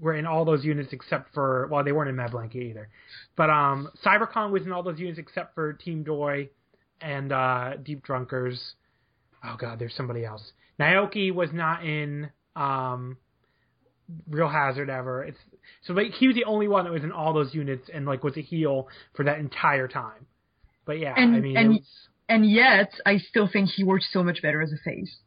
[0.00, 2.88] were in all those units except for well they weren't in Mad Blankey either.
[3.36, 6.48] But um Cyber Kong was in all those units except for Team Joy
[7.00, 8.58] and uh Deep Drunkers.
[9.44, 10.52] Oh god, there's somebody else.
[10.80, 13.18] Naoki was not in um
[14.28, 15.24] Real Hazard ever.
[15.24, 15.38] It's
[15.82, 18.22] so like he was the only one that was in all those units and like
[18.24, 20.26] was a heel for that entire time.
[20.84, 24.22] But yeah, And- I mean, and- was, And yet, I still think he worked so
[24.22, 25.18] much better as a face.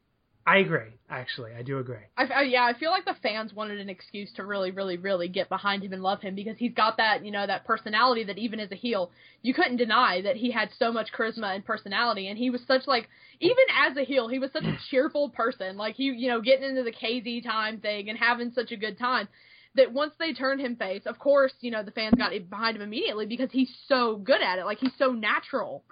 [0.46, 0.90] I agree.
[1.10, 2.04] Actually, I do agree.
[2.18, 5.30] I, I, yeah, I feel like the fans wanted an excuse to really, really, really
[5.30, 8.38] get behind him and love him because he's got that, you know, that personality that
[8.38, 9.12] even as a heel,
[9.42, 12.88] you couldn't deny that he had so much charisma and personality, and he was such
[12.88, 13.08] like,
[13.40, 15.78] even as a heel, he was such a cheerful person.
[15.78, 18.98] Like he, you know, getting into the KZ time thing and having such a good
[18.98, 19.30] time.
[19.76, 22.84] That once they turned him face, of course, you know, the fans got behind him
[22.84, 24.66] immediately because he's so good at it.
[24.66, 25.84] Like he's so natural.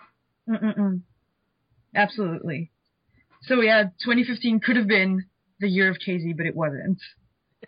[0.47, 1.01] Mm-mm-mm.
[1.95, 2.71] Absolutely.
[3.43, 5.25] So yeah, 2015 could have been
[5.59, 6.99] the year of KZ, but it wasn't.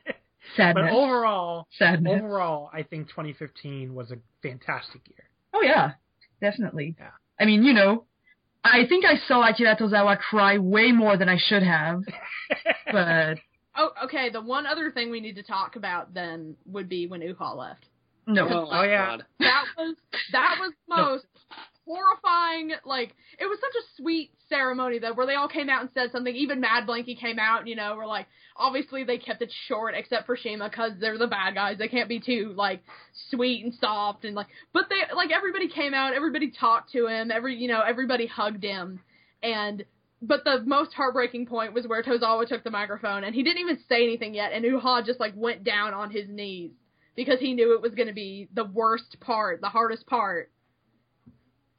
[0.56, 0.90] Sadness.
[0.90, 2.22] But overall, Sadness.
[2.22, 5.30] overall, I think 2015 was a fantastic year.
[5.54, 5.94] Oh yeah,
[6.42, 6.96] definitely.
[7.00, 7.10] Yeah.
[7.40, 8.06] I mean, you know,
[8.64, 12.02] I think I saw Akira Tozawa cry way more than I should have,
[12.92, 13.40] but
[13.76, 14.30] Oh, okay.
[14.30, 17.86] The one other thing we need to talk about then would be when Uhaa left.
[18.28, 18.48] no.
[18.48, 19.18] Oh, Oh, yeah.
[19.40, 19.96] That was
[20.32, 21.26] that was the most
[21.86, 25.90] horrifying like it was such a sweet ceremony though where they all came out and
[25.94, 28.26] said something even Mad Blankey came out you know we're like
[28.56, 32.08] obviously they kept it short except for CIMA because they're the bad guys they can't
[32.08, 32.82] be too like
[33.30, 37.32] sweet and soft and like but they like everybody came out everybody talked to him
[37.32, 39.02] every you know everybody hugged him
[39.42, 39.84] and
[40.26, 43.78] but the most heartbreaking point was where Tozawa took the microphone and he didn't even
[43.90, 46.72] say anything yet and Uhaa just like went down on his knees
[47.16, 50.50] because he knew it was going to be the worst part, the hardest part.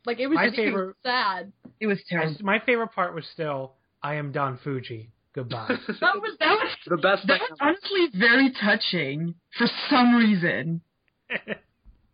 [0.07, 1.53] Like it was My just it favorite- sad.
[1.81, 2.37] It was terrible.
[2.43, 3.73] My favorite part was still
[4.03, 5.09] I am Don Fujii.
[5.35, 5.67] Goodbye.
[6.01, 10.83] That was That was the best that was honestly very touching for some reason.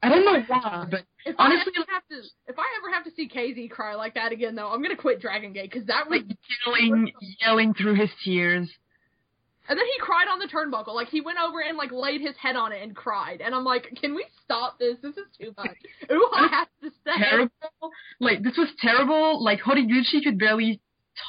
[0.02, 2.16] I don't know why, but if honestly, I have to
[2.46, 5.20] if I ever have to see KZ cry like that again though, I'm gonna quit
[5.20, 6.36] Dragon Gate because that was like
[6.66, 8.70] yelling, yelling through his tears.
[9.68, 12.34] and then he cried on the turnbuckle like he went over and like laid his
[12.40, 14.96] head on it and cried and I'm like, can we stop this?
[15.02, 15.76] This is too much.
[16.10, 17.22] I have to stay.
[17.22, 17.50] Terrible.
[18.20, 19.44] Like this was terrible.
[19.44, 20.80] Like Horiguchi could barely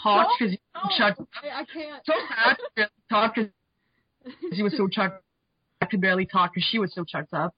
[0.02, 1.22] talk because No, he chucked.
[1.44, 2.06] I, I can't.
[2.06, 3.52] So sad to talk because
[4.54, 5.22] he was so chucked.
[5.82, 7.54] I could barely talk because she was so chucked up.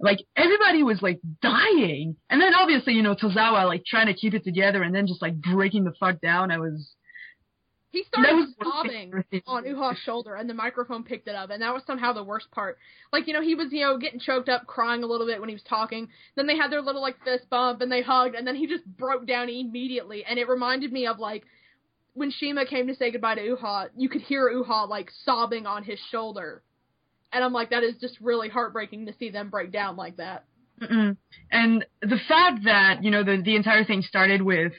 [0.00, 4.34] Like everybody was like dying, and then obviously you know Tozawa like trying to keep
[4.34, 6.50] it together and then just like breaking the fuck down.
[6.52, 6.94] I was,
[7.90, 9.12] He started sobbing
[9.46, 12.50] on Uhaa's shoulder, and the microphone picked it up, and that was somehow the worst
[12.50, 12.78] part.
[13.12, 15.48] Like, you know, he was, you know, getting choked up, crying a little bit when
[15.48, 16.08] he was talking.
[16.36, 18.84] Then they had their little like fist bump, and they hugged, and then he just
[18.84, 20.24] broke down immediately.
[20.24, 21.44] And it reminded me of like
[22.14, 23.88] when CIMA came to say goodbye to Uhaa.
[23.96, 26.62] You could hear Uhaa like sobbing on his shoulder,
[27.32, 30.44] and I'm like, that is just really heartbreaking to see them break down like that.
[30.80, 31.16] Mm-mm.
[31.50, 34.72] And the fact that you know the the entire thing started with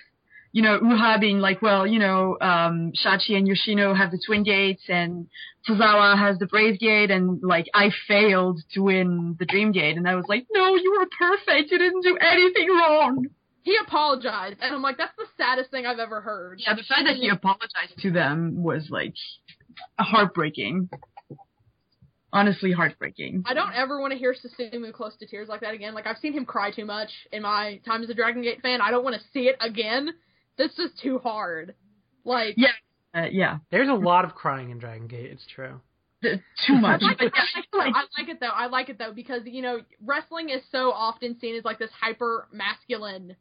[0.52, 4.44] you know Uhaa being like, well, you know, um, Shachi and Yoshino have the twin
[4.44, 5.28] gates, and
[5.68, 10.08] Tozawa has the brave gate, and like I failed to win the dream gate, and
[10.08, 11.72] I was like, no, you were perfect.
[11.72, 13.26] You didn't do anything wrong.
[13.64, 16.62] He apologized, and I'm like, that's the saddest thing I've ever heard.
[16.66, 19.14] Yeah, the fact that he apologized to them was like
[20.00, 20.90] heartbreaking.
[22.32, 23.44] Honestly, heartbreaking.
[23.48, 25.96] I don't ever want to hear Susumu close to tears like that again.
[25.96, 28.82] Like I've seen him cry too much in my time as a Dragon Gate fan.
[28.82, 30.12] I don't want to see it again.
[30.58, 31.74] This is too hard.
[32.24, 32.70] Like Yeah,
[33.16, 35.32] uh, yeah, There's a lot of crying in Dragon Gate.
[35.32, 35.82] It's true.
[36.22, 36.40] too
[36.70, 37.02] much.
[37.04, 38.48] I like, it, I, I feel like I like it though.
[38.48, 41.92] I like it though because you know wrestling is so often seen as like this
[42.00, 43.36] hyper masculine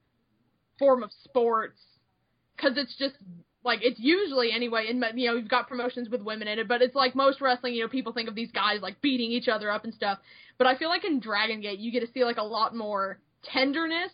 [0.79, 1.81] form of sports
[2.57, 3.17] because it's just
[3.65, 4.87] like it's usually anyway.
[4.89, 7.75] In you know you've got promotions with women in it, but it's like most wrestling.
[7.75, 10.19] You know people think of these guys like beating each other up and stuff,
[10.59, 13.19] but I feel like in Dragon Gate you get to see like a lot more
[13.43, 14.13] tenderness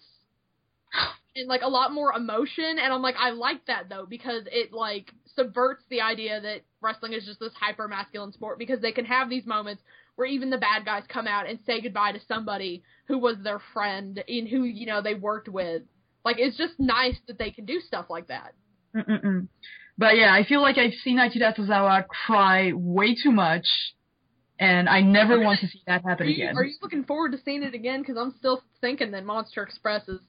[1.37, 4.73] and like a lot more emotion and I'm like I like that though because it
[4.73, 9.05] like subverts the idea that wrestling is just this hyper masculine sport because they can
[9.05, 9.83] have these moments
[10.17, 13.61] where even the bad guys come out and say goodbye to somebody who was their
[13.73, 15.83] friend and who you know they worked with
[16.25, 18.55] like it's just nice that they can do stuff like that
[18.95, 19.49] Mm-mm-mm.
[19.97, 23.67] But yeah, I feel like I've seen Akira Tozawa cry way too much,
[24.59, 26.57] and I never want to see that are happen you, again.
[26.57, 30.09] are you looking forward to seeing it again because I'm still thinking that Monster Express
[30.09, 30.21] is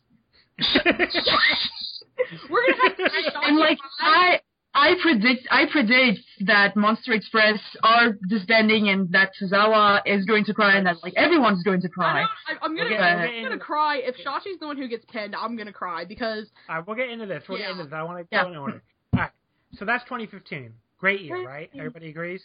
[2.50, 4.40] we're gonna have to I'm like I
[4.78, 10.54] I predict I predict that Monster Express are disbanding and that Tozawa is going to
[10.54, 12.24] cry and that like everyone's going to cry.
[12.24, 15.34] know, I, I'm gonna, Okay, I'm gonna cry if Shachi's the one who gets pinned.
[15.34, 17.44] I'm gonna cry because All right, we'll get into this.
[17.48, 17.68] We'll Yeah.
[17.68, 17.94] get into this.
[17.94, 18.44] I want to Yeah.
[18.44, 18.84] go in order.
[19.14, 19.32] All right.
[19.76, 20.74] So that's 2015.
[21.00, 21.70] Great year, right?
[21.74, 22.44] Everybody agrees.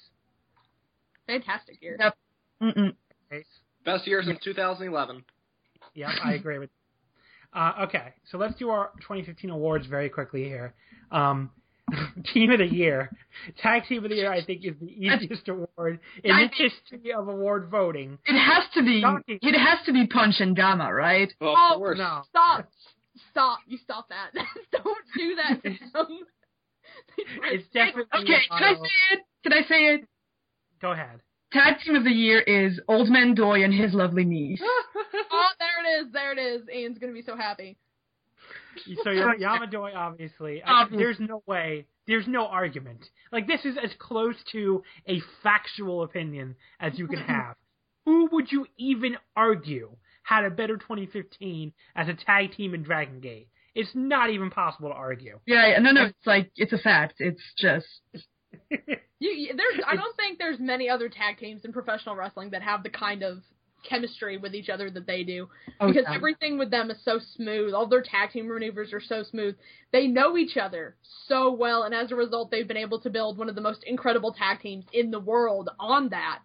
[1.27, 1.97] fantastic year.
[2.01, 2.17] Yep.
[2.63, 2.95] Mm-mm.
[3.85, 5.25] Best year since 2011.
[5.95, 6.71] Yep, I agree with.
[7.53, 10.75] Uh, okay, so let's do our 2015 awards very quickly here.
[11.11, 11.51] Um,
[12.33, 13.11] team of the year,
[13.59, 17.13] tag team of the year, I think is the easiest award in I the history
[17.13, 18.19] of award voting.
[18.27, 19.39] It has to be Donkey.
[19.43, 21.33] it has to be Punch and Gamma, right?
[21.41, 21.99] Well, Oh, of course.
[21.99, 22.69] No, Stop,
[23.31, 24.31] stop, you stop that.
[24.73, 26.19] Don't do that to them.
[27.45, 28.05] it's definitely.
[28.23, 29.21] Okay, can I say it?
[29.43, 30.09] Can I say it?
[30.81, 31.21] Go ahead.
[31.53, 34.61] Tag team of the year is Old Man Doi and his lovely niece.
[34.63, 36.63] oh, there it is, there it is.
[36.73, 37.77] Ian's gonna be so happy.
[39.05, 40.63] So you're Yamadoi, obviously.
[40.63, 41.05] I, Obviously.
[41.05, 41.87] there's no way.
[42.07, 43.05] There's no argument.
[43.33, 47.57] Like this is as close to a factual opinion as you can have.
[48.07, 49.91] Who would you even argue
[50.23, 53.49] had a better 2015 as a tag team in Dragon Gate?
[53.75, 55.39] It's not even possible to argue.
[55.47, 57.15] Yeah, yeah, no, no, it's like it's a fact.
[57.19, 57.87] It's just
[59.21, 62.63] You, you there's, I don't think there's many other tag teams in professional wrestling that
[62.63, 63.43] have the kind of
[63.89, 65.49] chemistry with each other that they do.
[65.81, 66.15] oh, because yeah.
[66.15, 67.75] everything with them is so smooth.
[67.75, 69.57] All their tag team maneuvers are so smooth.
[69.93, 70.97] They know each other
[71.27, 73.85] so well, and as a result, they've been able to build one of the most
[73.85, 76.41] incredible tag teams in the world on that.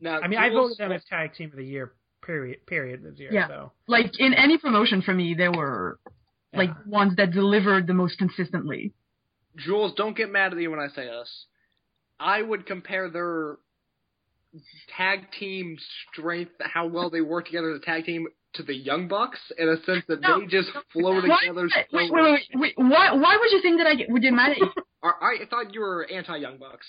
[0.00, 1.92] Now, I mean, I voted them as tag team of the year.
[2.22, 2.66] Period.
[2.66, 3.02] Period.
[3.02, 3.32] This year.
[3.32, 3.48] Yeah.
[3.48, 5.98] So like in any promotion for me, there were
[6.52, 8.92] like ones that delivered the most consistently.
[9.56, 11.46] Jules, don't get mad at me when I say this.
[12.20, 13.56] I would compare their
[14.96, 15.76] tag team
[16.12, 19.68] strength, how well they work together as a tag team, to the Young Bucks in
[19.68, 21.68] a sense that No, they just don't flow do together.
[21.90, 24.32] Why, so wait, wait, wait, wait, why, why would you think that I would get
[24.32, 24.70] mad at you?
[25.02, 26.86] Are- I thought you were anti Young Bucks.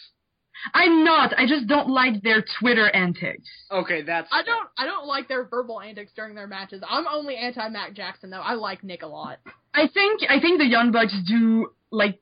[0.73, 1.33] I'm not.
[1.37, 3.47] I just don't like their Twitter antics.
[3.71, 4.27] Okay, that's.
[4.31, 6.83] I don't I don't like their verbal antics during their matches.
[6.87, 8.41] I'm only anti Matt Jackson though.
[8.41, 9.39] I like Nick a lot.
[9.73, 12.19] I think I think the Young Bucks do like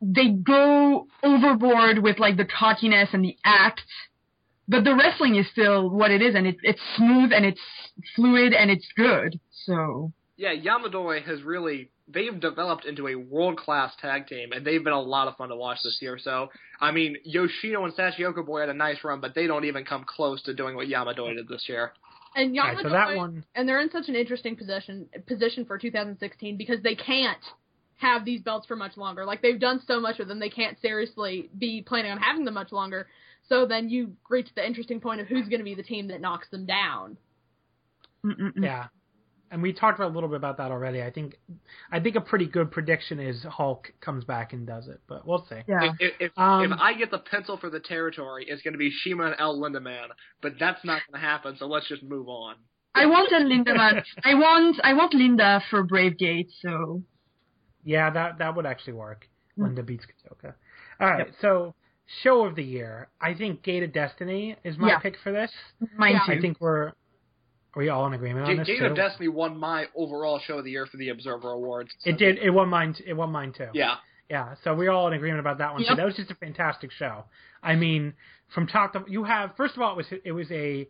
[0.00, 3.82] they go overboard with like the cockiness and the act,
[4.68, 7.60] but the wrestling is still what it is, and it, it's smooth and it's
[8.16, 9.38] fluid and it's good.
[9.66, 11.90] So Yeah, Yamadoi has really.
[12.06, 15.48] They've developed into a world class tag team, and they've been a lot of fun
[15.48, 16.18] to watch this year.
[16.18, 19.86] So, I mean, Yoshino and Shachihoko Boy had a nice run, but they don't even
[19.86, 21.92] come close to doing what Yamadoi did this year.
[22.36, 23.44] And All right, Yamato so that one.
[23.54, 27.38] and they're in such an interesting position position for 2016 because they can't
[27.96, 29.24] have these belts for much longer.
[29.24, 32.54] Like they've done so much with them, they can't seriously be planning on having them
[32.54, 33.06] much longer.
[33.48, 36.20] So then you reach the interesting point of who's going to be the team that
[36.20, 37.16] knocks them down.
[38.24, 38.52] mm-mm-mm.
[38.56, 38.86] Yeah.
[39.50, 41.02] and we talked about a little bit about that already.
[41.02, 41.38] I think,
[41.92, 45.46] I think a pretty good prediction is Hulk comes back and does it, but we'll
[45.48, 45.60] see.
[45.68, 45.84] Yeah.
[45.84, 48.78] If, if, if, Um, if I get the pencil for the territory, it's going to
[48.78, 50.08] be CIMA and El Lindaman,
[50.40, 51.56] but that's not going to happen.
[51.58, 52.56] So let's just move on.
[52.94, 54.02] I want a Lindaman.
[54.24, 56.48] I want I want Linda for Bravegate.
[56.62, 57.02] So
[57.84, 59.28] Yeah, that that would actually work.
[59.58, 59.64] Mm.
[59.64, 60.54] Linda beats Kotoka.
[61.00, 61.74] All right, so
[62.22, 63.08] show of the year.
[63.20, 64.98] I think Gate of Destiny is my Yeah.
[64.98, 65.50] pick for this.
[65.96, 66.26] mine Yeah.
[66.26, 66.32] too.
[66.32, 66.92] I think we're
[67.76, 68.86] are we all in agreement on Gate this Gate too?
[68.86, 71.92] of Destiny won my overall show of the year for the Observer Awards.
[71.98, 72.38] so- It did.
[72.38, 72.94] It won mine.
[73.04, 73.68] It won mine too.
[73.74, 73.96] Yeah.
[74.30, 75.94] Yeah, so we're all in agreement about that one too.
[75.94, 77.24] That was just a fantastic show.
[77.62, 78.14] I mean,
[78.48, 80.88] from top to you have first of all it was it was a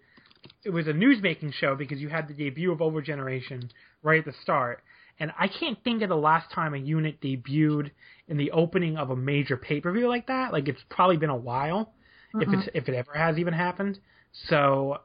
[0.62, 3.70] it was a news making show because you had the debut of Over Generation
[4.02, 4.82] right at the start.
[5.20, 7.90] And I can't think of the last time a unit debuted
[8.28, 10.52] in the opening of a major pay per view like that.
[10.52, 11.94] Like it's probably been a while,
[12.40, 13.98] if it's if it ever has even happened.
[14.48, 14.98] So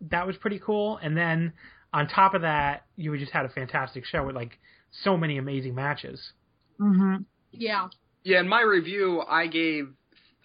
[0.00, 0.98] that was pretty cool.
[1.02, 1.52] And then
[1.92, 4.58] on top of that, you just had a fantastic show with like
[5.04, 6.32] so many amazing matches.
[6.78, 7.16] hmm
[7.52, 7.88] Yeah.
[8.24, 9.94] Yeah, in my review, I gave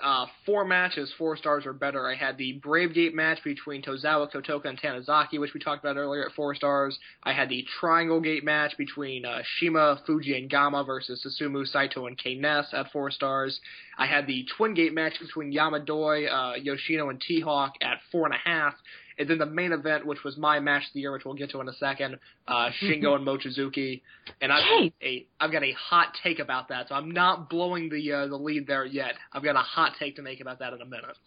[0.03, 2.07] uh, four matches, four stars or better.
[2.07, 5.97] I had the Brave Gate match between Tozawa, Kotoka, and Tanizaki, which we talked about
[5.97, 6.97] earlier at four stars.
[7.23, 12.07] I had the Triangle Gate match between uh, CIMA, Fujii, and Gamma versus Susumu, Saito,
[12.07, 13.59] and K-Ness at four stars.
[13.97, 18.33] I had the Twin Gate match between Yamadoi, uh, Yoshino, and T-Hawk at four and
[18.33, 18.73] a half.
[19.21, 21.51] And then the main event, which was my match of the year, which we'll get
[21.51, 22.17] to in a second,
[22.47, 24.01] uh, Shingo and Mochizuki.
[24.41, 27.89] And I've got a I've got a hot take about that, so I'm not blowing
[27.89, 29.13] the uh, the lead there yet.
[29.31, 31.17] I've got a hot take to make about that in a minute.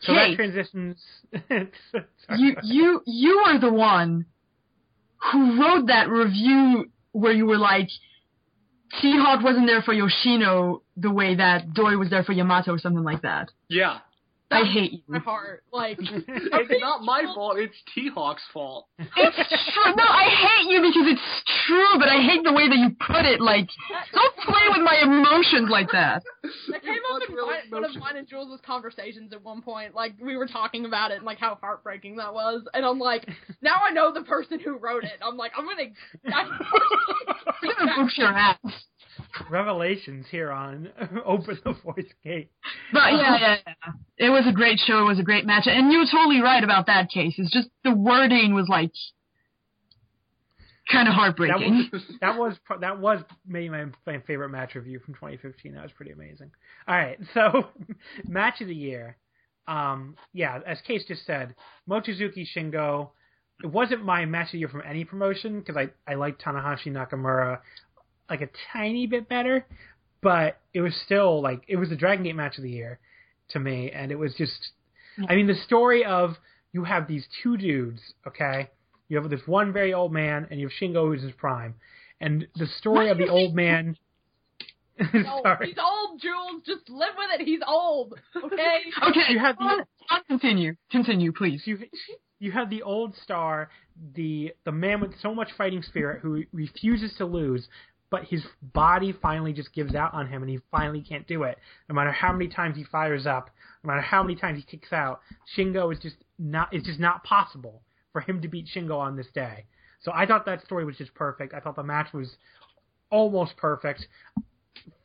[0.00, 0.30] So Hey.
[0.30, 0.98] that transitions.
[2.36, 4.26] You you you are the one
[5.32, 7.88] who wrote that review where you were like,
[9.00, 13.04] T-Hawk wasn't there for Yoshino the way that Doi was there for Yamato or something
[13.04, 13.50] like that.
[13.68, 13.98] Yeah,
[14.50, 15.00] I hate you.
[15.08, 15.64] My heart.
[15.72, 17.58] Like it's not my fault.
[17.58, 18.86] It's T Hawk's fault.
[18.98, 19.36] It's
[19.74, 19.94] true.
[19.96, 23.24] No, I hate you because it's true, but I hate the way that you put
[23.24, 23.40] it.
[23.40, 23.68] Like,
[24.12, 26.22] don't play with my emotions like that.
[26.70, 29.94] That came up in really mine, one of mine and Jules' conversations at one point.
[29.94, 33.28] Like we were talking about it and like how heartbreaking that was, and I'm like,
[33.62, 35.18] now I know the person who wrote it.
[35.22, 35.90] I'm like, I'm gonna.
[36.32, 36.48] I'm
[37.78, 38.56] gonna whoop your ass.
[39.50, 40.88] Revelations here on
[41.24, 42.50] Open the Voice Gate.
[42.92, 43.92] But yeah, yeah, yeah.
[44.26, 45.00] It was a great show.
[45.00, 47.34] It was a great match, and you were totally right about that case.
[47.38, 48.92] It's just the wording was like
[50.90, 51.88] kind of That heartbreaking.
[51.92, 55.74] was that was that was maybe my, my favorite match review from 2015.
[55.74, 56.50] That was pretty amazing.
[56.86, 57.66] All right, so
[58.24, 59.16] match of the year.
[59.68, 61.54] Um, yeah, as Case just said,
[61.88, 63.10] Mochizuki Shingo.
[63.64, 66.88] It wasn't my match of the year from any promotion because I I liked Tanahashi
[66.88, 67.60] Nakamura
[68.30, 69.66] like a tiny bit better,
[70.22, 72.98] but it was still like it was the Dragon Gate match of the year
[73.50, 74.70] to me, and it was just.
[75.28, 76.36] I mean, the story of
[76.72, 78.68] you have these two dudes, okay?
[79.08, 81.74] You have this one very old man, and you have Shingo who's in his prime,
[82.20, 83.96] and the story of the old man.
[85.12, 86.62] No, Sorry, he's old, Jules.
[86.64, 87.44] Just live with it.
[87.44, 88.14] He's old.
[88.34, 88.78] Okay.
[89.10, 91.62] okay, You have the- on- on, continue, continue, please.
[91.66, 91.78] you
[92.38, 93.68] you have the old star,
[94.14, 97.68] the the man with so much fighting spirit who refuses to lose,
[98.10, 101.58] but his body finally just gives out on him, and he finally can't do it.
[101.88, 103.50] No matter how many times he fires up,
[103.82, 105.20] no matter how many times he kicks out,
[105.56, 109.26] Shingo is just not it's just not possible for him to beat Shingo on this
[109.34, 109.64] day.
[110.00, 111.54] So I thought that story was just perfect.
[111.54, 112.36] I thought the match was
[113.10, 114.06] almost perfect.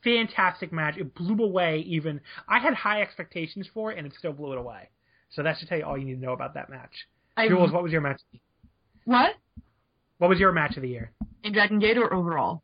[0.04, 0.96] Fantastic match.
[0.98, 4.58] It blew away even I had high expectations for it and it still blew it
[4.58, 4.90] away.
[5.32, 6.92] So that should tell you all you need to know about that match.
[7.38, 8.22] I, Jules, what was your match?
[9.06, 9.36] what?
[10.18, 11.12] What was your match of the year?
[11.44, 12.62] In Dragon Gate or overall?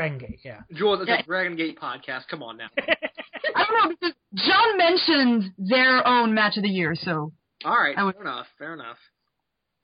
[0.00, 0.60] Dragon Gate, yeah.
[0.72, 1.20] Jules, it's Yeah.
[1.20, 2.28] a Dragon Gate podcast.
[2.30, 2.68] Come on now.
[2.78, 7.32] I don't know because John mentioned their own match of the year, so
[7.64, 8.46] All right, I would- fair enough.
[8.58, 8.96] Fair enough.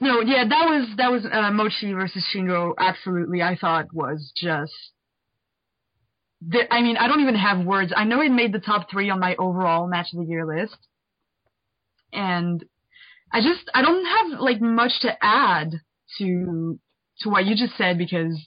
[0.01, 2.72] no, yeah, that was that was uh, Mochi versus Shingo.
[2.78, 4.72] Absolutely, I thought was just.
[6.47, 7.93] The, I mean, I don't even have words.
[7.97, 10.76] I know it made the top three on my overall match of the year list,
[12.12, 12.62] and
[13.32, 15.72] I just I don't have like much to add
[16.18, 16.78] to
[17.20, 18.38] to what you just said because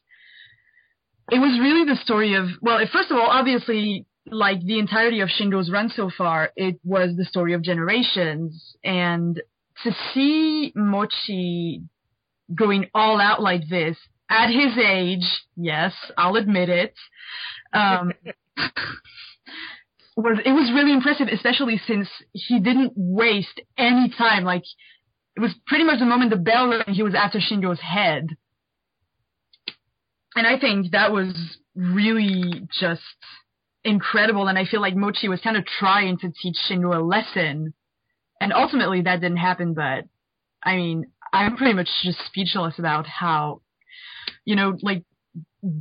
[1.32, 5.30] it was really the story of well, first of all, obviously, like the entirety of
[5.30, 9.42] Shingo's run so far, it was the story of generations, and
[9.84, 11.84] to see Mochi
[12.54, 13.98] going all out like this
[14.30, 15.26] at his age,
[15.56, 16.94] yes, I'll admit it,
[17.74, 18.14] um,
[20.16, 24.44] was it was really impressive, especially since he didn't waste any time.
[24.44, 24.64] Like
[25.36, 28.28] it was pretty much the moment the bell rang, he was after Shingo's head.
[30.36, 31.34] And I think that was
[31.76, 33.02] really just
[33.84, 34.48] incredible.
[34.48, 37.74] And I feel like Mochi was kind of trying to teach Shingo a lesson.
[38.42, 40.06] And ultimately that didn't happen, but
[40.64, 43.62] I mean, I'm pretty much just speechless about how
[44.46, 45.04] you know, like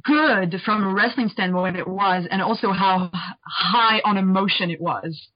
[0.05, 3.11] good from a wrestling standpoint it was, and also how
[3.47, 5.29] high on emotion it was.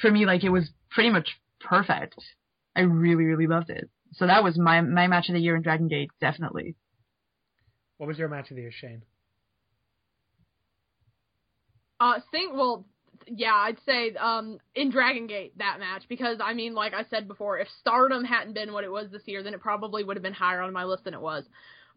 [0.00, 1.28] For me, like it was pretty much
[1.60, 2.16] perfect.
[2.76, 3.88] I really, really loved it.
[4.14, 6.76] So that was my my match of the year in Dragon Gate, definitely.
[7.98, 9.02] What was your match of the year, Shane?
[12.00, 12.84] Uh, think well,
[13.26, 17.28] yeah, I'd say um in Dragon Gate that match because I mean, like I said
[17.28, 20.22] before, if Stardom hadn't been what it was this year, then it probably would have
[20.22, 21.44] been higher on my list than it was.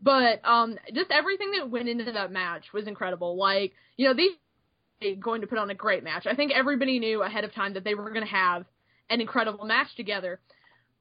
[0.02, 3.36] But um, just everything that went into that match was incredible.
[3.36, 4.34] Like you know these
[5.20, 6.26] going to put on a great match.
[6.26, 8.66] I think everybody knew ahead of time that they were going to have
[9.10, 10.40] an incredible match together.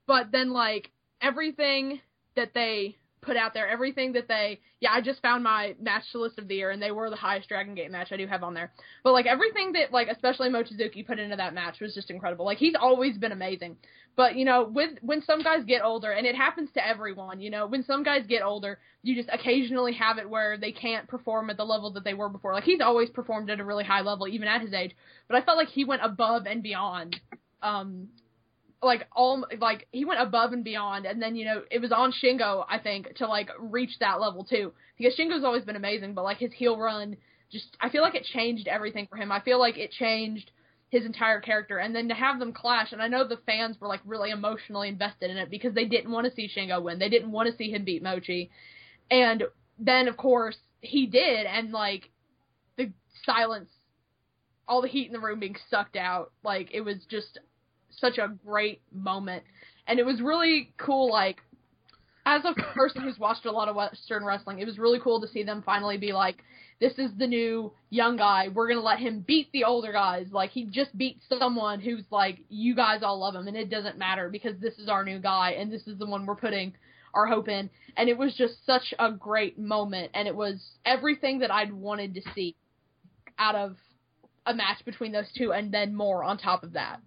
[0.06, 0.90] But then like
[1.20, 2.00] everything
[2.34, 2.96] that they
[3.26, 6.54] put out there, everything that they, yeah, I just found my match list of the
[6.54, 8.72] year, and they were the highest Dragon Gate match I do have on there.
[9.02, 12.44] But like everything that, like especially Mochizuki put into that match was just incredible.
[12.44, 13.76] Like he's always been amazing,
[14.16, 17.50] but you know, with when some guys get older, and it happens to everyone, you
[17.50, 21.50] know, when some guys get older, you just occasionally have it where they can't perform
[21.50, 22.54] at the level that they were before.
[22.54, 24.94] Like he's always performed at a really high level, even at his age,
[25.28, 27.16] but I felt like he went above and beyond
[27.62, 28.08] um
[28.86, 32.12] like all like he went above and beyond and then you know it was on
[32.12, 34.72] Shingo I think to like reach that level too.
[34.96, 37.16] Because Shingo's always been amazing but like his heel run
[37.50, 39.30] just I feel like it changed everything for him.
[39.30, 40.50] I feel like it changed
[40.88, 41.78] his entire character.
[41.78, 44.88] And then to have them clash and I know the fans were like really emotionally
[44.88, 46.98] invested in it because they didn't want to see Shingo win.
[46.98, 48.50] They didn't want to see him beat Mochi.
[49.10, 49.44] And
[49.78, 52.10] then of course he did and like
[52.76, 52.92] the
[53.24, 53.68] silence
[54.68, 57.38] all the heat in the room being sucked out like it was just
[57.96, 59.42] such a great moment.
[59.86, 61.38] And it was really cool, like,
[62.24, 65.28] as a person who's watched a lot of Western wrestling, it was really cool to
[65.28, 66.42] see them finally be like,
[66.80, 68.48] this is the new young guy.
[68.52, 70.26] We're going to let him beat the older guys.
[70.30, 73.96] Like, he just beat someone who's like, you guys all love him, and it doesn't
[73.96, 76.74] matter because this is our new guy, and this is the one we're putting
[77.14, 77.70] our hope in.
[77.96, 82.14] And it was just such a great moment, and it was everything that I'd wanted
[82.14, 82.56] to see
[83.38, 83.76] out of
[84.44, 87.00] a match between those two, and then more on top of that.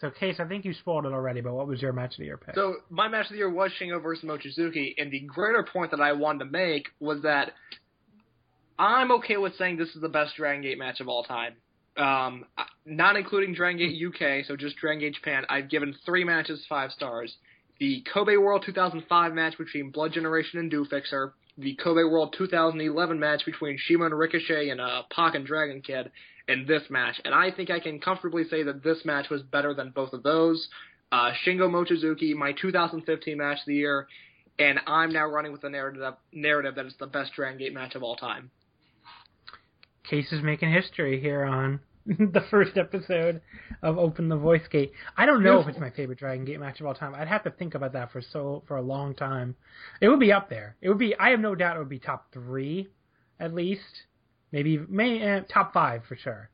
[0.00, 2.26] So, Case, I think you spoiled it already, but what was your match of the
[2.26, 2.54] year pick?
[2.54, 6.00] So, my match of the year was Shingo versus Mochizuki, and the greater point that
[6.00, 7.52] I wanted to make was that
[8.78, 11.54] I'm okay with saying this is the best Dragon Gate match of all time.
[11.96, 12.44] Um,
[12.86, 16.92] not including Dragon Gate UK, so just Dragon Gate Japan, I've given three matches five
[16.92, 17.36] stars.
[17.80, 23.18] The Kobe World 2005 match between Blood Generation and Do Fixer, the Kobe World 2011
[23.18, 26.10] match between CIMA and Ricochet and uh, Pac and Dragon Kid,
[26.48, 29.74] in this match, and I think I can comfortably say that this match was better
[29.74, 30.68] than both of those.
[31.12, 34.08] Uh, Shingo Mochizuki, my 2015 match of the year,
[34.58, 37.94] and I'm now running with the narrative narrative that it's the best Dragon Gate match
[37.94, 38.50] of all time.
[40.08, 43.42] Case is making history here on the first episode
[43.82, 44.92] of Open the Voice Gate.
[45.16, 47.14] I don't know if it's my favorite Dragon Gate match of all time.
[47.14, 49.54] I'd have to think about that for so for a long time.
[50.00, 50.76] It would be up there.
[50.80, 51.14] It would be.
[51.18, 52.88] I have no doubt it would be top three,
[53.38, 53.82] at least.
[54.52, 56.50] Maybe may eh, top five for sure.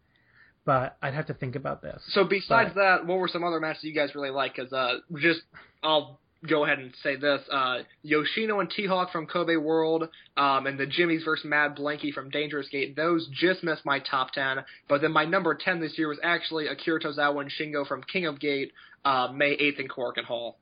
[0.64, 2.02] But I'd have to think about this.
[2.12, 4.56] So besides but, that, what were some other matches you guys really like?
[4.56, 5.40] Because uh, just
[5.82, 6.18] I'll
[6.48, 10.08] go ahead and say this: uh, Yoshino and T Hawk from Kobe World,
[10.38, 12.96] um, and the Jimmys versus Mad Blankey from Dangerous Gate.
[12.96, 14.58] Those just missed my top ten.
[14.88, 18.26] But then my number ten this year was actually Akira Tozawa and Shingo from King
[18.26, 18.72] of Gate,
[19.04, 20.56] uh, May eighth in Korakuen Hall.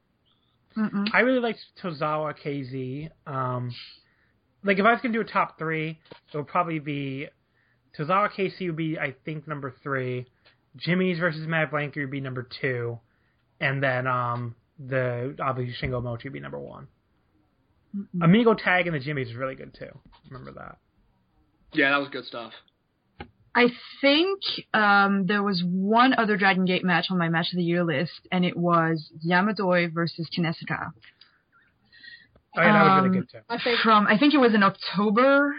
[0.76, 1.06] Mm-mm.
[1.12, 3.10] I really liked Tozawa KZ.
[3.26, 3.72] Um,
[4.64, 5.98] like if I was gonna do a top three,
[6.32, 7.28] it would probably be
[7.98, 10.26] Tozawa KZ would be I think number three,
[10.76, 12.98] Jimmy's versus Mad Blankey would be number two,
[13.60, 16.88] and then um the obviously Shingo Mochi would be number one.
[17.96, 18.24] Mm-mm.
[18.24, 19.98] Amigo Tag and the Jimmys is really good too.
[20.30, 20.78] Remember that.
[21.72, 22.52] Yeah, that was good stuff.
[23.54, 23.68] I
[24.00, 24.40] think
[24.72, 28.26] um, there was one other Dragon Gate match on my match of the year list,
[28.30, 30.92] and it was Yamadoi versus Kinesuka.
[32.54, 33.38] Yeah, that was really Um, good too.
[33.48, 33.78] My favorite.
[33.82, 35.54] From I think it was in October.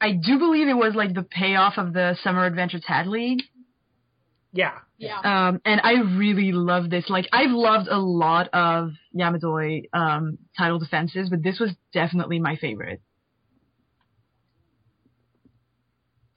[0.00, 3.42] I do believe it was like the payoff of the Summer Adventure Tag League.
[4.52, 4.72] Yeah.
[4.98, 5.18] Yeah.
[5.20, 7.08] Um, and I really love this.
[7.10, 12.56] Like, I've loved a lot of Yamadoi um, title defenses, but this was definitely my
[12.56, 13.00] favorite.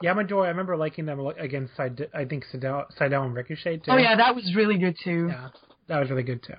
[0.04, 3.92] Yamadoi, I remember liking them against Sydal, I think Sydal, Sydal and Ricochet too.
[3.92, 5.28] Oh yeah, that was really good too.
[5.30, 5.50] Yeah,
[5.88, 6.54] that was really good too.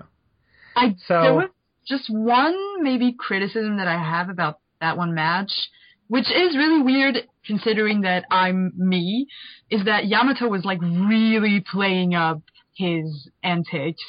[0.75, 1.49] I So- there was
[1.87, 5.51] just one maybe criticism that I have about that one match,
[6.07, 9.27] which is really weird considering that I'm me,
[9.69, 12.41] is that Yamato was like really playing up
[12.75, 14.01] his antics.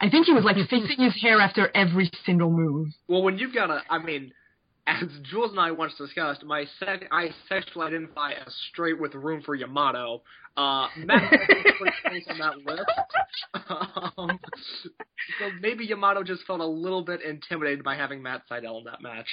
[0.00, 2.88] I think he was like fixing his hair after every single move.
[3.08, 4.32] Well, when you've got a, I mean,
[4.86, 9.42] as Jules and I once discussed, my sec- I sexually identify as straight with room
[9.42, 10.22] for Yamato.
[10.58, 12.90] Uh, Matt pretty on that list.
[14.18, 14.40] Um,
[15.38, 19.00] so maybe Yamato just felt a little bit intimidated by having Matt Sydal in that
[19.00, 19.28] match.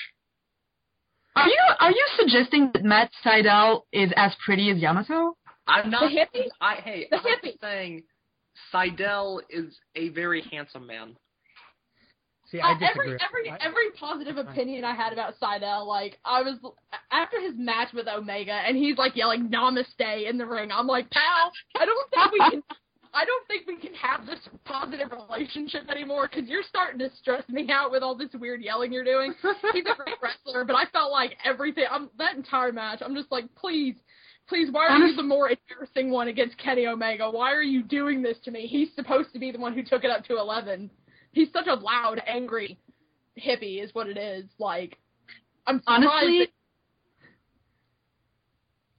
[1.36, 5.36] Are you are you suggesting that Matt Sydal is as pretty as Yamato?
[5.68, 6.10] I'm not.
[6.12, 6.46] The hippie?
[6.62, 7.60] I hey, The I'm hippie.
[7.60, 8.04] saying
[8.74, 11.16] Sydal is a very handsome man.
[12.52, 13.18] See, I Uh, disagree.
[13.20, 16.58] every every I- every positive opinion I had about Sydal, like I was
[17.12, 20.72] after his match with Omega, and he's like yelling "Namaste" in the ring.
[20.72, 22.64] I'm like, pal, I don't think we can.
[23.14, 27.48] I don't think we can have this positive relationship anymore because you're starting to stress
[27.48, 29.34] me out with all this weird yelling you're doing.
[29.74, 31.86] He's a great wrestler, but I felt like everything.
[31.90, 33.02] I'm that entire match.
[33.02, 33.96] I'm just like, please,
[34.50, 37.32] please, why are you the more embarrassing one against Kenny Omega?
[37.32, 38.68] Why are you doing this to me?
[38.68, 40.90] He's supposed to be the one who took it up to eleven.
[41.36, 42.80] He's such a loud, angry
[43.38, 44.46] hippie, is what it is.
[44.58, 44.98] Like,
[45.68, 45.82] I'm.
[45.86, 46.50] Honestly- that-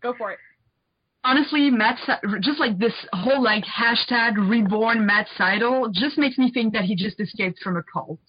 [0.02, 0.38] Go for it.
[1.24, 1.98] Honestly, Matt,
[2.40, 6.94] just like this whole like hashtag reborn Matt Sydal just makes me think that he
[6.94, 8.20] just escaped from a cult.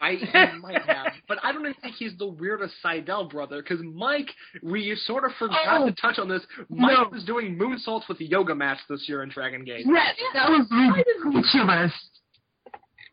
[0.00, 3.62] I he might have, but I don't even think he's the weirdest Sydal brother.
[3.62, 4.30] Because Mike,
[4.62, 5.86] we sort of forgot Oh.
[5.86, 6.42] to touch on this.
[6.68, 7.08] Mike No.
[7.12, 9.84] was doing moonsaults with yoga mats this year in Dragon Gate.
[9.86, 11.92] Yes, that was ridiculous.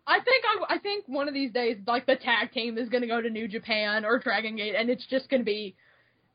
[0.09, 3.01] I think I, I think one of these days, like the tag team is going
[3.01, 5.75] to go to New Japan or Dragon Gate, and it's just going to be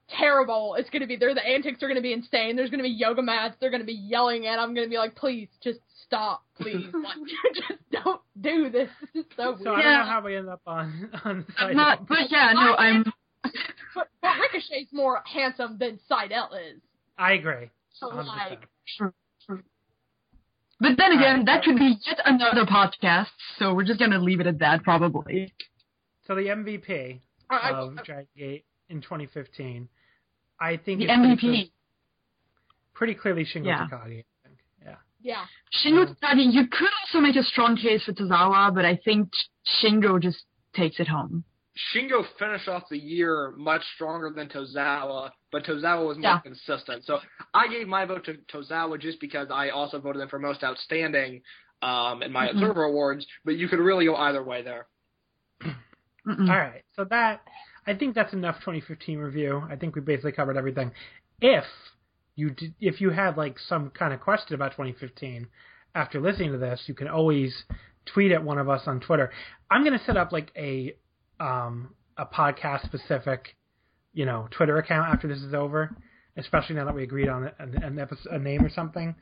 [0.09, 0.77] terrible.
[0.79, 1.35] It's going to be there.
[1.35, 2.55] The antics are going to be insane.
[2.55, 3.57] There's going to be yoga mats.
[3.61, 6.87] They're going to be yelling, and I'm going to be like, please, just stop, please,
[6.95, 7.17] like,
[7.69, 8.91] just don't do this.
[9.13, 9.99] This is so So I don't Yeah.
[10.05, 13.05] know how we end up on on I'm not, but yeah, no, I'm.
[13.95, 16.81] But, but Ricochet's more handsome than Sydal is.
[17.19, 17.71] I agree.
[17.93, 18.27] So 100%.
[18.27, 18.69] like,
[20.85, 23.29] But then again, Alright, that could be yet another podcast,
[23.59, 25.51] so we're just gonna leave it at that, probably.
[26.27, 29.89] So the MVP I, I, of Dragon Gate in 2015,
[30.61, 31.71] I think The it's pretty, MVP.
[32.93, 33.87] pretty clearly Shingo Yeah.
[33.91, 34.25] Takagi.
[34.85, 34.97] Yeah.
[35.23, 35.45] yeah.
[35.83, 39.31] Shingo Takagi, you could also make a strong case for Tozawa, but I think
[39.83, 40.45] Shingo just
[40.75, 41.45] takes it home.
[41.93, 46.39] Shingo finished off the year much stronger than Tozawa, but Tozawa was more Yeah.
[46.41, 47.05] consistent.
[47.05, 47.21] So
[47.53, 51.43] I gave my vote to Tozawa just because I also voted him for most outstanding
[51.83, 52.53] um, in my Mhm.
[52.53, 53.27] observer awards.
[53.45, 54.87] But you could really go either way there.
[56.27, 56.49] Mm-mm.
[56.49, 56.83] All right.
[56.97, 57.43] So that
[57.87, 59.63] I think that's enough 2015 review.
[59.69, 60.93] I think we basically covered everything.
[61.43, 61.65] If
[62.37, 65.47] you did, if you had like some kind of question about 2015
[65.95, 67.65] after listening to this, you can always
[68.07, 69.31] tweet at one of us on Twitter.
[69.71, 70.97] I'm going to set up like a
[71.41, 73.57] um a podcast specific,
[74.13, 75.97] you know, Twitter account after this is over,
[76.37, 79.15] especially now that we agreed on an, an episode, a name or something.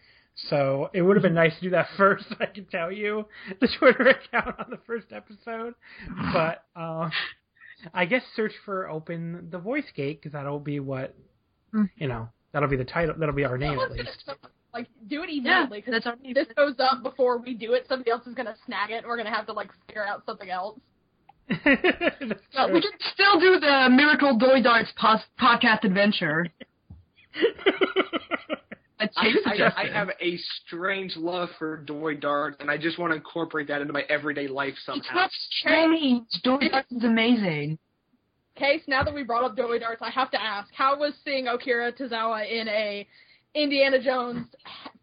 [0.49, 2.25] So it would have been nice to do that first.
[2.41, 3.27] I can tell you
[3.61, 5.75] the Twitter account on the first episode,
[6.33, 7.11] but um,
[7.95, 11.15] I guess search for "Open the Voice Gate" because that'll be what
[11.75, 11.89] Mm.
[11.97, 12.29] you know.
[12.53, 13.15] That'll be the title.
[13.19, 14.31] That'll be our name at least.
[14.75, 15.81] Like, do it Yeah, immediately.
[15.81, 18.55] 'cause that's our if this goes up before we do it, somebody else is gonna
[18.67, 20.79] snag it, and we're gonna have to like figure out something else.
[21.65, 26.47] That's Well, we can still do the Miracle Doi Darts pos- podcast adventure.
[29.01, 29.09] I,
[29.47, 29.73] I.
[29.77, 33.81] I have a strange love for Doi Dart, and I just want to incorporate that
[33.81, 35.15] into my everyday life It's somehow.
[35.15, 36.25] not strange.
[36.45, 37.79] Doi Darts is amazing.
[38.55, 41.49] Case, now that we brought up Doi Darts, I have to ask, how was seeing
[41.49, 43.07] Akira Tozawa in a
[43.55, 44.47] Indiana Jones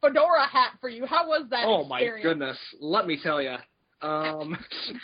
[0.02, 1.06] fedora hat for you?
[1.06, 2.58] How was that Oh my goodness!
[2.80, 3.56] Let me tell you.
[4.02, 4.58] Um,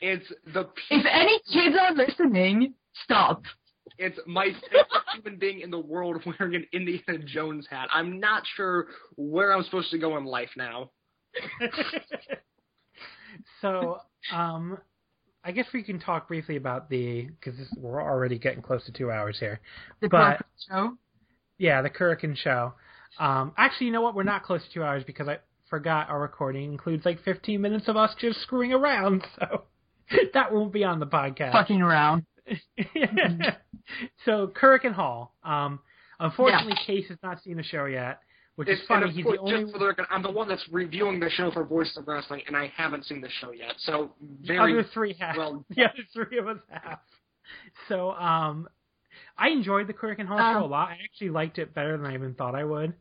[0.00, 2.74] it's the If any kids are listening,
[3.04, 3.42] stop.
[3.98, 7.88] It's my favorite human being in the world wearing an Indiana Jones hat.
[7.92, 8.86] I'm not sure
[9.16, 10.90] where I'm supposed to go in life now.
[13.60, 13.98] so,
[14.32, 14.78] um,
[15.44, 19.10] I guess we can talk briefly about the because we're already getting close to two
[19.10, 19.60] hours here.
[20.00, 20.96] The But- perfect show.
[21.58, 22.74] Yeah, the Korakuen show.
[23.20, 24.16] Um, actually, you know what?
[24.16, 25.38] We're not close to two hours because I
[25.70, 29.62] forgot our recording includes like 15 minutes of us just screwing around, so
[30.34, 31.52] that won't be on the podcast.
[31.52, 32.24] Fucking around.
[34.24, 35.34] so Korakuen Hall.
[35.42, 35.80] Um,
[36.20, 38.20] unfortunately, Case has not seen the show yet,
[38.56, 39.10] which is It's- funny.
[39.12, 41.50] He's course, the only just for the record, I'm the one that's reviewing the show
[41.50, 43.74] for Voice of Wrestling, and I haven't seen the show yet.
[43.78, 44.12] So
[44.46, 45.36] the other three have.
[45.36, 45.64] well.
[45.70, 46.98] the other three of us have.
[47.88, 48.68] So, um,
[49.36, 50.88] I enjoyed the Korakuen Hall Um, show a lot.
[50.88, 52.94] I actually liked it better than I even thought I would.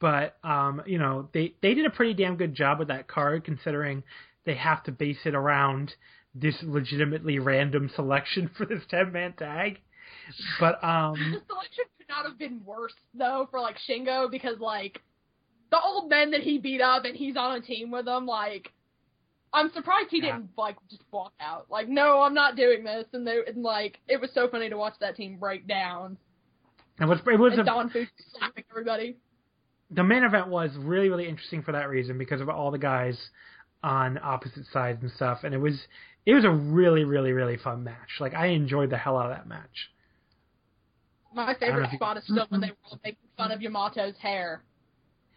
[0.00, 3.44] But um, you know, they they did a pretty damn good job with that card,
[3.44, 4.02] considering
[4.44, 5.94] they have to base it around
[6.34, 9.80] this legitimately random selection for this ten man tag.
[10.60, 15.00] But um, The selection could not have been worse though for like Shingo because like
[15.70, 18.26] the old men that he beat up and he's on a team with them.
[18.26, 18.72] Like
[19.52, 20.36] I'm surprised he Yeah.
[20.36, 21.66] didn't like just walk out.
[21.70, 23.06] Like no, I'm not doing this.
[23.12, 26.16] And they and like it was so funny to watch that team break down.
[26.98, 29.16] And what's it was and a, Don Fujii slapping everybody.
[29.92, 33.18] The main event was really really interesting for that reason because of all the guys
[33.82, 35.86] on opposite sides and stuff, and it was
[36.26, 38.20] it was a really really really fun match.
[38.20, 39.90] Like I enjoyed the hell out of that match.
[41.34, 44.16] My favorite if you- spot is still when they were all making fun of Yamato's
[44.18, 44.62] hair.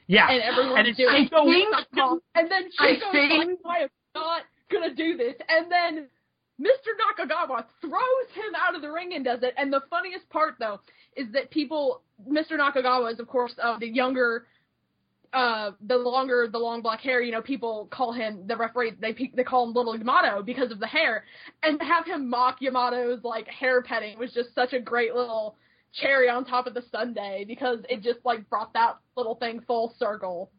[0.07, 3.79] Yeah, and everyone And it's- doing I think- so and then I Shingo's think- like,
[3.79, 4.41] I am not
[4.71, 6.07] gonna do this, and then
[6.59, 6.93] Mr.
[6.95, 9.53] Nakagawa throws him out of the ring and does it.
[9.57, 10.79] And the funniest part though
[11.15, 12.53] is that people, Mr.
[12.53, 14.47] Nakagawa is of course uh, the younger,
[15.33, 17.21] uh, the longer, the long black hair.
[17.21, 18.93] You know, people call him the referee.
[18.99, 21.25] They they call him Little Yamato because of the hair,
[21.61, 25.57] and to have him mock Yamato's like hair petting was just such a great little
[25.93, 29.93] cherry on top of the sundae because it just like brought that little thing full
[29.97, 30.51] circle.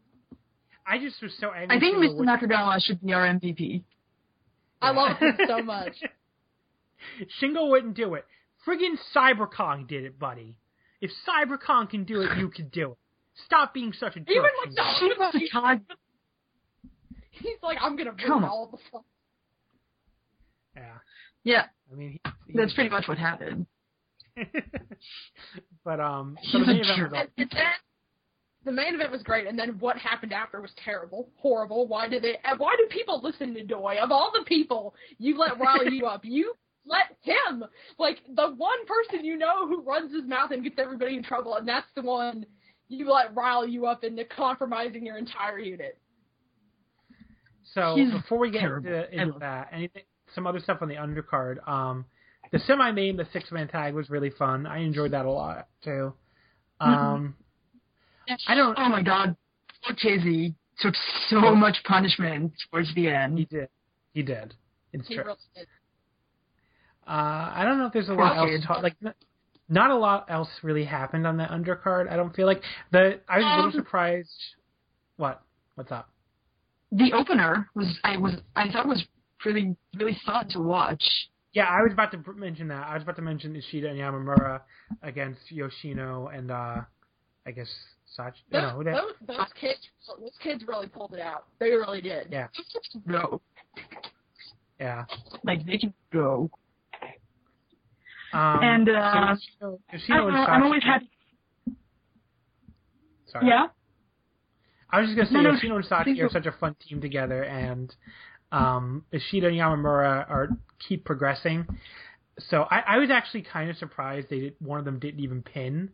[0.86, 1.76] I just was so angry.
[1.76, 2.20] I think Mr.
[2.20, 3.82] Nakagawa should be our MVP.
[4.82, 4.96] I Yeah.
[4.96, 5.94] love him so much.
[7.40, 8.24] Shingo wouldn't do it.
[8.66, 10.56] Friggin' CyberKong did it, buddy.
[11.00, 12.98] If CyberKong can do it, you can do it.
[13.44, 14.28] Stop being such a jerk.
[14.30, 15.32] Even like Shingo.
[15.32, 15.80] the Shiba Takagi.
[17.30, 18.48] He's like, I'm gonna Come ruin on.
[18.50, 19.02] all the fun.
[20.74, 20.94] Yeah,
[21.44, 23.66] Yeah, I mean, he, he that's pretty much what happened.
[25.84, 27.12] but um, so He's the a main event jerk.
[27.12, 27.66] was And, and then
[28.66, 31.86] the main event was great, and then what happened after was terrible, horrible.
[31.86, 32.36] Why did they?
[32.58, 33.96] Why do people listen to Doi?
[34.02, 36.52] Of all the people you let rile you up, you
[36.84, 37.64] let him.
[37.96, 41.54] Like the one person you know who runs his mouth and gets everybody in trouble,
[41.54, 42.44] and that's the one
[42.88, 45.96] you let rile you up into compromising your entire unit.
[47.72, 48.88] So He's before we get terrible.
[48.88, 50.02] into, into that, anything,
[50.34, 51.66] some other stuff on the undercard.
[51.68, 52.04] Um,
[52.50, 54.66] the semi-main, the six-man tag was really fun.
[54.66, 56.14] I enjoyed that a lot too.
[56.80, 57.34] Um,
[58.48, 58.76] I don't.
[58.78, 59.36] Oh my god.
[59.84, 60.94] Poor Chizzy took
[61.28, 63.38] so much punishment towards the end.
[63.38, 63.48] He end.
[63.50, 63.68] did.
[64.12, 64.54] He did.
[64.92, 65.24] It's He true.
[65.54, 65.66] did.
[67.06, 68.82] Uh, I don't know if there's a lot else to talk.
[68.82, 68.96] Like,
[69.68, 72.10] not a lot else really happened on that undercard.
[72.10, 73.20] I don't feel like the.
[73.28, 74.30] I was a little Um, surprised.
[75.16, 75.42] What?
[75.76, 76.08] What's up?
[76.92, 79.04] The opener was I was I thought was
[79.44, 81.02] really really fun to watch.
[81.52, 82.86] Yeah, I was about to mention that.
[82.86, 84.60] I was about to mention Ishida and Yamamura
[85.02, 86.82] against Yoshino and uh
[87.46, 87.68] I guess
[88.18, 88.34] Shachi.
[88.50, 89.78] Those, No, who the- those, those kids,
[90.18, 91.46] those kids really pulled it out.
[91.58, 92.28] They really did.
[92.30, 92.48] Yeah,
[93.04, 93.40] No.
[94.80, 95.04] yeah.
[95.44, 96.50] Like they can go.
[98.32, 100.48] Um, And, uh, so I Yoshino don't and know, Shachi.
[100.50, 101.10] I'm always happy.
[103.28, 103.46] Sorry.
[103.48, 103.66] Yeah.
[104.90, 106.74] I was just gonna say No, no, Yoshino and Shachi please are such a fun
[106.88, 107.94] team together, and
[108.52, 110.48] um, Ishida and Yamamura are
[110.88, 111.66] keep progressing.
[112.38, 115.42] So I, I was actually kind of surprised they did, one of them didn't even
[115.42, 115.90] pin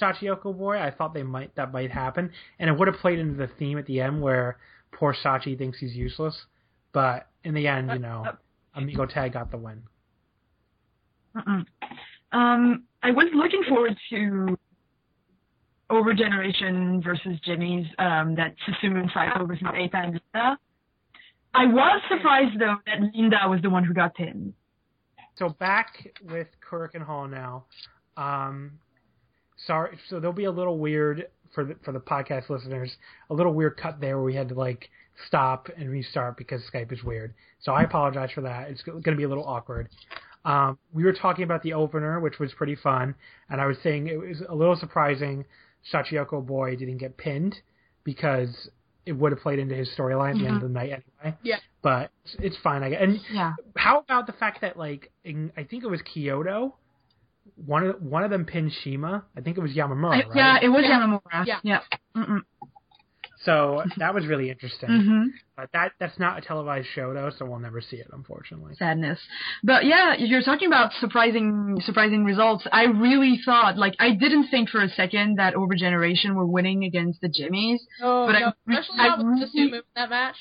[0.00, 0.78] Shachihoko Boy.
[0.78, 3.78] I thought they might that might happen, and it would have played into the theme
[3.78, 4.58] at the end where
[4.92, 6.34] poor Shachi thinks he's useless.
[6.92, 8.24] But in the end, you know,
[8.74, 9.82] Amigo Tag got the win.
[12.32, 14.56] Um, I was looking forward to
[15.90, 20.58] Over Generation versus Jimmy's, um, that Susumu and versus Eita and Linda.
[21.54, 24.54] I was surprised though that Linda was the one who got pinned.
[25.38, 27.64] So back with Korakuen Hall now.
[28.16, 28.78] Um,
[29.66, 32.96] sorry, so there'll be a little weird for the for the podcast listeners,
[33.30, 34.88] a little weird cut there where we had to like
[35.28, 37.34] stop and restart because Skype is weird.
[37.60, 38.68] So I apologize for that.
[38.70, 39.88] It's going to be a little awkward.
[40.44, 43.14] Um, we were talking about the opener, which was pretty fun,
[43.48, 45.44] and I was saying it was a little surprising
[45.92, 47.54] Shachihoko Boy didn't get pinned
[48.04, 48.68] because
[49.06, 50.90] it would have played into his storyline at the end of the night
[51.22, 51.36] anyway.
[51.42, 51.56] Yeah.
[51.82, 53.00] But it's, it's fine, I guess.
[53.02, 53.52] And Yeah.
[53.76, 56.74] how about the fact that like in, I think it was Kyoto,
[57.56, 59.24] one of one of them pinned CIMA.
[59.36, 60.24] I think it was Yamamura, right?
[60.34, 61.00] Yeah, it was Yeah.
[61.00, 61.46] Yamamura.
[61.46, 61.58] Yeah.
[61.62, 61.80] Yeah.
[62.16, 62.40] Mm-mm.
[63.44, 64.88] So that was really interesting.
[64.88, 65.22] hmm
[65.54, 68.74] But that that's not a televised show though, so we'll never see it, unfortunately.
[68.76, 69.20] Sadness.
[69.62, 74.70] But yeah, you're talking about surprising, surprising results, I really thought, like, I didn't think
[74.70, 77.82] for a second that Over Generation were winning against the Jimmies.
[78.00, 80.36] Oh, But I no, re- especially I not with really- Susumu in that match.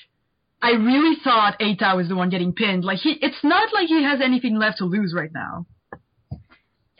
[0.61, 2.85] I really thought Eita was the one getting pinned.
[2.85, 5.65] Like, he, it's not like he has anything left to lose right now.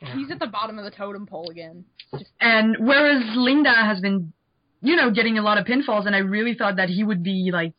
[0.04, 0.16] Yeah.
[0.16, 1.86] He's at the bottom of the totem pole again.
[2.12, 4.34] Just And whereas Linda has been,
[4.82, 7.52] you know, getting a lot of pinfalls, and I really thought that he would be
[7.54, 7.74] like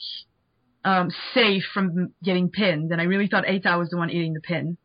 [0.85, 4.41] um, safe from getting pinned, and I really thought Eita was the one eating the
[4.41, 4.79] pin.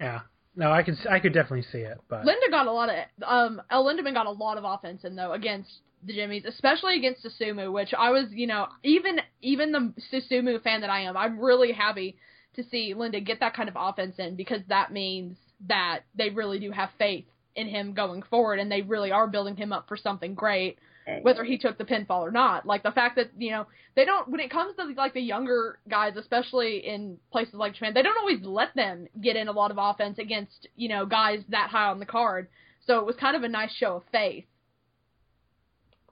[0.00, 0.20] Yeah.
[0.56, 2.94] No, I could I could definitely see it, but Linda got a lot of
[3.26, 5.68] um El Lindaman got a lot of offense in though against
[6.04, 10.82] the Jimmies, especially against Susumu, which I was, you know, even even the Susumu fan
[10.82, 12.16] that I am, I'm really happy
[12.54, 15.36] to see Linda get that kind of offense in because that means
[15.68, 17.24] that they really do have faith
[17.56, 20.78] in him going forward and they really are building him up for something great.
[21.22, 22.64] whether he took the pinfall or not.
[22.66, 25.78] Like the fact that you know they don't when it comes to like the younger
[25.88, 29.70] guys, especially in places like Japan, they don't always let them get in a lot
[29.70, 32.48] of offense against you know guys that high on the card.
[32.86, 34.44] So it was kind of a nice show of faith.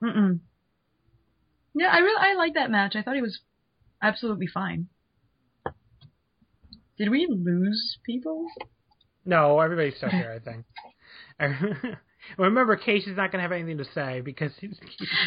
[0.02, 0.40] Mm-mm.
[1.74, 2.94] Yeah, I really I like that match.
[2.96, 3.40] I thought it was
[4.02, 4.88] absolutely fine.
[6.98, 8.46] Did we lose people?
[9.24, 10.32] No, everybody's still here.
[10.34, 10.64] I think.
[12.38, 14.78] Remember, Casey's not going to have anything to say because he's.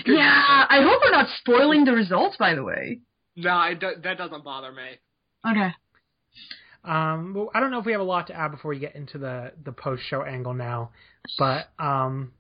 [0.06, 2.38] Yeah, I hope we're not spoiling the results.
[2.38, 3.00] By the way.
[3.36, 5.00] No, it do- that doesn't bother me.
[5.50, 5.74] Okay.
[6.84, 8.96] Um, well, I don't know if we have a lot to add before we get
[8.96, 10.92] into the the post show angle now,
[11.38, 12.32] but um,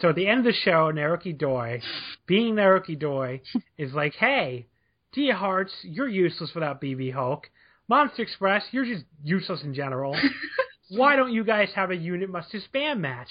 [0.00, 1.80] so at the end of the show, Naruki Doi,
[2.26, 3.40] being Naruki Doi,
[3.78, 4.66] is like, "Hey,
[5.12, 7.48] Dia Hearts, you're useless without BB Hulk.
[7.88, 10.14] Monster Express, you're just useless in general.
[10.90, 13.28] Why don't you guys have a unit must disband match?"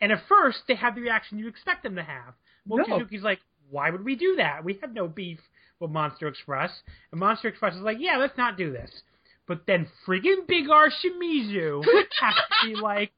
[0.00, 2.34] And at first, they have the reaction you expect them to have.
[2.68, 3.40] Mochizuki's like,
[3.70, 4.64] "Why would we do that?
[4.64, 5.40] We have no beef
[5.78, 9.02] with Monster Express." And Monster Express is like, "Yeah, let's not do this."
[9.50, 11.82] But then friggin' Big R Shimizu
[12.20, 13.10] has to be like,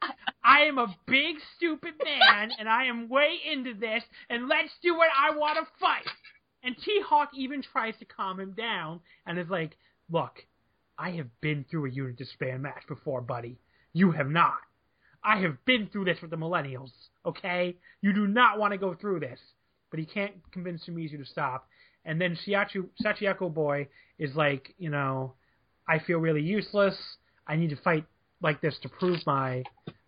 [0.42, 4.96] I am a big stupid man and I am way into this and let's do
[4.96, 6.08] what I want to fight.
[6.62, 9.76] And T Hawk even tries to calm him down and is like,
[10.10, 10.42] look,
[10.98, 13.58] I have been through a unit disband match before, buddy.
[13.92, 14.54] You have not.
[15.24, 16.90] I have been through this with the Millennials,
[17.24, 17.76] okay?
[18.00, 19.38] You do not want to go through this.
[19.90, 21.68] But he can't convince Shimizu to stop.
[22.04, 23.88] And then Shiachu, Shachihoko Boy
[24.18, 25.34] is like, you know,
[25.88, 26.96] I feel really useless.
[27.46, 28.06] I need to fight
[28.40, 29.62] like this to prove my,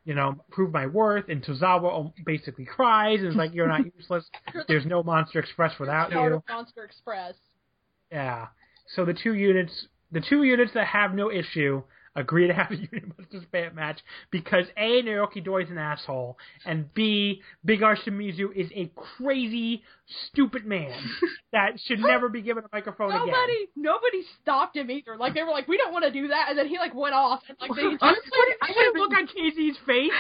[0.04, 1.28] you know, prove my worth.
[1.28, 4.24] And Tozawa basically cries and is like, "You're not useless.
[4.68, 7.34] There's no Monster Express without you." Monster Express.
[8.10, 8.46] Yeah.
[8.94, 11.82] So the two units, the two units that have no issue,
[12.16, 14.00] agree to have a unit disband match
[14.30, 19.82] because a Naruki Doi is an asshole, and b Big R Shimizu is a crazy,
[20.28, 20.92] stupid man
[21.52, 23.26] that should never be given a microphone again.
[23.26, 25.16] Nobody, nobody stopped him either.
[25.16, 27.14] Like they were like, "We don't want to do that," and then he like went
[27.14, 27.42] off.
[27.48, 28.30] And, like they, Honestly,
[28.62, 30.12] I would look on Casey's face.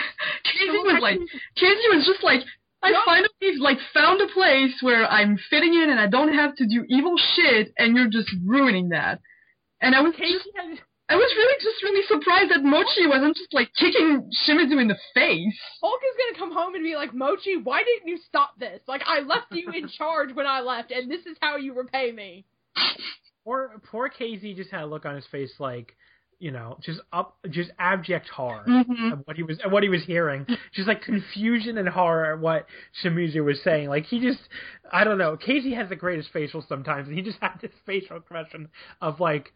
[0.44, 1.18] Casey was like,
[1.56, 2.40] Casey was just like,
[2.82, 3.28] I finally
[3.60, 7.14] like found a place where I'm fitting in and I don't have to do evil
[7.34, 9.20] shit, and you're just ruining that.
[9.80, 13.36] And I was Casey just, has, I was really just really surprised that Mochi wasn't
[13.36, 15.58] just like kicking Shimizu in the face.
[15.82, 18.80] Hulk is gonna come home and be like, "Mochi, why didn't you stop this?
[18.88, 22.10] Like I left you in charge when I left, and this is how you repay
[22.12, 22.44] me."
[23.44, 25.94] poor poor Casey just had a look on his face like,
[26.38, 29.12] you know, just up, just abject horror Mhm.
[29.12, 32.38] at what he was at what he was hearing, just like confusion and horror at
[32.40, 32.66] what
[33.02, 33.90] Shimizu was saying.
[33.90, 34.40] Like he just,
[34.90, 35.36] I don't know.
[35.36, 38.68] Casey has the greatest facial sometimes, and he just had this facial expression
[39.02, 39.52] of like,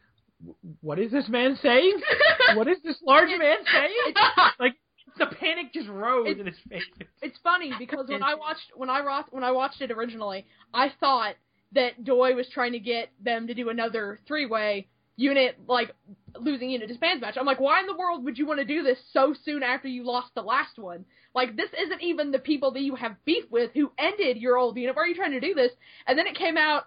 [0.81, 2.01] what is this man saying?
[2.55, 4.15] what is this large man saying?
[4.61, 4.75] Like
[5.19, 7.09] the panic just rose It's- in his face.
[7.23, 10.93] It's funny because when I watched when I watched when I watched it originally, I
[11.01, 11.35] thought
[11.73, 15.91] that Doi was trying to get them to do another three way unit like
[16.39, 17.37] losing unit disbands match.
[17.39, 19.89] I'm like, why in the world would you want to do this so soon after
[19.89, 21.05] you lost the last one?
[21.35, 24.77] Like this isn't even the people that you have beef with who ended your old
[24.77, 24.95] unit.
[24.95, 25.73] Why are you trying to do this?
[26.07, 26.85] And then it came out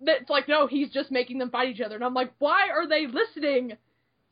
[0.00, 1.94] it's like, no, he's just making them fight each other.
[1.94, 3.76] And I'm like, why are they listening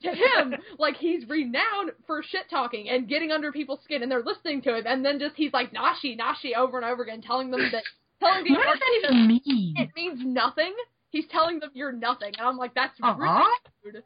[0.02, 0.54] to him?
[0.78, 4.76] like he's renowned for shit talking and getting under people's skin, and they're listening to
[4.76, 4.84] him.
[4.86, 7.84] And then just he's like Nashi, Nashi over and over again, telling them that
[8.20, 9.74] telling the What does that even mean?
[9.76, 10.74] it means nothing.
[11.10, 13.16] He's telling them you're nothing, and I'm like, that's Uh-huh.
[13.18, 13.44] really
[13.84, 14.02] rude.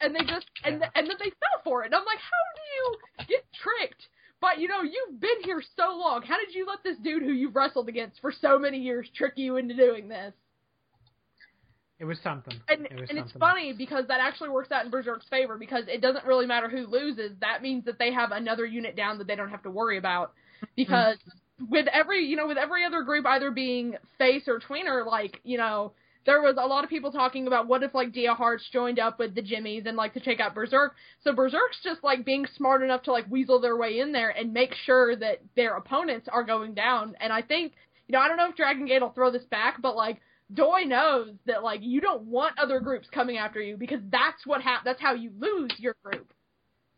[0.00, 1.86] And they just and and then they fell for it.
[1.86, 4.08] And I'm like, how do you get tricked?
[4.40, 6.22] But you know, you've been here so long.
[6.22, 9.32] How did you let this dude who you've wrestled against for so many years trick
[9.36, 10.34] you into doing this?
[11.98, 12.60] It was something.
[12.68, 15.84] And it was and it's funny because that actually works out in VerserK's favor because
[15.88, 17.32] it doesn't really matter who loses.
[17.40, 20.32] That means that they have another unit down that they don't have to worry about.
[20.62, 20.66] Mm-hmm.
[20.76, 21.16] Because
[21.70, 25.56] with every you know with every other group either being face or tweener, like you
[25.56, 25.92] know
[26.26, 29.18] there was a lot of people talking about what if like Dia Hearts joined up
[29.18, 30.90] with the Jimmies and like to take out VerserK.
[31.24, 34.52] So VerserK's just like being smart enough to like weasel their way in there and
[34.52, 37.16] make sure that their opponents are going down.
[37.20, 37.72] And I think
[38.06, 40.20] you know I don't know if Dragon Gate will throw this back, but like
[40.52, 44.62] Doi knows that like you don't want other groups coming after you because that's what
[44.62, 46.32] hap- that's how you lose your group.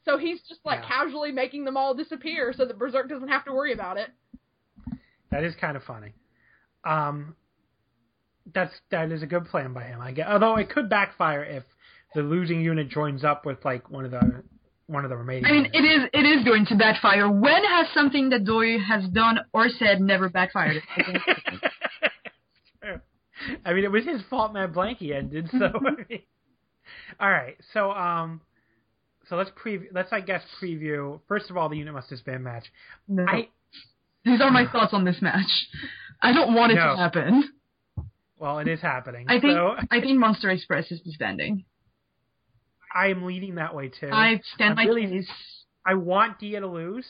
[0.04, 0.88] So he's just like Yeah.
[0.88, 4.10] casually making them all disappear so that VerserK doesn't have to worry about it.
[5.30, 6.12] That is kind of funny.
[6.84, 7.36] Um,
[8.54, 10.00] that's that is a good plan by him.
[10.00, 10.26] I guess.
[10.28, 11.64] Although it could backfire if
[12.14, 14.42] the losing unit joins up with like one of the
[14.86, 15.44] one of the remaining.
[15.46, 15.76] I mean, units.
[15.78, 17.30] it is it is going to backfire.
[17.30, 20.82] When has something that Doi has done or said never backfired?
[23.64, 25.48] I mean, it was his fault Mad Blankey ended.
[25.50, 26.22] So, I mean,
[27.20, 27.56] all right.
[27.72, 28.40] So, um,
[29.28, 29.86] so let's preview.
[29.92, 31.20] Let's, I guess, preview.
[31.28, 32.64] First of all, the unit must disband match.
[33.06, 33.24] No.
[33.26, 33.48] I,
[34.24, 35.50] These are my thoughts on this match.
[36.22, 36.90] I don't want it No.
[36.92, 37.44] to happen.
[38.38, 39.26] Well, it is happening.
[39.28, 41.64] I think so I think Monster Express is disbanding.
[42.94, 44.08] I am leaning that way too.
[44.12, 45.30] I stand my really- case.
[45.84, 47.06] I want Dia to lose.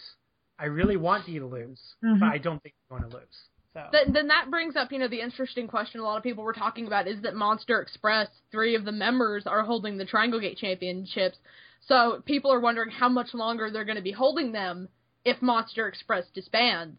[0.58, 2.20] I really want Dia to lose, Mhm.
[2.20, 3.48] but I don't think he's going to lose.
[3.86, 6.44] So Then, then that brings up, you know, the interesting question a lot of people
[6.44, 10.40] were talking about is that Monster Express, three of the members are holding the Triangle
[10.40, 11.38] Gate Championships.
[11.86, 14.88] So people are wondering how much longer they're going to be holding them
[15.24, 16.98] if Monster Express disbands.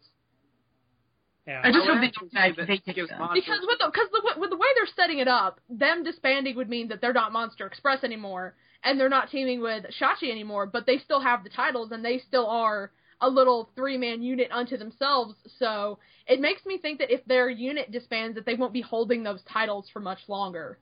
[1.47, 1.61] yeah.
[1.63, 3.19] I just hope they don't back- say that vacate gives them.
[3.19, 6.55] Monster Because with the, cause the, with the way they're setting it up, them disbanding
[6.55, 10.65] would mean that they're not Monster Express anymore, and they're not teaming with Shachi anymore,
[10.65, 14.77] but they still have the titles, and they still are a little three-man unit unto
[14.77, 18.81] themselves, so it makes me think that if their unit disbands, that they won't be
[18.81, 20.77] holding those titles for much longer.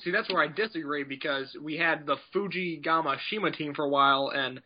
[0.00, 3.88] See, that's where I disagree because we had the Fujii Gamma CIMA team for a
[3.88, 4.60] while, and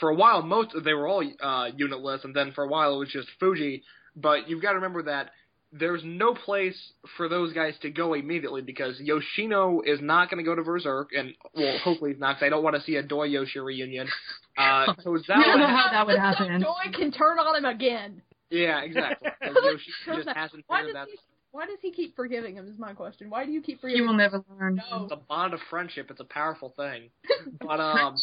[0.00, 2.98] for a while most they were all uh, unitless, and then for a while it
[2.98, 3.82] was just Fujii.
[4.16, 5.30] But you've got to remember that
[5.72, 6.76] there's no place
[7.16, 11.06] for those guys to go immediately because Yoshino is not going to go to VerserK,
[11.16, 12.36] and well, hopefully he's not.
[12.36, 14.08] Because I don't want to see a Doi Yoshi reunion.
[14.56, 16.62] Uh, so We don't know how that would Let's hope happen.
[16.62, 18.22] Joy can turn on him again.
[18.50, 19.28] yeah, exactly.
[19.42, 21.08] Yoshi just hasn't Why figured does that.
[21.10, 21.18] he?
[21.50, 22.66] Why does he keep forgiving him?
[22.68, 23.30] Is my question.
[23.30, 24.02] Why do you keep forgiving?
[24.04, 24.18] He forgiving?
[24.30, 24.42] will him?
[24.48, 24.80] never learn.
[24.90, 25.04] No.
[25.04, 26.10] It's a bond of friendship.
[26.10, 27.10] It's a powerful thing.
[27.60, 28.14] But um,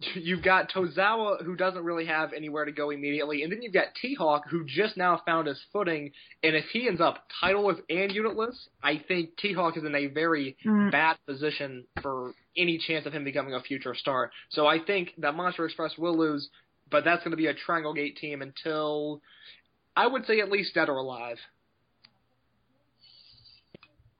[0.14, 3.86] you've got Tozawa who doesn't really have anywhere to go immediately, and then you've got
[4.00, 6.12] T-Hawk who just now found his footing.
[6.42, 10.56] And if he ends up titleless and unitless, I think T-Hawk is in a very
[10.64, 10.92] Mm.
[10.92, 14.30] bad position for any chance of him becoming a future star.
[14.50, 16.48] So I think that Monster Express will lose,
[16.90, 19.20] but that's going to be a Triangle Gate team until
[19.96, 21.38] I would say at least dead or alive.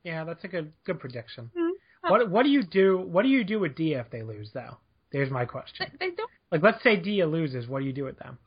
[0.04, 1.50] yeah, that's a good good prediction.
[1.56, 1.70] Hmm.
[2.10, 2.98] What what do you do?
[2.98, 4.78] What do you do with Dia if they lose though?
[5.12, 5.86] There's my question.
[5.98, 6.30] They, they don't.
[6.50, 8.38] Like, let's say Dia loses, what do you do with them?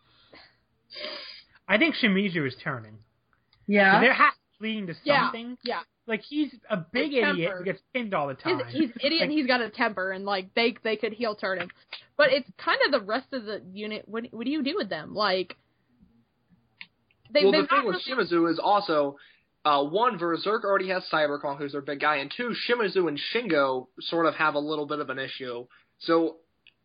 [1.67, 2.97] I think Shimizu is turning.
[3.67, 4.01] Yeah.
[4.01, 5.57] There has to be leading to something.
[5.63, 5.79] Yeah.
[6.07, 7.57] Like he's a big His idiot temper.
[7.59, 8.61] who gets pinned all the time.
[8.69, 11.59] he's an idiot and he's got a temper and like they they could heel turn
[11.59, 11.71] him.
[12.17, 14.03] But it's kind of the rest of the unit.
[14.07, 15.13] What what do you do with them?
[15.13, 15.55] Like
[17.31, 19.17] they well, the thing with really- Shimizu is also
[19.63, 23.19] uh, one, VerserK already has Cyber Kong, who's their big guy, and two, Shimizu and
[23.31, 25.67] Shingo sort of have a little bit of an issue.
[25.99, 26.37] So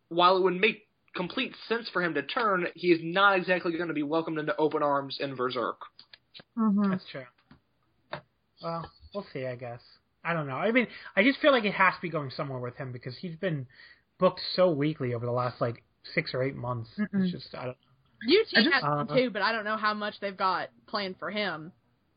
[0.09, 3.89] while it would make complete sense for him to turn, he is not exactly going
[3.89, 5.77] to be welcomed into open arms in VerserK.
[6.57, 7.25] hmm That's true.
[8.63, 9.47] Well, we'll see.
[9.47, 9.81] I guess.
[10.25, 10.57] I don't know.
[10.57, 13.17] I mean, I just feel like it has to be going somewhere with him because
[13.17, 13.67] he's been
[14.19, 15.83] booked so weakly over the last like
[16.15, 16.91] six or eight months.
[16.99, 17.09] Mm-mm.
[17.23, 17.77] It's just I don't.
[18.27, 18.41] Know.
[18.41, 21.31] UT just- has Uh, too, but I don't know how much they've got planned for
[21.31, 21.73] him.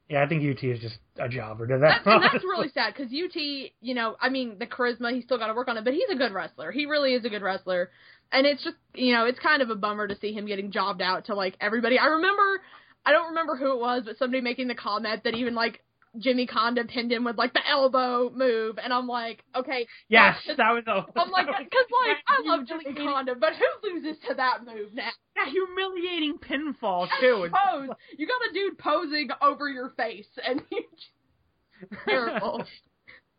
[0.09, 2.01] Yeah, I think UT is just a jobber to that.
[2.03, 5.37] That's, and that's really sad because UT, you know, I mean, the charisma, he's still
[5.37, 6.71] got to work on it, but he's a good wrestler.
[6.71, 7.91] He really is a good wrestler.
[8.31, 11.01] And it's just, you know, it's kind of a bummer to see him getting jobbed
[11.01, 11.99] out to, like, everybody.
[11.99, 12.61] I remember,
[13.05, 15.81] I don't remember who it was, but somebody making the comment that even, like,
[16.17, 18.79] Jimmy Kanda pinned him with, like, the elbow move.
[18.83, 19.85] And I'm like, okay.
[20.07, 21.05] yes, that's- that was a.
[21.19, 24.93] I'm like, because, like, I that love Jimmy Kanda, but who loses to that move
[24.93, 25.09] now?
[25.35, 27.43] That humiliating pinfall too.
[27.45, 27.89] It's- Pose.
[28.17, 30.83] You got a dude posing over your face, and you
[32.07, 32.65] terrible.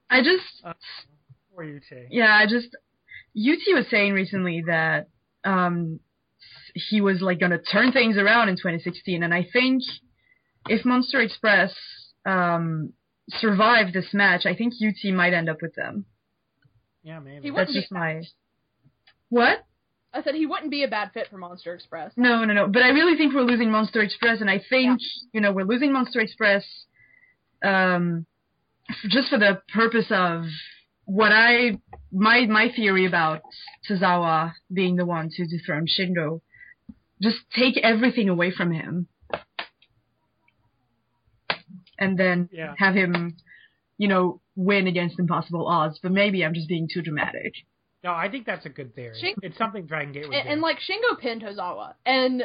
[0.09, 0.73] I just Uh,
[1.55, 2.07] Poor UT.
[2.11, 2.69] Yeah, I just
[3.37, 5.09] UT was saying recently that
[5.45, 6.01] um
[6.75, 9.83] he was like gonna turn things around in 2016, and I think
[10.69, 11.75] if Monster Express
[12.27, 12.93] um
[13.29, 16.05] survive this match, I think UT might end up with them.
[17.03, 17.49] Yeah, maybe.
[17.49, 18.23] He That's just my
[19.29, 19.65] what?
[20.13, 22.13] I said he wouldn't be a bad fit for Monster Express.
[22.17, 22.67] No, no, no.
[22.67, 25.01] But I really think we're losing Monster Express, and I think
[25.33, 26.65] you know we're losing Monster Express,
[27.65, 28.27] um,
[28.89, 30.45] f- just for the purpose of
[31.05, 31.79] what I
[32.13, 33.43] my my theory about
[33.89, 36.41] Tozawa being the one to dethrone Shingo.
[37.23, 39.07] Just take everything away from him,
[42.01, 42.75] and then Yeah.
[42.79, 43.37] have him,
[43.99, 45.99] you know, win against impossible odds.
[46.03, 47.53] But maybe I'm just being too dramatic.
[48.03, 49.15] No, I think that's a good theory.
[49.21, 50.51] Shin- It's something Dragon Gate would And, do.
[50.53, 52.41] and like Shingo pinned Tozawa, and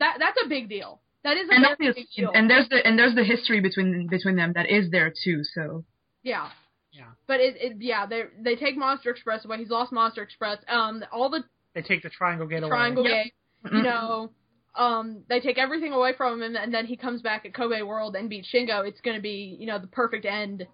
[0.00, 1.00] that that's a big deal.
[1.22, 2.30] That is a And very big deal.
[2.34, 5.44] and there's the and there's the history between between them that is there too.
[5.44, 5.84] So.
[6.22, 6.50] yeah.
[6.92, 7.04] Yeah.
[7.28, 9.58] But it, it yeah they they take Monster Express away.
[9.58, 10.58] He's lost Monster Express.
[10.66, 11.44] Um, all the
[11.74, 12.70] they take the Triangle Gate away.
[12.70, 13.12] Triangle Yep.
[13.24, 13.32] Gate,
[13.66, 13.76] Mm-hmm.
[13.76, 14.30] you know,
[14.74, 18.16] um, they take everything away from him, and then he comes back at Kobe World
[18.16, 18.86] and beats Shingo.
[18.86, 20.66] It's going to be you know the perfect end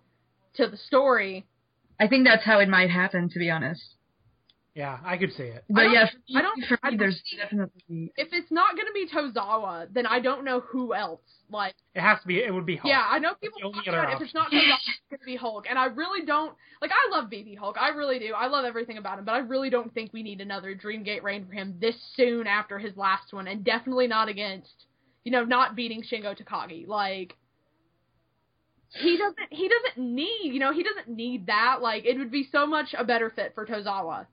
[0.54, 1.46] to the story.
[1.98, 3.95] I think that's how it might happen, to be honest.
[4.76, 5.64] Yeah, I could see it.
[5.70, 8.76] But don't- yeah, for me, I don't- for me there's see- definitely If it's not
[8.76, 11.22] going to be Tozawa, then I don't know who else.
[11.48, 12.42] Like, It has to be.
[12.42, 12.90] It would be Hulk.
[12.90, 15.36] yeah, I know people talk other about if it's not Tozawa, it's going to be
[15.36, 16.54] Hulk, and I really don't.
[16.82, 18.34] Like, I love BB Hulk, I really do.
[18.34, 21.46] I love everything about him, but I really don't think we need another Dreamgate reign
[21.46, 24.84] for him this soon after his last one, and definitely not against,
[25.24, 26.86] you know, not beating Shingo Takagi.
[26.86, 27.34] Like.
[28.90, 29.38] He doesn't.
[29.50, 30.52] He doesn't need.
[30.52, 30.72] You know.
[30.72, 31.82] He doesn't need that.
[31.82, 34.26] Like it would be so much a better fit for Tozawa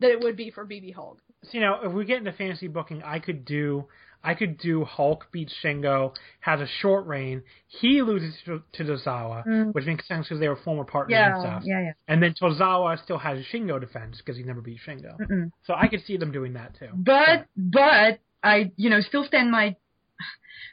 [0.00, 1.18] than it would be for BB Hulk.
[1.44, 3.86] So, you know, if we get into fantasy booking, I could do.
[4.26, 7.42] I could do Hulk beats Shingo, has a short reign.
[7.66, 9.74] He loses to, to Tozawa, Mm.
[9.74, 11.62] which makes sense because they were former partners and yeah, stuff.
[11.66, 11.92] yeah, yeah.
[12.08, 15.18] And then Tozawa still has Shingo defense because he never beat Shingo.
[15.20, 15.50] Mm-mm.
[15.66, 16.88] So I could see them doing that too.
[16.94, 19.76] But but I you know still stand my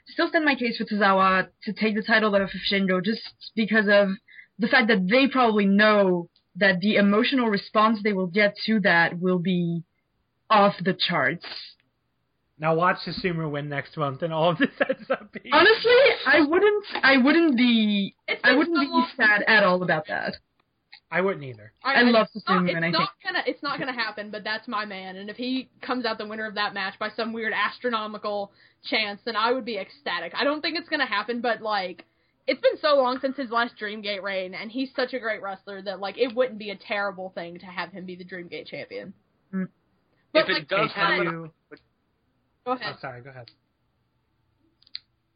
[0.08, 3.22] still stand my case for Tozawa to take the title off of Shingo just
[3.56, 4.10] because of
[4.60, 9.20] the fact that they probably know that the emotional response they will get to that
[9.20, 9.84] will be
[10.50, 11.46] off the charts.
[12.60, 15.52] Now watch Susumu win next month, and all of this ends up being.
[15.54, 15.92] Honestly,
[16.28, 18.14] I wouldn't I wouldn't be
[18.44, 20.36] I wouldn't so be long sad at all about that.
[21.14, 21.74] I wouldn't either.
[21.84, 24.30] I love it's not, Susumu, it's and I not think- gonna it's not gonna happen,
[24.30, 25.16] but that's my man.
[25.18, 28.52] And if he comes out the winner of that match by some weird astronomical
[28.84, 30.34] chance, then I would be ecstatic.
[30.36, 32.06] I don't think it's gonna happen, but like
[32.52, 35.82] it's been so long since his last Dreamgate reign, and he's such a great wrestler
[35.84, 39.14] that like it wouldn't be a terrible thing to have him be the Dreamgate champion.
[39.54, 39.70] Mm.
[40.34, 41.78] But If it like, does happen- you- go
[42.66, 43.00] Oh, ahead.
[43.00, 43.22] sorry.
[43.22, 43.50] Go ahead.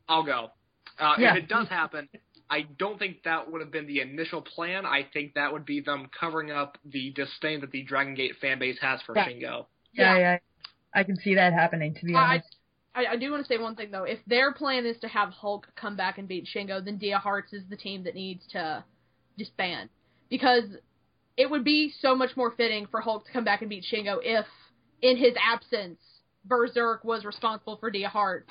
[0.10, 0.52] I'll go.
[1.00, 1.32] Uh, Yeah.
[1.38, 2.10] If it does happen,
[2.50, 4.86] I don't think that would have been the initial plan.
[4.86, 8.60] I think that would be them covering up the disdain that the Dragon Gate fan
[8.60, 9.28] base has for Yeah.
[9.28, 9.66] Shingo.
[9.94, 10.38] Yeah, yeah.
[10.94, 12.56] I can see that happening to be I, honest.
[12.96, 14.04] I I do want to say one thing though.
[14.04, 17.54] If their plan is to have Hulk come back and beat Shingo, then Dia Hearts
[17.54, 18.84] is the team that needs to
[19.38, 19.90] disband
[20.30, 20.64] because
[21.38, 24.18] it would be so much more fitting for Hulk to come back and beat Shingo
[24.22, 24.46] if,
[25.02, 26.00] in his absence,
[26.48, 28.50] VerserK was responsible for Dia Hearts.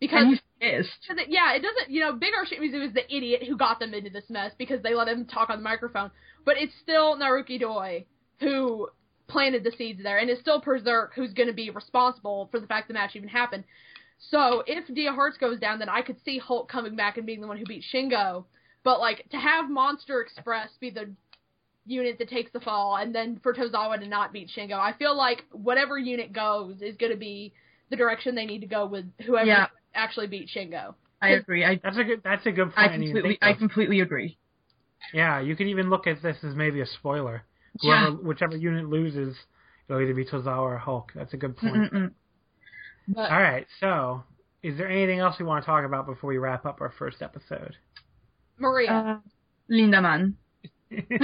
[0.00, 0.24] Because
[0.60, 1.90] it- yeah, it doesn't.
[1.90, 4.82] You know, Big R Shimizu is the idiot who got them into this mess because
[4.82, 6.10] they let him talk on the microphone.
[6.44, 8.06] But it's still Naruki Doi
[8.40, 8.88] who
[9.26, 12.66] planted the seeds there, and it's still VerserK who's going to be responsible for the
[12.66, 13.64] fact the match even happened.
[14.18, 17.40] So if Dia Hearts goes down, then I could see Hulk coming back and being
[17.40, 18.44] the one who beat Shingo.
[18.82, 21.10] But like to have Monster Express be the
[21.86, 25.16] unit that takes the fall, and then for Tozawa to not beat Shingo, I feel
[25.16, 27.52] like whatever unit goes is going to be
[27.90, 29.66] the direction they need to go with whoever Yeah.
[29.94, 30.94] actually beat Shingo.
[31.20, 31.64] I agree.
[31.64, 32.22] I That's a good.
[32.22, 32.92] That's a good point.
[32.92, 34.36] I completely I completely agree.
[35.12, 37.44] Yeah, you could even look at this as maybe a spoiler.
[37.80, 38.10] Whoever, Yeah.
[38.10, 39.36] whichever unit loses,
[39.88, 41.12] it'll either be Tozawa or Hulk.
[41.14, 42.12] That's a good point.
[43.08, 44.22] But All right, so
[44.62, 47.20] is there anything else we want to talk about before we wrap up our first
[47.20, 47.76] episode?
[48.58, 48.90] Maria.
[48.90, 49.18] Uh,
[49.70, 50.34] Lindaman.
[50.90, 51.18] no, no,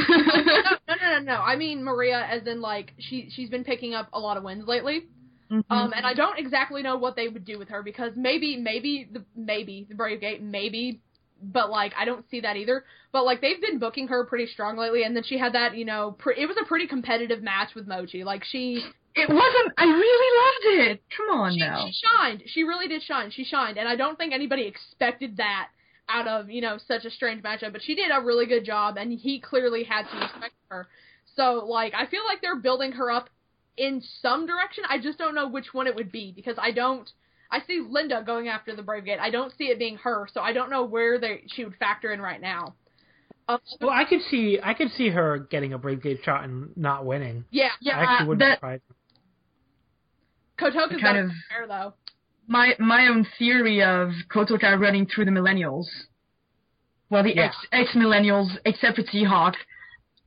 [0.88, 1.34] no, no, no.
[1.34, 4.66] I mean Maria, as in like she she's been picking up a lot of wins
[4.66, 5.06] lately.
[5.50, 5.64] Mhm.
[5.70, 9.08] Um, and I don't exactly know what they would do with her because maybe, maybe
[9.10, 11.00] the maybe the Brave Gate, maybe,
[11.42, 12.84] but like I don't see that either.
[13.12, 15.84] But like they've been booking her pretty strong lately, and then she had that, you
[15.84, 18.24] know, pre- it was a pretty competitive match with Mochi.
[18.24, 18.84] Like she,
[19.14, 19.72] It wasn't.
[19.76, 21.02] I really loved it.
[21.16, 21.86] Come on she, now.
[21.86, 22.42] she shined.
[22.46, 23.30] She really did shine.
[23.30, 25.68] She shined, and I don't think anybody expected that
[26.08, 27.72] out of you know such a strange matchup.
[27.72, 30.88] But she did a really good job, and he clearly had some respect for her.
[31.36, 33.30] So like I feel like they're building her up
[33.76, 34.84] in some direction.
[34.88, 37.10] I just don't know which one it would be because I don't.
[37.50, 39.18] I see Linda going after the Brave Gate.
[39.20, 42.12] I don't see it being her, so I don't know where they she would factor
[42.12, 42.74] in right now.
[43.48, 46.76] Um, Well, I could see I could see her getting a Brave Gate shot and
[46.76, 47.44] not winning.
[47.50, 48.96] yeah, Yeah, I actually wouldn't that surprise me.
[50.58, 51.94] Kotoka's kind of- fair though.
[52.46, 55.86] my my own theory of Kotoka running through the millennials.
[57.08, 57.46] Well, the Yeah.
[57.46, 59.56] ex ex millennials, except for T-Hawk.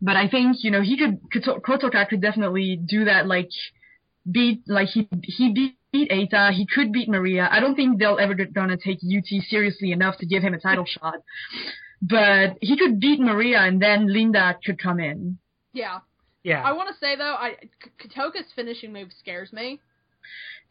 [0.02, 3.28] But I think you know he could Kotoka could definitely do that.
[3.28, 3.50] Like
[4.30, 6.52] beat like he he beat, beat Eita.
[6.52, 7.48] He could beat Maria.
[7.50, 10.86] I don't think they'll ever gonna take UT seriously enough to give him a title
[11.00, 11.16] shot.
[12.02, 15.38] But he could beat Maria, and then Linda could come in.
[15.72, 16.00] Yeah.
[16.44, 19.80] Yeah, I want to say though, I K- Kotoka's finishing move scares me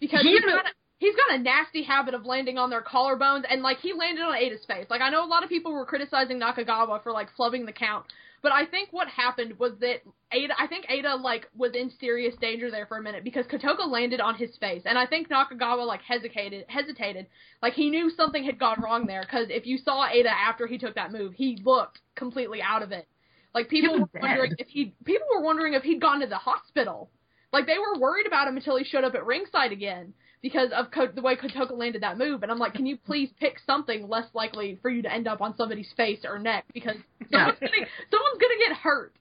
[0.00, 0.68] because he he's, got a,
[0.98, 4.34] he's got a nasty habit of landing on their collarbones, and like he landed on
[4.34, 4.84] Eita's face.
[4.90, 8.04] Like I know a lot of people were criticizing Nakagawa for like flubbing the count,
[8.42, 10.02] but I think what happened was that
[10.34, 13.88] Eita, I think Eita like was in serious danger there for a minute because Kotoka
[13.88, 17.26] landed on his face, and I think Nakagawa like hesitated, hesitated,
[17.62, 19.22] like he knew something had gone wrong there.
[19.22, 22.90] Because if you saw Eita after he took that move, he looked completely out of
[22.90, 23.06] it.
[23.54, 27.10] Like people were wondering if he people were wondering if he'd gone to the hospital.
[27.52, 30.90] Like they were worried about him until he showed up at ringside again because of
[30.90, 32.42] Ko- the way Kotoka landed that move.
[32.42, 35.40] And I'm like, can you please pick something less likely for you to end up
[35.40, 36.96] on somebody's face or neck because
[37.30, 37.46] Yeah.
[37.46, 39.12] someone's, gonna, someone's gonna get hurt.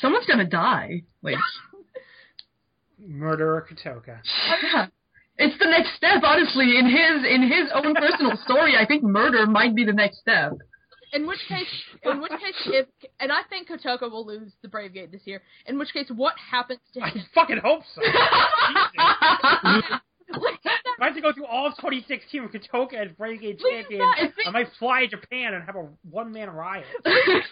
[0.00, 1.02] Someone's gonna die.
[1.22, 1.36] Like
[2.98, 4.18] Murderer Kotoka.
[4.62, 4.86] Yeah.
[5.38, 6.78] It's the next step, honestly.
[6.78, 10.52] In his in his own personal story, I think murder might be the next step.
[11.12, 11.66] In which case,
[12.04, 12.86] in which case, if
[13.20, 15.42] and I think Kotoka will lose the Brave Gate this year.
[15.66, 17.04] In which case, what happens to him?
[17.04, 18.00] I fucking hope so.
[20.36, 24.00] If I have to go through all of 2016 with Kotoka as Brave Gate champion,
[24.00, 24.32] that.
[24.46, 26.86] I might fly to Japan and have a one man riot.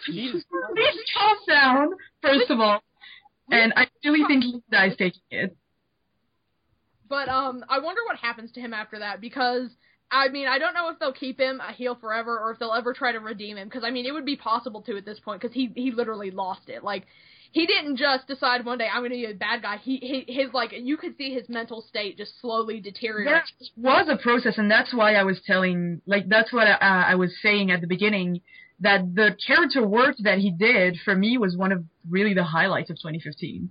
[0.07, 0.73] Jesus Christ.
[0.75, 1.89] Please calm down,
[2.21, 2.81] first of all.
[3.51, 5.55] And I really think Linda is taking it.
[7.07, 9.69] But um, I wonder what happens to him after that because
[10.09, 12.73] I mean I don't know if they'll keep him a heel forever or if they'll
[12.73, 15.19] ever try to redeem him because I mean it would be possible to at this
[15.19, 17.05] point because he he literally lost it like.
[17.55, 19.77] He didn't just decide one day I'm going to be a bad guy.
[19.77, 23.27] He, he his like you could see his mental state just slowly deteriorate.
[23.27, 23.45] That
[23.77, 27.15] was a process, and that's why I was telling, like, that's what I, uh, I
[27.15, 28.41] was saying at the beginning,
[28.81, 32.89] that the character work that he did for me was one of really the highlights
[32.89, 33.69] of 2015.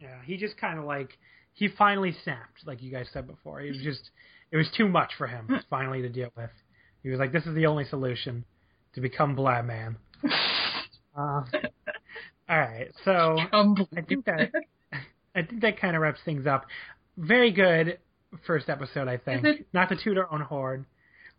[0.00, 1.18] Yeah, he just kind of like
[1.52, 3.60] he finally snapped, like you guys said before.
[3.60, 4.08] It was just
[4.50, 6.50] it was too much for him finally to deal with.
[7.02, 8.46] He was like, "This is the only solution
[8.94, 9.98] to become Blab Man."
[11.14, 11.42] Uh,
[12.48, 13.38] all right, so
[13.96, 14.50] I think that
[15.34, 16.66] I think that kind of wraps things up.
[17.16, 17.98] Very good
[18.46, 19.44] first episode, I think.
[19.44, 19.66] It?
[19.72, 20.86] Not to toot our own horn,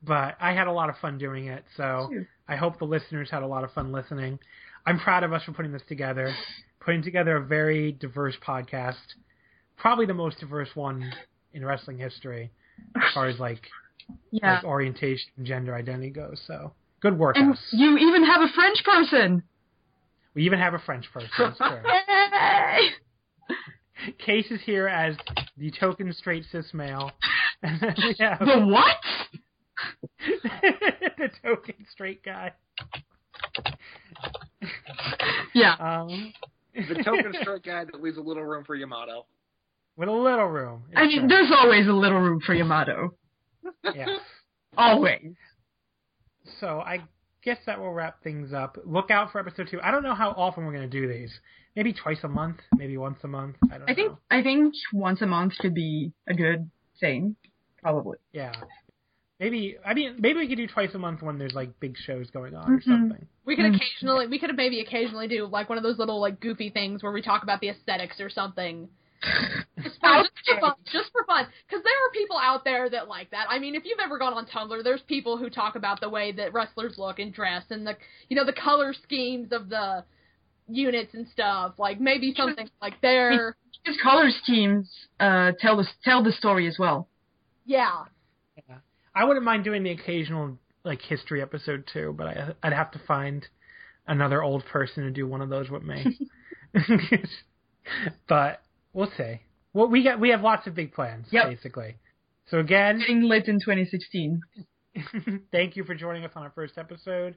[0.04, 1.64] but I had a lot of fun doing it.
[1.78, 2.10] So.
[2.46, 4.38] I hope the listeners had a lot of fun listening.
[4.86, 6.36] I'm proud of us for putting this together,
[6.82, 8.98] putting together a very diverse podcast,
[9.78, 11.10] probably the most diverse one
[11.54, 12.52] in wrestling history,
[12.98, 13.62] as far as like,
[14.32, 14.56] Yeah.
[14.56, 16.44] like orientation gender identity goes.
[16.46, 17.70] So good work, And us.
[17.72, 19.44] you even have a French person.
[20.36, 21.30] We even have a French person.
[21.38, 21.60] That's.
[21.60, 22.90] Yay!
[24.26, 25.16] Case is here as
[25.58, 27.12] the token straight cis male.
[27.66, 28.98] And then we have The what?
[31.18, 32.52] the token straight guy.
[35.54, 35.76] Yeah.
[35.80, 36.34] Um,
[36.76, 39.26] The token straight guy that leaves a little room for Yamato.
[39.96, 40.84] with a little room.
[40.96, 43.14] I mean, It's there's always a little room for Yamato.
[43.84, 43.96] fair.
[43.96, 44.06] yeah.
[44.78, 45.36] Always.
[46.60, 47.00] So I
[47.44, 48.78] guess that will wrap things up.
[48.86, 49.82] Look out for episode two.
[49.82, 51.32] I don't know how often we're going to do these.
[51.76, 52.58] Maybe twice a month.
[52.78, 53.56] Maybe once a month.
[53.72, 53.92] I don't know.
[53.92, 54.20] I think know.
[54.32, 57.36] I think once a month could be a good thing.
[57.82, 58.18] Probably.
[58.32, 58.54] Yeah.
[59.40, 62.30] Maybe I mean maybe we could do twice a month when there's like big shows
[62.30, 62.84] going on or Mhm.
[62.84, 63.28] something.
[63.46, 63.76] We could Mm.
[63.76, 67.12] occasionally, we could maybe occasionally do like one of those little like goofy things where
[67.12, 68.88] we talk about the aesthetics or something.
[69.82, 73.48] Just for, fun, just for fun, because there are people out there that like that.
[73.50, 76.32] I mean, if you've ever gone on Tumblr, there's people who talk about the way
[76.34, 77.96] that wrestlers look and dress, and the
[78.30, 80.04] you know the color schemes of the
[80.68, 81.74] units and stuff.
[81.78, 84.90] Like maybe something like their His color schemes
[85.20, 87.08] uh, tell the tell the story as well.
[87.66, 88.06] Yeah,
[88.70, 88.78] Yeah.
[89.16, 93.02] I wouldn't mind doing the occasional like history episode too, but I, I'd have to
[93.08, 93.48] find
[94.08, 96.18] another old person to do one of those with me.
[98.28, 98.62] but
[98.94, 99.42] we'll see.
[99.74, 101.46] Well, we got we have lots of big plans Yep.
[101.50, 101.96] basically.
[102.50, 104.42] So again, Getting lit in 2016.
[105.52, 107.36] thank you for joining us on our first episode.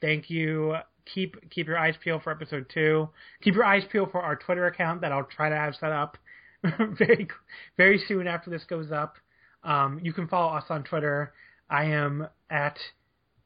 [0.00, 0.76] Thank you.
[1.14, 3.08] Keep keep your eyes peeled for episode two.
[3.42, 6.18] Keep your eyes peeled for our Twitter account that I'll try to have set up
[6.98, 7.28] very
[7.76, 9.16] very soon after this goes up.
[9.64, 11.32] Um, you can follow us on Twitter.
[11.70, 12.76] I am at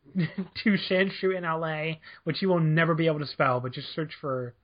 [0.17, 4.13] to Shanshu in LA, which you will never be able to spell, but just search
[4.21, 4.55] for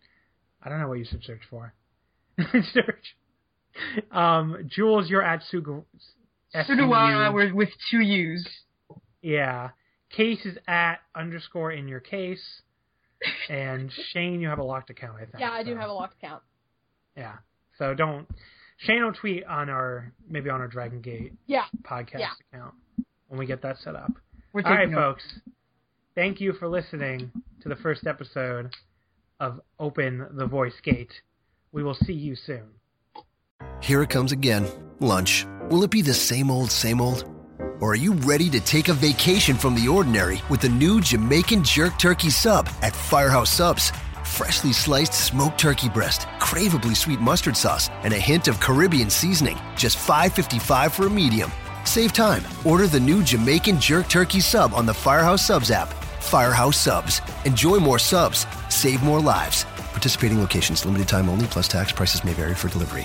[0.63, 1.73] I don't know what you should search for.
[2.73, 3.17] Search.
[4.11, 5.85] Um, Jules, you're at Sugu.
[6.53, 8.45] Sudawa with with two U's.
[9.23, 9.71] Yeah.
[10.11, 12.43] Case is at underscore in your case.
[13.49, 15.35] And Shane, you have a locked account, I think.
[15.39, 16.43] yeah, I do have a locked account.
[17.17, 17.35] Yeah.
[17.79, 18.27] So don't
[18.79, 22.31] Shane will tweet on our maybe on our Dragon Gate Yeah, podcast Yeah.
[22.53, 22.75] account
[23.29, 24.11] when we get that set up.
[24.53, 25.23] We're All right, taking folks.
[26.17, 27.31] Thank you for listening
[27.63, 28.75] to the first episode
[29.39, 31.13] of Open the Voice Gate.
[31.73, 32.65] We will see you soon.
[33.81, 34.67] Here it comes again.
[35.01, 35.47] Lunch.
[35.71, 37.25] Will it be the same old, same old?
[37.81, 41.63] Or are you ready to take a vacation from the ordinary with the new Jamaican
[41.63, 43.93] Jerk Turkey Sub at Firehouse Subs?
[44.25, 49.59] Freshly sliced smoked turkey breast, craveably sweet mustard sauce, and a hint of Caribbean seasoning.
[49.77, 51.53] Just $5.55 for a medium.
[51.85, 52.43] Save time.
[52.65, 55.93] Order the new Jamaican Jerk Turkey Sub on the Firehouse Subs app.
[56.21, 57.21] Firehouse Subs.
[57.45, 58.47] Enjoy more subs.
[58.69, 59.65] Save more lives.
[59.99, 63.05] Participating locations, limited time only, plus tax prices may vary for delivery.